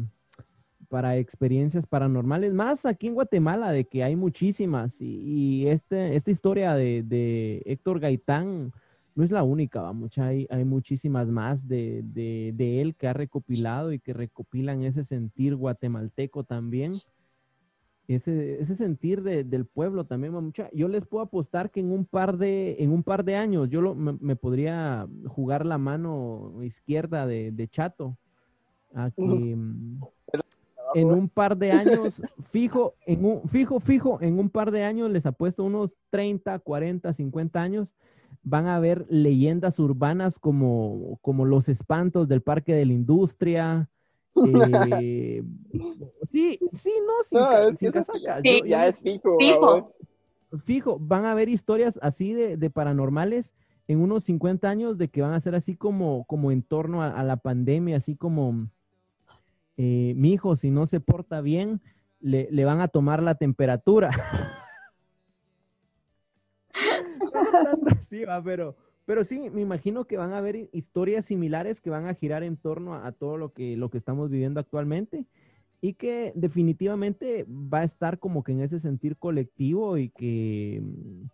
para 0.90 1.18
experiencias 1.18 1.86
paranormales, 1.86 2.54
más 2.54 2.84
aquí 2.84 3.08
en 3.08 3.14
Guatemala, 3.14 3.72
de 3.72 3.86
que 3.86 4.04
hay 4.04 4.16
muchísimas. 4.16 4.92
Y, 5.00 5.68
este, 5.68 6.16
esta 6.16 6.32
historia 6.32 6.74
de, 6.74 7.04
de, 7.04 7.62
Héctor 7.66 8.00
Gaitán 8.00 8.74
no 9.14 9.24
es 9.24 9.30
la 9.30 9.44
única, 9.44 9.92
hay, 10.18 10.48
hay 10.50 10.66
muchísimas 10.66 11.28
más 11.28 11.66
de, 11.68 12.02
de, 12.04 12.82
él 12.82 12.96
que 12.96 13.08
ha 13.08 13.14
recopilado 13.14 13.94
y 13.94 14.00
que 14.00 14.14
recopilan 14.14 14.84
ese 14.84 15.06
sentir 15.06 15.56
guatemalteco 15.56 16.44
también. 16.44 16.94
Ese, 18.08 18.62
ese 18.62 18.78
sentir 18.78 19.22
del 19.22 19.66
pueblo 19.66 20.06
también, 20.06 20.32
mucha. 20.32 20.70
Yo 20.72 20.88
les 20.88 21.06
puedo 21.06 21.26
apostar 21.26 21.72
que 21.72 21.82
en 21.82 21.92
un 21.92 22.06
par 22.06 22.38
de, 22.38 22.78
en 22.80 22.92
un 22.92 23.04
par 23.04 23.26
de 23.26 23.36
años 23.36 23.70
yo 23.70 23.82
lo, 23.82 23.96
me, 23.96 24.14
me, 24.22 24.38
podría 24.38 25.06
jugar 25.28 25.66
la 25.66 25.78
mano 25.78 26.54
izquierda 26.64 27.28
de, 27.28 27.52
de 27.52 27.68
Chato. 27.68 28.16
Aquí, 28.94 29.56
en 30.96 31.08
un 31.08 31.30
par 31.30 31.58
de 31.58 31.72
años, 31.72 32.14
fijo, 32.52 32.96
en 33.06 33.26
un, 33.26 33.50
fijo, 33.50 33.80
fijo, 33.80 34.20
en 34.22 34.40
un 34.40 34.50
par 34.50 34.72
de 34.72 34.84
años, 34.84 35.12
les 35.12 35.26
apuesto 35.26 35.64
unos 35.64 35.92
30, 36.10 36.60
40, 36.60 37.14
50 37.14 37.62
años, 37.62 37.88
van 38.44 38.68
a 38.68 38.78
haber 38.78 39.06
leyendas 39.10 39.78
urbanas 39.80 40.40
como, 40.40 41.20
como 41.22 41.46
los 41.46 41.68
espantos 41.68 42.28
del 42.28 42.42
Parque 42.42 42.74
de 42.74 42.86
la 42.86 42.94
Industria. 42.94 43.90
Eh, 44.48 45.42
sí, 46.32 46.60
sí, 46.82 46.94
no, 47.06 47.14
sin, 47.28 47.40
No, 47.40 47.58
es 47.58 47.68
sin 47.70 47.78
que 47.78 47.88
eso 48.00 48.06
casaca. 48.14 48.20
ya, 48.20 48.40
Yo- 48.60 48.66
ya 48.66 48.84
yo- 48.86 48.90
es 48.90 49.00
fijo. 49.02 49.38
Fijo. 49.40 49.94
fijo, 50.66 50.98
van 51.00 51.26
a 51.26 51.32
haber 51.32 51.50
historias 51.50 51.98
así 52.02 52.34
de, 52.34 52.56
de 52.58 52.70
paranormales 52.70 53.46
en 53.88 54.00
unos 54.02 54.24
50 54.26 54.70
años 54.70 54.98
de 54.98 55.08
que 55.10 55.22
van 55.22 55.34
a 55.34 55.42
ser 55.42 55.56
así 55.56 55.76
como, 55.76 56.26
como 56.26 56.52
en 56.52 56.62
torno 56.62 57.02
a, 57.02 57.10
a 57.10 57.24
la 57.24 57.38
pandemia, 57.38 57.98
así 57.98 58.16
como, 58.16 58.68
eh, 59.78 60.14
mi 60.16 60.34
hijo, 60.34 60.56
si 60.56 60.70
no 60.72 60.88
se 60.88 61.00
porta 61.00 61.42
bien, 61.42 61.82
le, 62.20 62.48
le 62.52 62.66
van 62.66 62.82
a 62.82 62.88
tomar 62.90 63.22
la 63.24 63.36
temperatura. 63.36 64.12
No 67.34 67.52
tanto 67.64 67.88
así, 67.90 68.24
va, 68.26 68.42
pero, 68.44 68.76
pero 69.08 69.24
sí, 69.24 69.50
me 69.50 69.62
imagino 69.62 70.04
que 70.06 70.18
van 70.18 70.34
a 70.34 70.38
haber 70.40 70.56
hi- 70.58 70.70
historias 70.74 71.26
similares 71.26 71.80
que 71.82 71.90
van 71.90 72.06
a 72.08 72.14
girar 72.14 72.44
en 72.44 72.58
torno 72.58 72.94
a, 72.94 73.08
a 73.08 73.12
todo 73.14 73.38
lo 73.38 73.54
que, 73.54 73.78
lo 73.78 73.90
que 73.90 73.98
estamos 73.98 74.30
viviendo 74.30 74.60
actualmente 74.60 75.26
y 75.82 75.94
que 75.94 76.34
definitivamente 76.36 77.46
va 77.48 77.80
a 77.80 77.84
estar 77.86 78.20
como 78.20 78.44
que 78.44 78.52
en 78.52 78.62
ese 78.62 78.82
sentir 78.82 79.16
colectivo 79.16 79.98
y 79.98 80.10
que 80.10 80.82
mm, 80.84 81.26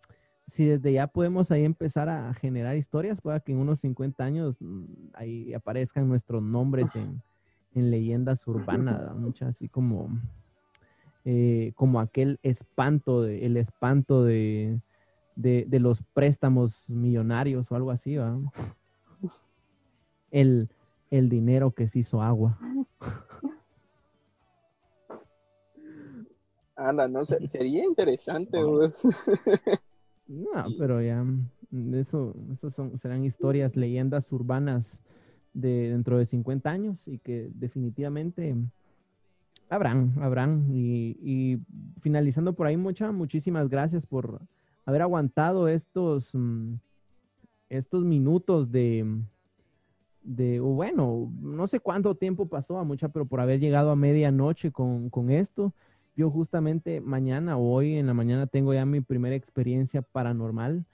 si 0.55 0.65
desde 0.65 0.93
ya 0.93 1.07
podemos 1.07 1.49
ahí 1.49 1.63
empezar 1.65 2.09
a 2.09 2.31
generar 2.35 2.77
historias, 2.77 3.19
pueda 3.19 3.39
que 3.39 3.53
en 3.53 3.57
unos 3.57 3.79
50 3.79 4.23
años 4.23 4.55
mm, 4.59 4.83
ahí 5.13 5.53
aparezcan 5.55 6.07
nuestros 6.07 6.43
nombres 6.43 6.87
en, 6.95 7.21
en 7.73 7.89
leyendas 7.89 8.45
urbanas, 8.47 9.15
muchas 9.15 9.55
así 9.55 9.67
como 9.67 10.09
eh, 11.25 11.71
como 11.75 11.99
aquel 12.01 12.37
espanto, 12.43 13.23
de, 13.23 13.45
el 13.45 13.57
espanto 13.57 14.25
de, 14.25 14.79
de, 15.35 15.65
de 15.67 15.79
los 15.79 16.01
préstamos 16.13 16.71
millonarios 16.87 17.71
o 17.71 17.75
algo 17.75 17.91
así, 17.91 18.17
¿va? 18.17 18.37
El, 20.31 20.69
el 21.11 21.29
dinero 21.29 21.71
que 21.71 21.87
se 21.89 21.99
hizo 21.99 22.21
agua. 22.21 22.57
Anda, 26.75 27.07
no 27.07 27.23
sé, 27.25 27.47
sería 27.47 27.85
interesante, 27.85 28.59
No. 28.59 28.91
No, 30.25 30.65
pero 30.79 31.01
ya, 31.01 31.23
mm, 31.23 31.93
eso, 31.95 32.33
eso 32.53 32.71
son, 32.71 32.97
serán 32.99 33.25
historias, 33.25 33.75
leyendas 33.75 34.31
urbanas 34.31 34.85
de 35.53 35.89
dentro 35.89 36.17
de 36.17 36.25
50 36.25 36.69
años 36.69 36.97
y 37.07 37.19
que 37.19 37.49
definitivamente 37.53 38.55
habrán, 39.69 40.13
habrán. 40.21 40.65
Y, 40.71 41.17
y 41.21 41.59
finalizando 42.01 42.53
por 42.53 42.67
ahí, 42.67 42.77
mucha, 42.77 43.11
muchísimas 43.11 43.69
gracias 43.69 44.05
por 44.05 44.41
haber 44.85 45.01
aguantado 45.01 45.67
estos, 45.67 46.29
mm, 46.33 46.75
estos 47.69 48.03
minutos 48.03 48.71
de, 48.71 49.05
de, 50.23 50.59
bueno, 50.59 51.31
no 51.41 51.67
sé 51.67 51.79
cuánto 51.79 52.15
tiempo 52.15 52.47
pasó 52.47 52.77
a 52.77 52.83
mucha, 52.83 53.09
pero 53.09 53.25
por 53.25 53.39
haber 53.39 53.59
llegado 53.59 53.91
a 53.91 53.95
medianoche 53.95 54.71
con, 54.71 55.09
con 55.09 55.31
esto. 55.31 55.73
Yo 56.15 56.29
justamente 56.29 57.01
mañana 57.01 57.57
hoy 57.57 57.97
en 57.97 58.05
la 58.05 58.13
mañana 58.13 58.45
tengo 58.45 58.73
ya 58.73 58.85
mi 58.85 59.01
primera 59.01 59.35
experiencia 59.35 60.01
paranormal. 60.01 60.85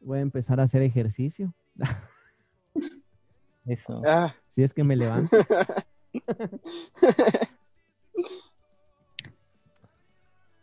Voy 0.00 0.18
a 0.18 0.22
empezar 0.22 0.60
a 0.60 0.64
hacer 0.64 0.82
ejercicio. 0.82 1.54
Eso. 3.64 4.02
Ah, 4.06 4.34
Si 4.54 4.62
es 4.62 4.72
que 4.72 4.84
me 4.84 4.96
levanto. 4.96 5.36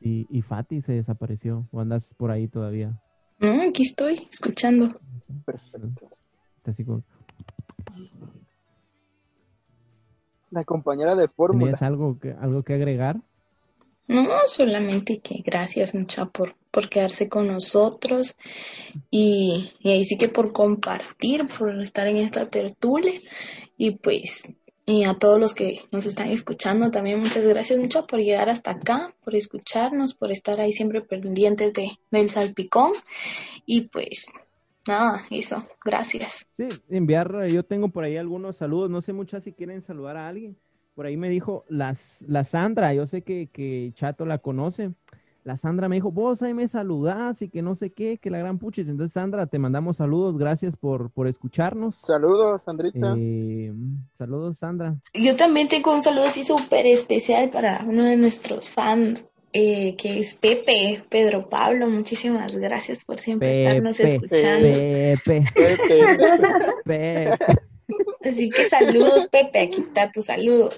Y, 0.05 0.27
y 0.30 0.41
Fati 0.41 0.81
se 0.81 0.91
desapareció. 0.91 1.65
¿O 1.71 1.80
andas 1.80 2.03
por 2.17 2.30
ahí 2.30 2.47
todavía? 2.49 2.99
No, 3.39 3.61
aquí 3.69 3.84
estoy, 3.84 4.27
escuchando. 4.31 4.99
perfecto. 5.45 6.09
Está 6.57 6.71
así 6.71 6.84
como- 6.84 7.03
La 10.51 10.63
compañera 10.65 11.15
de 11.15 11.27
fórmula. 11.27 11.65
¿Tenías 11.71 11.81
algo 11.81 12.19
que, 12.19 12.31
algo 12.31 12.63
que 12.63 12.73
agregar? 12.73 13.17
No, 14.07 14.27
solamente 14.47 15.19
que 15.21 15.41
gracias 15.43 15.95
mucha 15.95 16.25
por, 16.25 16.55
por 16.69 16.89
quedarse 16.89 17.30
con 17.30 17.47
nosotros 17.47 18.35
y, 19.09 19.71
y 19.80 19.91
ahí 19.91 20.03
sí 20.05 20.17
que 20.17 20.27
por 20.27 20.51
compartir, 20.51 21.47
por 21.57 21.81
estar 21.81 22.07
en 22.07 22.17
esta 22.17 22.49
tertulia 22.49 23.19
y 23.77 23.97
pues 23.97 24.43
y 24.85 25.05
a 25.05 25.14
todos 25.14 25.39
los 25.39 25.53
que 25.53 25.80
nos 25.91 26.05
están 26.05 26.27
escuchando 26.27 26.91
también 26.91 27.19
muchas 27.19 27.43
gracias 27.43 27.80
mucho 27.80 28.05
por 28.05 28.19
llegar 28.19 28.49
hasta 28.49 28.72
acá, 28.72 29.14
por 29.23 29.35
escucharnos, 29.35 30.14
por 30.14 30.31
estar 30.31 30.60
ahí 30.60 30.73
siempre 30.73 31.01
pendientes 31.01 31.73
de, 31.73 31.91
del 32.11 32.30
salpicón 32.30 32.91
y 33.65 33.88
pues 33.89 34.31
nada, 34.88 35.22
eso, 35.30 35.65
gracias. 35.84 36.47
Sí, 36.57 36.68
enviar, 36.89 37.47
yo 37.47 37.64
tengo 37.64 37.89
por 37.89 38.03
ahí 38.03 38.18
algunos 38.18 38.57
saludos, 38.57 38.89
no 38.89 39.01
sé 39.01 39.14
mucho 39.14 39.39
si 39.39 39.53
quieren 39.53 39.81
saludar 39.81 40.18
a 40.18 40.27
alguien. 40.27 40.57
Por 40.95 41.07
ahí 41.07 41.18
me 41.18 41.30
dijo 41.30 41.65
las, 41.69 41.99
la 42.19 42.43
Sandra, 42.43 42.93
yo 42.93 43.07
sé 43.07 43.23
que, 43.23 43.47
que 43.51 43.93
Chato 43.95 44.26
la 44.26 44.38
conoce. 44.38 44.91
La 45.43 45.57
Sandra 45.57 45.89
me 45.89 45.95
dijo, 45.95 46.09
vos 46.11 46.41
ahí 46.41 46.53
me 46.53 46.69
saludás 46.69 47.41
y 47.41 47.49
que 47.49 47.61
no 47.61 47.75
sé 47.75 47.91
qué, 47.91 48.17
que 48.17 48.29
la 48.29 48.37
gran 48.37 48.59
puchis. 48.59 48.87
Entonces, 48.87 49.13
Sandra, 49.13 49.45
te 49.47 49.59
mandamos 49.59 49.97
saludos, 49.97 50.37
gracias 50.37 50.75
por, 50.77 51.11
por 51.11 51.27
escucharnos. 51.27 51.95
Saludos, 52.01 52.63
Sandrita. 52.63 53.15
Eh, 53.17 53.73
saludos, 54.17 54.57
Sandra. 54.57 54.95
Yo 55.13 55.35
también 55.35 55.67
tengo 55.67 55.93
un 55.93 56.01
saludo 56.01 56.25
así 56.25 56.43
súper 56.45 56.85
especial 56.87 57.49
para 57.49 57.83
uno 57.85 58.05
de 58.05 58.15
nuestros 58.15 58.69
fans, 58.69 59.25
eh, 59.51 59.95
que 59.97 60.19
es 60.19 60.35
Pepe, 60.35 61.03
Pedro 61.09 61.49
Pablo. 61.49 61.89
Muchísimas 61.89 62.55
gracias 62.55 63.03
por 63.03 63.19
siempre 63.19 63.51
estarnos 63.51 63.97
Pepe, 63.97 64.15
escuchando. 64.15 64.73
Pepe, 64.73 65.43
Vete. 65.55 65.77
Pepe. 66.85 67.37
Así 68.23 68.49
que 68.49 68.63
saludos, 68.63 69.27
Pepe. 69.29 69.59
Aquí 69.59 69.81
está 69.81 70.09
tu 70.09 70.21
saludo. 70.21 70.69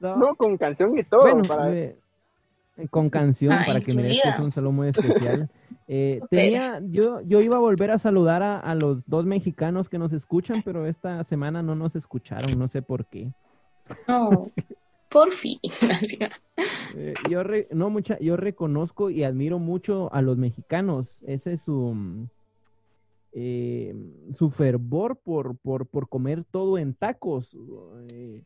No, 0.00 0.34
con 0.36 0.56
canción 0.58 0.98
y 0.98 1.04
todo. 1.04 1.20
Bueno, 1.20 1.42
para... 1.46 1.72
eh, 1.72 1.96
con 2.90 3.10
canción 3.10 3.52
Ah, 3.52 3.62
para 3.66 3.80
que 3.80 3.92
me 3.92 4.02
des 4.02 4.14
incluida. 4.16 4.42
un 4.42 4.50
saludo 4.50 4.72
muy 4.72 4.88
especial. 4.88 5.48
Eh, 5.88 6.20
tenía, 6.30 6.80
yo, 6.90 7.20
yo 7.22 7.40
iba 7.40 7.56
a 7.56 7.60
volver 7.60 7.90
a 7.90 7.98
saludar 7.98 8.42
a, 8.42 8.58
a 8.58 8.74
los 8.74 9.04
dos 9.06 9.26
mexicanos 9.26 9.90
que 9.90 9.98
nos 9.98 10.12
escuchan, 10.14 10.62
pero 10.64 10.86
esta 10.86 11.22
semana 11.24 11.60
no 11.62 11.74
nos 11.74 11.96
escucharon, 11.96 12.58
no 12.58 12.68
sé 12.68 12.80
por 12.80 13.04
qué. 13.06 13.30
No, 14.08 14.50
por 15.10 15.30
fin. 15.32 15.58
Eh, 16.94 17.14
yo 17.30 17.42
re- 17.42 17.68
no 17.72 17.90
mucha, 17.90 18.18
yo 18.20 18.36
reconozco 18.36 19.10
y 19.10 19.24
admiro 19.24 19.58
mucho 19.58 20.12
a 20.14 20.22
los 20.22 20.38
mexicanos. 20.38 21.06
Ese 21.26 21.54
es 21.54 21.62
su 21.62 21.92
mm, 21.94 22.28
eh, 23.32 23.94
su 24.38 24.50
fervor 24.50 25.18
por, 25.22 25.56
por, 25.58 25.86
por 25.86 26.08
comer 26.08 26.44
todo 26.50 26.78
en 26.78 26.94
tacos. 26.94 27.48
Eh, 28.08 28.42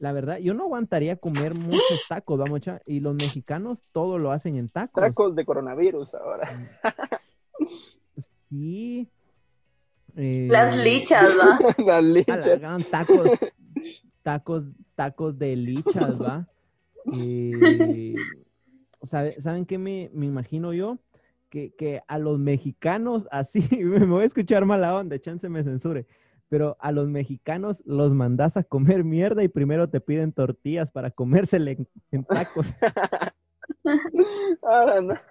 la 0.00 0.12
verdad, 0.12 0.38
yo 0.38 0.54
no 0.54 0.64
aguantaría 0.64 1.14
comer 1.16 1.54
muchos 1.54 2.00
tacos, 2.08 2.38
vamos, 2.38 2.50
mucha, 2.50 2.80
y 2.86 2.98
los 3.00 3.14
mexicanos 3.14 3.78
todo 3.92 4.18
lo 4.18 4.32
hacen 4.32 4.56
en 4.56 4.68
tacos. 4.68 5.02
Tacos 5.02 5.36
de 5.36 5.44
coronavirus 5.44 6.14
ahora. 6.14 6.50
Sí. 8.48 9.08
Eh, 10.16 10.48
Las 10.50 10.76
lichas, 10.78 11.30
¿va? 11.38 11.58
La 11.84 11.98
a 11.98 12.00
la 12.02 12.08
licha. 12.08 12.56
gran 12.56 12.82
tacos, 12.82 13.30
tacos, 14.22 14.64
tacos 14.96 15.38
de 15.38 15.54
lichas, 15.54 16.20
¿va? 16.20 16.48
Eh, 17.14 18.16
¿sabe- 19.10 19.40
¿Saben 19.42 19.66
qué 19.66 19.78
me, 19.78 20.10
me 20.12 20.26
imagino 20.26 20.72
yo? 20.72 20.98
Que, 21.48 21.72
que 21.76 22.00
a 22.06 22.18
los 22.18 22.38
mexicanos, 22.38 23.26
así, 23.30 23.60
me 23.84 24.04
voy 24.06 24.22
a 24.22 24.26
escuchar 24.26 24.64
mala 24.64 24.96
onda, 24.96 25.18
chance 25.20 25.48
me 25.48 25.62
censure, 25.62 26.06
pero 26.50 26.76
a 26.80 26.92
los 26.92 27.08
mexicanos 27.08 27.78
los 27.86 28.12
mandas 28.12 28.56
a 28.56 28.64
comer 28.64 29.04
mierda 29.04 29.42
y 29.42 29.48
primero 29.48 29.88
te 29.88 30.00
piden 30.00 30.32
tortillas 30.32 30.90
para 30.90 31.12
comérsele 31.12 31.70
en, 31.70 31.88
en 32.10 32.24
tacos. 32.24 32.66
Ahora 34.62 35.00
no. 35.00 35.14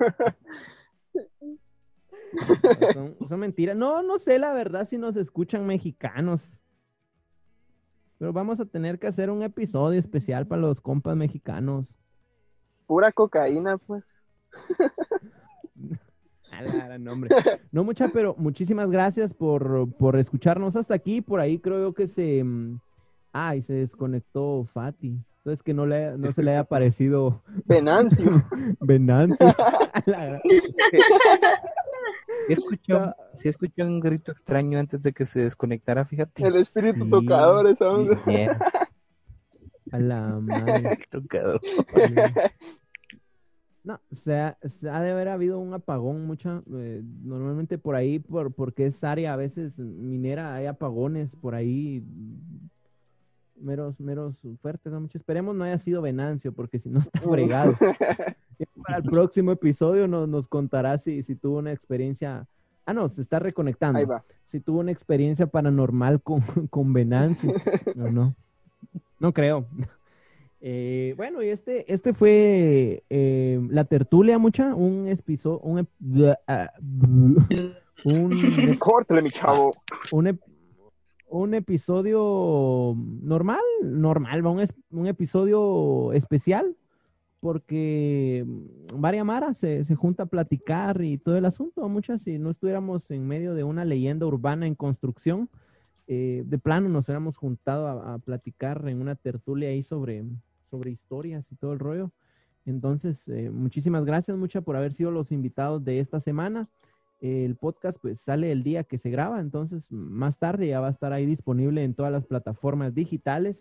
Son, 2.93 3.15
son 3.27 3.39
mentiras. 3.39 3.75
No, 3.75 4.03
no 4.03 4.19
sé 4.19 4.37
la 4.37 4.53
verdad 4.53 4.87
si 4.87 4.99
nos 4.99 5.15
escuchan 5.15 5.65
mexicanos. 5.65 6.39
Pero 8.19 8.31
vamos 8.31 8.59
a 8.59 8.65
tener 8.65 8.99
que 8.99 9.07
hacer 9.07 9.31
un 9.31 9.41
episodio 9.41 9.99
especial 9.99 10.45
para 10.45 10.61
los 10.61 10.79
compas 10.79 11.15
mexicanos. 11.15 11.87
Pura 12.85 13.11
cocaína, 13.11 13.79
pues. 13.79 14.23
Nombre. 16.99 17.29
No 17.71 17.83
mucha, 17.83 18.09
pero 18.13 18.35
muchísimas 18.37 18.89
gracias 18.91 19.33
por, 19.33 19.91
por 19.97 20.17
escucharnos 20.17 20.75
hasta 20.75 20.93
aquí. 20.95 21.21
Por 21.21 21.39
ahí 21.39 21.59
creo 21.59 21.93
que 21.93 22.07
se... 22.09 22.43
mm, 22.43 22.79
Ay, 23.31 23.61
se 23.63 23.73
desconectó 23.73 24.67
Fati. 24.73 25.17
Entonces 25.37 25.63
que 25.63 25.73
no, 25.73 25.85
le, 25.85 26.17
no 26.17 26.33
se 26.33 26.43
le 26.43 26.51
haya 26.51 26.63
parecido 26.65 27.41
Venancio. 27.65 28.43
Venancio. 28.81 29.47
La 30.05 30.41
Sí 32.47 32.53
escuchó, 32.53 33.13
sí 33.41 33.49
escuchó 33.49 33.83
un 33.85 33.99
grito 33.99 34.31
extraño 34.31 34.79
antes 34.79 35.01
de 35.01 35.13
que 35.13 35.25
se 35.25 35.41
desconectara, 35.41 36.05
fíjate. 36.05 36.45
El 36.45 36.55
espíritu 36.55 37.03
Sí. 37.05 37.09
tocador, 37.09 37.67
esa 37.67 37.89
onda. 37.89 38.23
Yeah, 38.25 38.59
A 39.91 39.99
la 39.99 40.39
madre. 40.39 40.99
tocado. 41.11 41.59
No, 43.83 43.99
se 44.25 44.33
ha 44.35 44.57
de 44.81 45.11
haber 45.11 45.29
habido 45.29 45.59
un 45.59 45.73
apagón 45.73 46.27
mucha, 46.27 46.61
eh, 46.73 47.01
normalmente 47.23 47.77
por 47.77 47.95
ahí, 47.95 48.19
por, 48.19 48.51
porque 48.51 48.87
es 48.87 49.03
área 49.03 49.33
a 49.33 49.37
veces 49.37 49.77
minera, 49.77 50.53
hay 50.53 50.65
apagones 50.65 51.29
por 51.41 51.55
ahí, 51.55 52.03
meros, 53.55 53.99
meros 53.99 54.35
fuertes, 54.61 54.91
¿no? 54.91 55.01
Mucho. 55.01 55.17
Esperemos 55.17 55.55
no 55.55 55.63
haya 55.63 55.79
sido 55.79 56.01
Venancio, 56.01 56.51
porque 56.51 56.79
si 56.79 56.89
no 56.89 56.99
está 57.13 57.21
fregado. 57.21 57.73
Para 58.83 58.97
el 58.97 59.03
próximo 59.03 59.53
episodio 59.53 60.07
nos, 60.07 60.27
nos 60.27 60.47
contará 60.47 60.97
si, 60.99 61.23
si 61.23 61.35
tuvo 61.35 61.59
una 61.59 61.71
experiencia, 61.71 62.45
ah 62.85 62.93
no, 62.93 63.07
se 63.09 63.21
está 63.21 63.39
reconectando, 63.39 63.99
Ahí 63.99 64.05
va. 64.05 64.23
si 64.51 64.59
tuvo 64.59 64.79
una 64.79 64.91
experiencia 64.91 65.47
paranormal 65.47 66.21
con, 66.21 66.41
con 66.69 66.91
Venancio, 66.91 67.53
no, 67.95 68.11
no, 68.11 68.35
no 69.19 69.33
creo. 69.33 69.65
Eh, 70.61 71.13
bueno, 71.15 71.41
y 71.41 71.49
este, 71.49 71.91
este 71.91 72.13
fue 72.13 73.03
eh, 73.09 73.59
la 73.69 73.85
tertulia 73.85 74.37
mucha, 74.37 74.75
un 74.75 75.07
episodio, 75.07 75.59
un, 75.59 75.87
ah, 76.47 76.71
un, 78.05 78.35
Córtale, 78.79 79.21
mi 79.21 79.31
chavo. 79.31 79.73
un, 80.11 80.37
un 81.29 81.53
episodio 81.53 82.93
normal, 83.21 83.61
normal, 83.83 84.45
va, 84.45 84.49
un, 84.49 84.67
un 84.91 85.07
episodio 85.07 86.11
especial, 86.11 86.75
porque 87.39 88.45
Varia 88.93 89.23
Mara 89.23 89.53
se, 89.53 89.85
se 89.85 89.95
junta 89.95 90.23
a 90.23 90.25
platicar 90.25 91.01
y 91.01 91.17
todo 91.17 91.37
el 91.37 91.45
asunto, 91.45 91.87
muchas, 91.87 92.21
si 92.23 92.37
no 92.37 92.51
estuviéramos 92.51 93.09
en 93.11 93.25
medio 93.25 93.53
de 93.53 93.63
una 93.63 93.85
leyenda 93.85 94.25
urbana 94.25 94.67
en 94.67 94.75
construcción, 94.75 95.47
eh, 96.07 96.43
de 96.45 96.57
plano 96.57 96.89
nos 96.89 97.05
hubiéramos 97.05 97.37
juntado 97.37 97.87
a, 97.87 98.15
a 98.15 98.17
platicar 98.17 98.83
en 98.89 98.99
una 98.99 99.15
tertulia 99.15 99.69
ahí 99.69 99.83
sobre, 99.83 100.25
sobre 100.69 100.91
historias 100.91 101.45
y 101.51 101.55
todo 101.55 101.73
el 101.73 101.79
rollo. 101.79 102.11
Entonces, 102.65 103.17
eh, 103.27 103.49
muchísimas 103.51 104.05
gracias, 104.05 104.37
mucha, 104.37 104.61
por 104.61 104.75
haber 104.75 104.93
sido 104.93 105.11
los 105.11 105.31
invitados 105.31 105.83
de 105.83 105.99
esta 105.99 106.19
semana. 106.21 106.67
Eh, 107.21 107.43
el 107.45 107.55
podcast 107.55 107.97
pues 108.01 108.17
sale 108.25 108.51
el 108.51 108.63
día 108.63 108.83
que 108.83 108.97
se 108.97 109.09
graba, 109.09 109.41
entonces 109.41 109.83
más 109.89 110.37
tarde 110.37 110.67
ya 110.67 110.79
va 110.79 110.87
a 110.87 110.91
estar 110.91 111.11
ahí 111.11 111.25
disponible 111.25 111.83
en 111.83 111.93
todas 111.93 112.11
las 112.11 112.25
plataformas 112.25 112.95
digitales. 112.95 113.57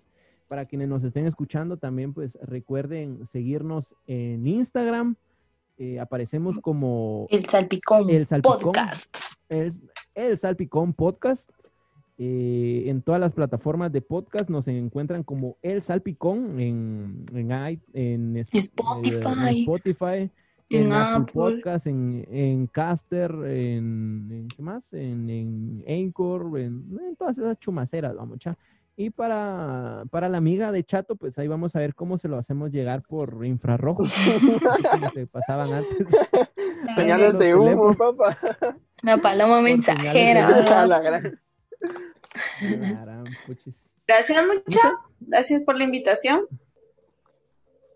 Para 0.47 0.65
quienes 0.65 0.89
nos 0.89 1.05
estén 1.05 1.27
escuchando, 1.27 1.77
también 1.77 2.15
pues 2.15 2.31
recuerden 2.43 3.29
seguirnos 3.33 3.85
en 4.07 4.47
Instagram. 4.47 5.17
Eh, 5.77 6.01
aparecemos 6.01 6.59
como 6.61 7.27
El 7.31 7.45
Salpicón, 7.47 8.09
El 8.11 8.27
Salpicón. 8.27 8.63
Podcast. 8.63 9.17
el, 9.49 9.75
el 10.15 10.39
Salpicón 10.41 10.95
Podcast. 10.95 11.43
Eh, 12.21 12.85
en 12.87 13.03
todas 13.03 13.21
las 13.21 13.33
plataformas 13.33 13.93
de 13.93 14.01
podcast 14.01 14.51
nos 14.51 14.67
encuentran 14.67 15.23
como 15.23 15.57
El 15.63 15.83
Salpicón 15.83 16.59
en, 16.59 17.25
en, 17.33 17.53
i- 17.53 17.81
en 17.93 18.37
Spotify. 18.53 19.21
en 19.25 19.49
Spotify, 19.61 20.31
En 20.69 20.87
en 20.87 20.93
Apple 20.93 21.15
Apple. 21.23 21.33
Podcast, 21.33 21.87
en, 21.87 22.27
en 22.29 22.67
Caster, 22.67 23.31
en, 23.47 24.29
en 24.33 24.49
¿qué 24.49 24.61
más? 24.63 24.83
En, 24.93 25.31
en 25.31 25.85
Anchor, 25.89 26.59
en, 26.59 26.85
en 27.09 27.15
todas 27.17 27.39
esas 27.39 27.57
chumaceras, 27.61 28.17
vamos, 28.17 28.39
cha. 28.41 28.57
Y 28.97 29.11
para, 29.11 30.03
para 30.11 30.29
la 30.29 30.39
amiga 30.39 30.73
de 30.73 30.83
Chato, 30.83 31.15
pues 31.15 31.39
ahí 31.39 31.47
vamos 31.47 31.77
a 31.77 31.79
ver 31.79 31.95
cómo 31.95 32.19
se 32.19 32.27
lo 32.27 32.37
hacemos 32.37 32.73
llegar 32.73 33.03
por 33.03 33.47
infrarrojo, 33.47 34.03
como 34.91 35.11
se 35.13 35.27
pasaban 35.29 35.73
antes. 35.73 36.05
Señales 36.97 37.39
de 37.39 37.55
humo, 37.55 37.95
papá. 37.97 38.37
Una 39.05 39.19
paloma 39.19 39.63
mensajera. 39.63 40.49
Gracias 44.07 44.47
mucha, 44.47 44.93
gracias 45.21 45.63
por 45.63 45.77
la 45.77 45.85
invitación. 45.85 46.47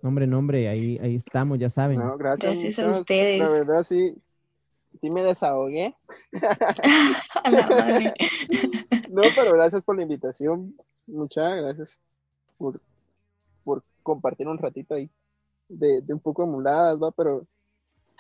Nombre, 0.03 0.27
nombre, 0.27 0.69
ahí, 0.69 0.99
ahí 0.99 1.17
estamos, 1.17 1.59
ya 1.59 1.71
saben. 1.71 1.99
No, 1.99 2.19
gracias. 2.19 2.61
Gracias 2.61 2.79
a 2.79 2.91
ustedes. 2.91 3.39
La 3.39 3.51
verdad, 3.51 3.83
sí. 3.85 4.15
Sí 4.95 5.11
me 5.11 5.23
desahogué. 5.23 5.95
No, 9.13 9.21
pero 9.37 9.53
gracias 9.53 9.85
por 9.85 9.97
la 9.97 10.03
invitación. 10.03 10.75
Muchas 11.07 11.55
gracias 11.57 12.01
por, 12.57 12.81
por 13.63 13.83
compartir 14.03 14.49
un 14.49 14.57
ratito 14.57 14.95
ahí 14.95 15.11
de, 15.69 16.01
de 16.01 16.15
un 16.15 16.21
poco 16.21 16.45
emuladas, 16.45 16.99
¿va? 16.99 17.11
Pero 17.11 17.47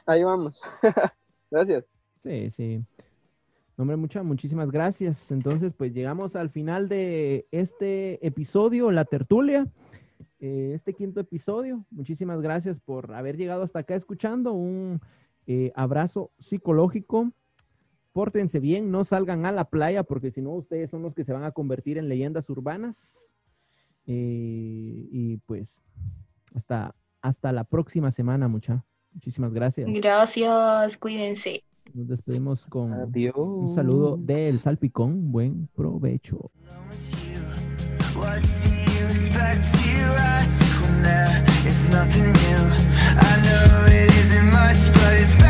ahí 0.04 0.22
vamos. 0.22 0.60
gracias. 1.50 1.88
Sí, 2.22 2.50
sí. 2.50 2.84
Hombre, 3.82 3.96
muchas, 3.96 4.24
muchísimas 4.24 4.70
gracias. 4.70 5.18
Entonces, 5.28 5.72
pues 5.76 5.92
llegamos 5.92 6.36
al 6.36 6.50
final 6.50 6.88
de 6.88 7.48
este 7.50 8.24
episodio, 8.24 8.92
la 8.92 9.04
tertulia, 9.04 9.66
eh, 10.38 10.70
este 10.76 10.94
quinto 10.94 11.18
episodio. 11.18 11.84
Muchísimas 11.90 12.40
gracias 12.40 12.78
por 12.78 13.12
haber 13.12 13.36
llegado 13.36 13.64
hasta 13.64 13.80
acá 13.80 13.96
escuchando. 13.96 14.52
Un 14.52 15.00
eh, 15.48 15.72
abrazo 15.74 16.30
psicológico. 16.38 17.32
Pórtense 18.12 18.60
bien, 18.60 18.92
no 18.92 19.04
salgan 19.04 19.46
a 19.46 19.50
la 19.50 19.64
playa 19.64 20.04
porque 20.04 20.30
si 20.30 20.42
no, 20.42 20.50
ustedes 20.50 20.88
son 20.88 21.02
los 21.02 21.12
que 21.12 21.24
se 21.24 21.32
van 21.32 21.42
a 21.42 21.50
convertir 21.50 21.98
en 21.98 22.08
leyendas 22.08 22.48
urbanas. 22.50 22.96
Eh, 24.06 25.08
y 25.10 25.38
pues, 25.38 25.68
hasta, 26.54 26.94
hasta 27.20 27.50
la 27.50 27.64
próxima 27.64 28.12
semana, 28.12 28.46
mucha. 28.46 28.84
Muchísimas 29.12 29.52
gracias. 29.52 29.90
Gracias, 29.92 30.96
cuídense. 30.98 31.64
Nos 31.94 32.08
despedimos 32.08 32.64
con 32.70 32.92
Adiós. 32.94 33.34
un 33.36 33.74
saludo 33.74 34.16
del 34.16 34.58
Salpicón. 34.60 35.30
Buen 35.30 35.68
provecho. 35.74 36.50
It's 41.64 41.88
nothing 41.90 42.32
new. 42.32 42.62
I 43.18 43.40
know 43.44 43.84
it 43.86 44.10
isn't 44.10 44.46
much, 44.50 44.78
but 44.94 45.20
it's. 45.20 45.41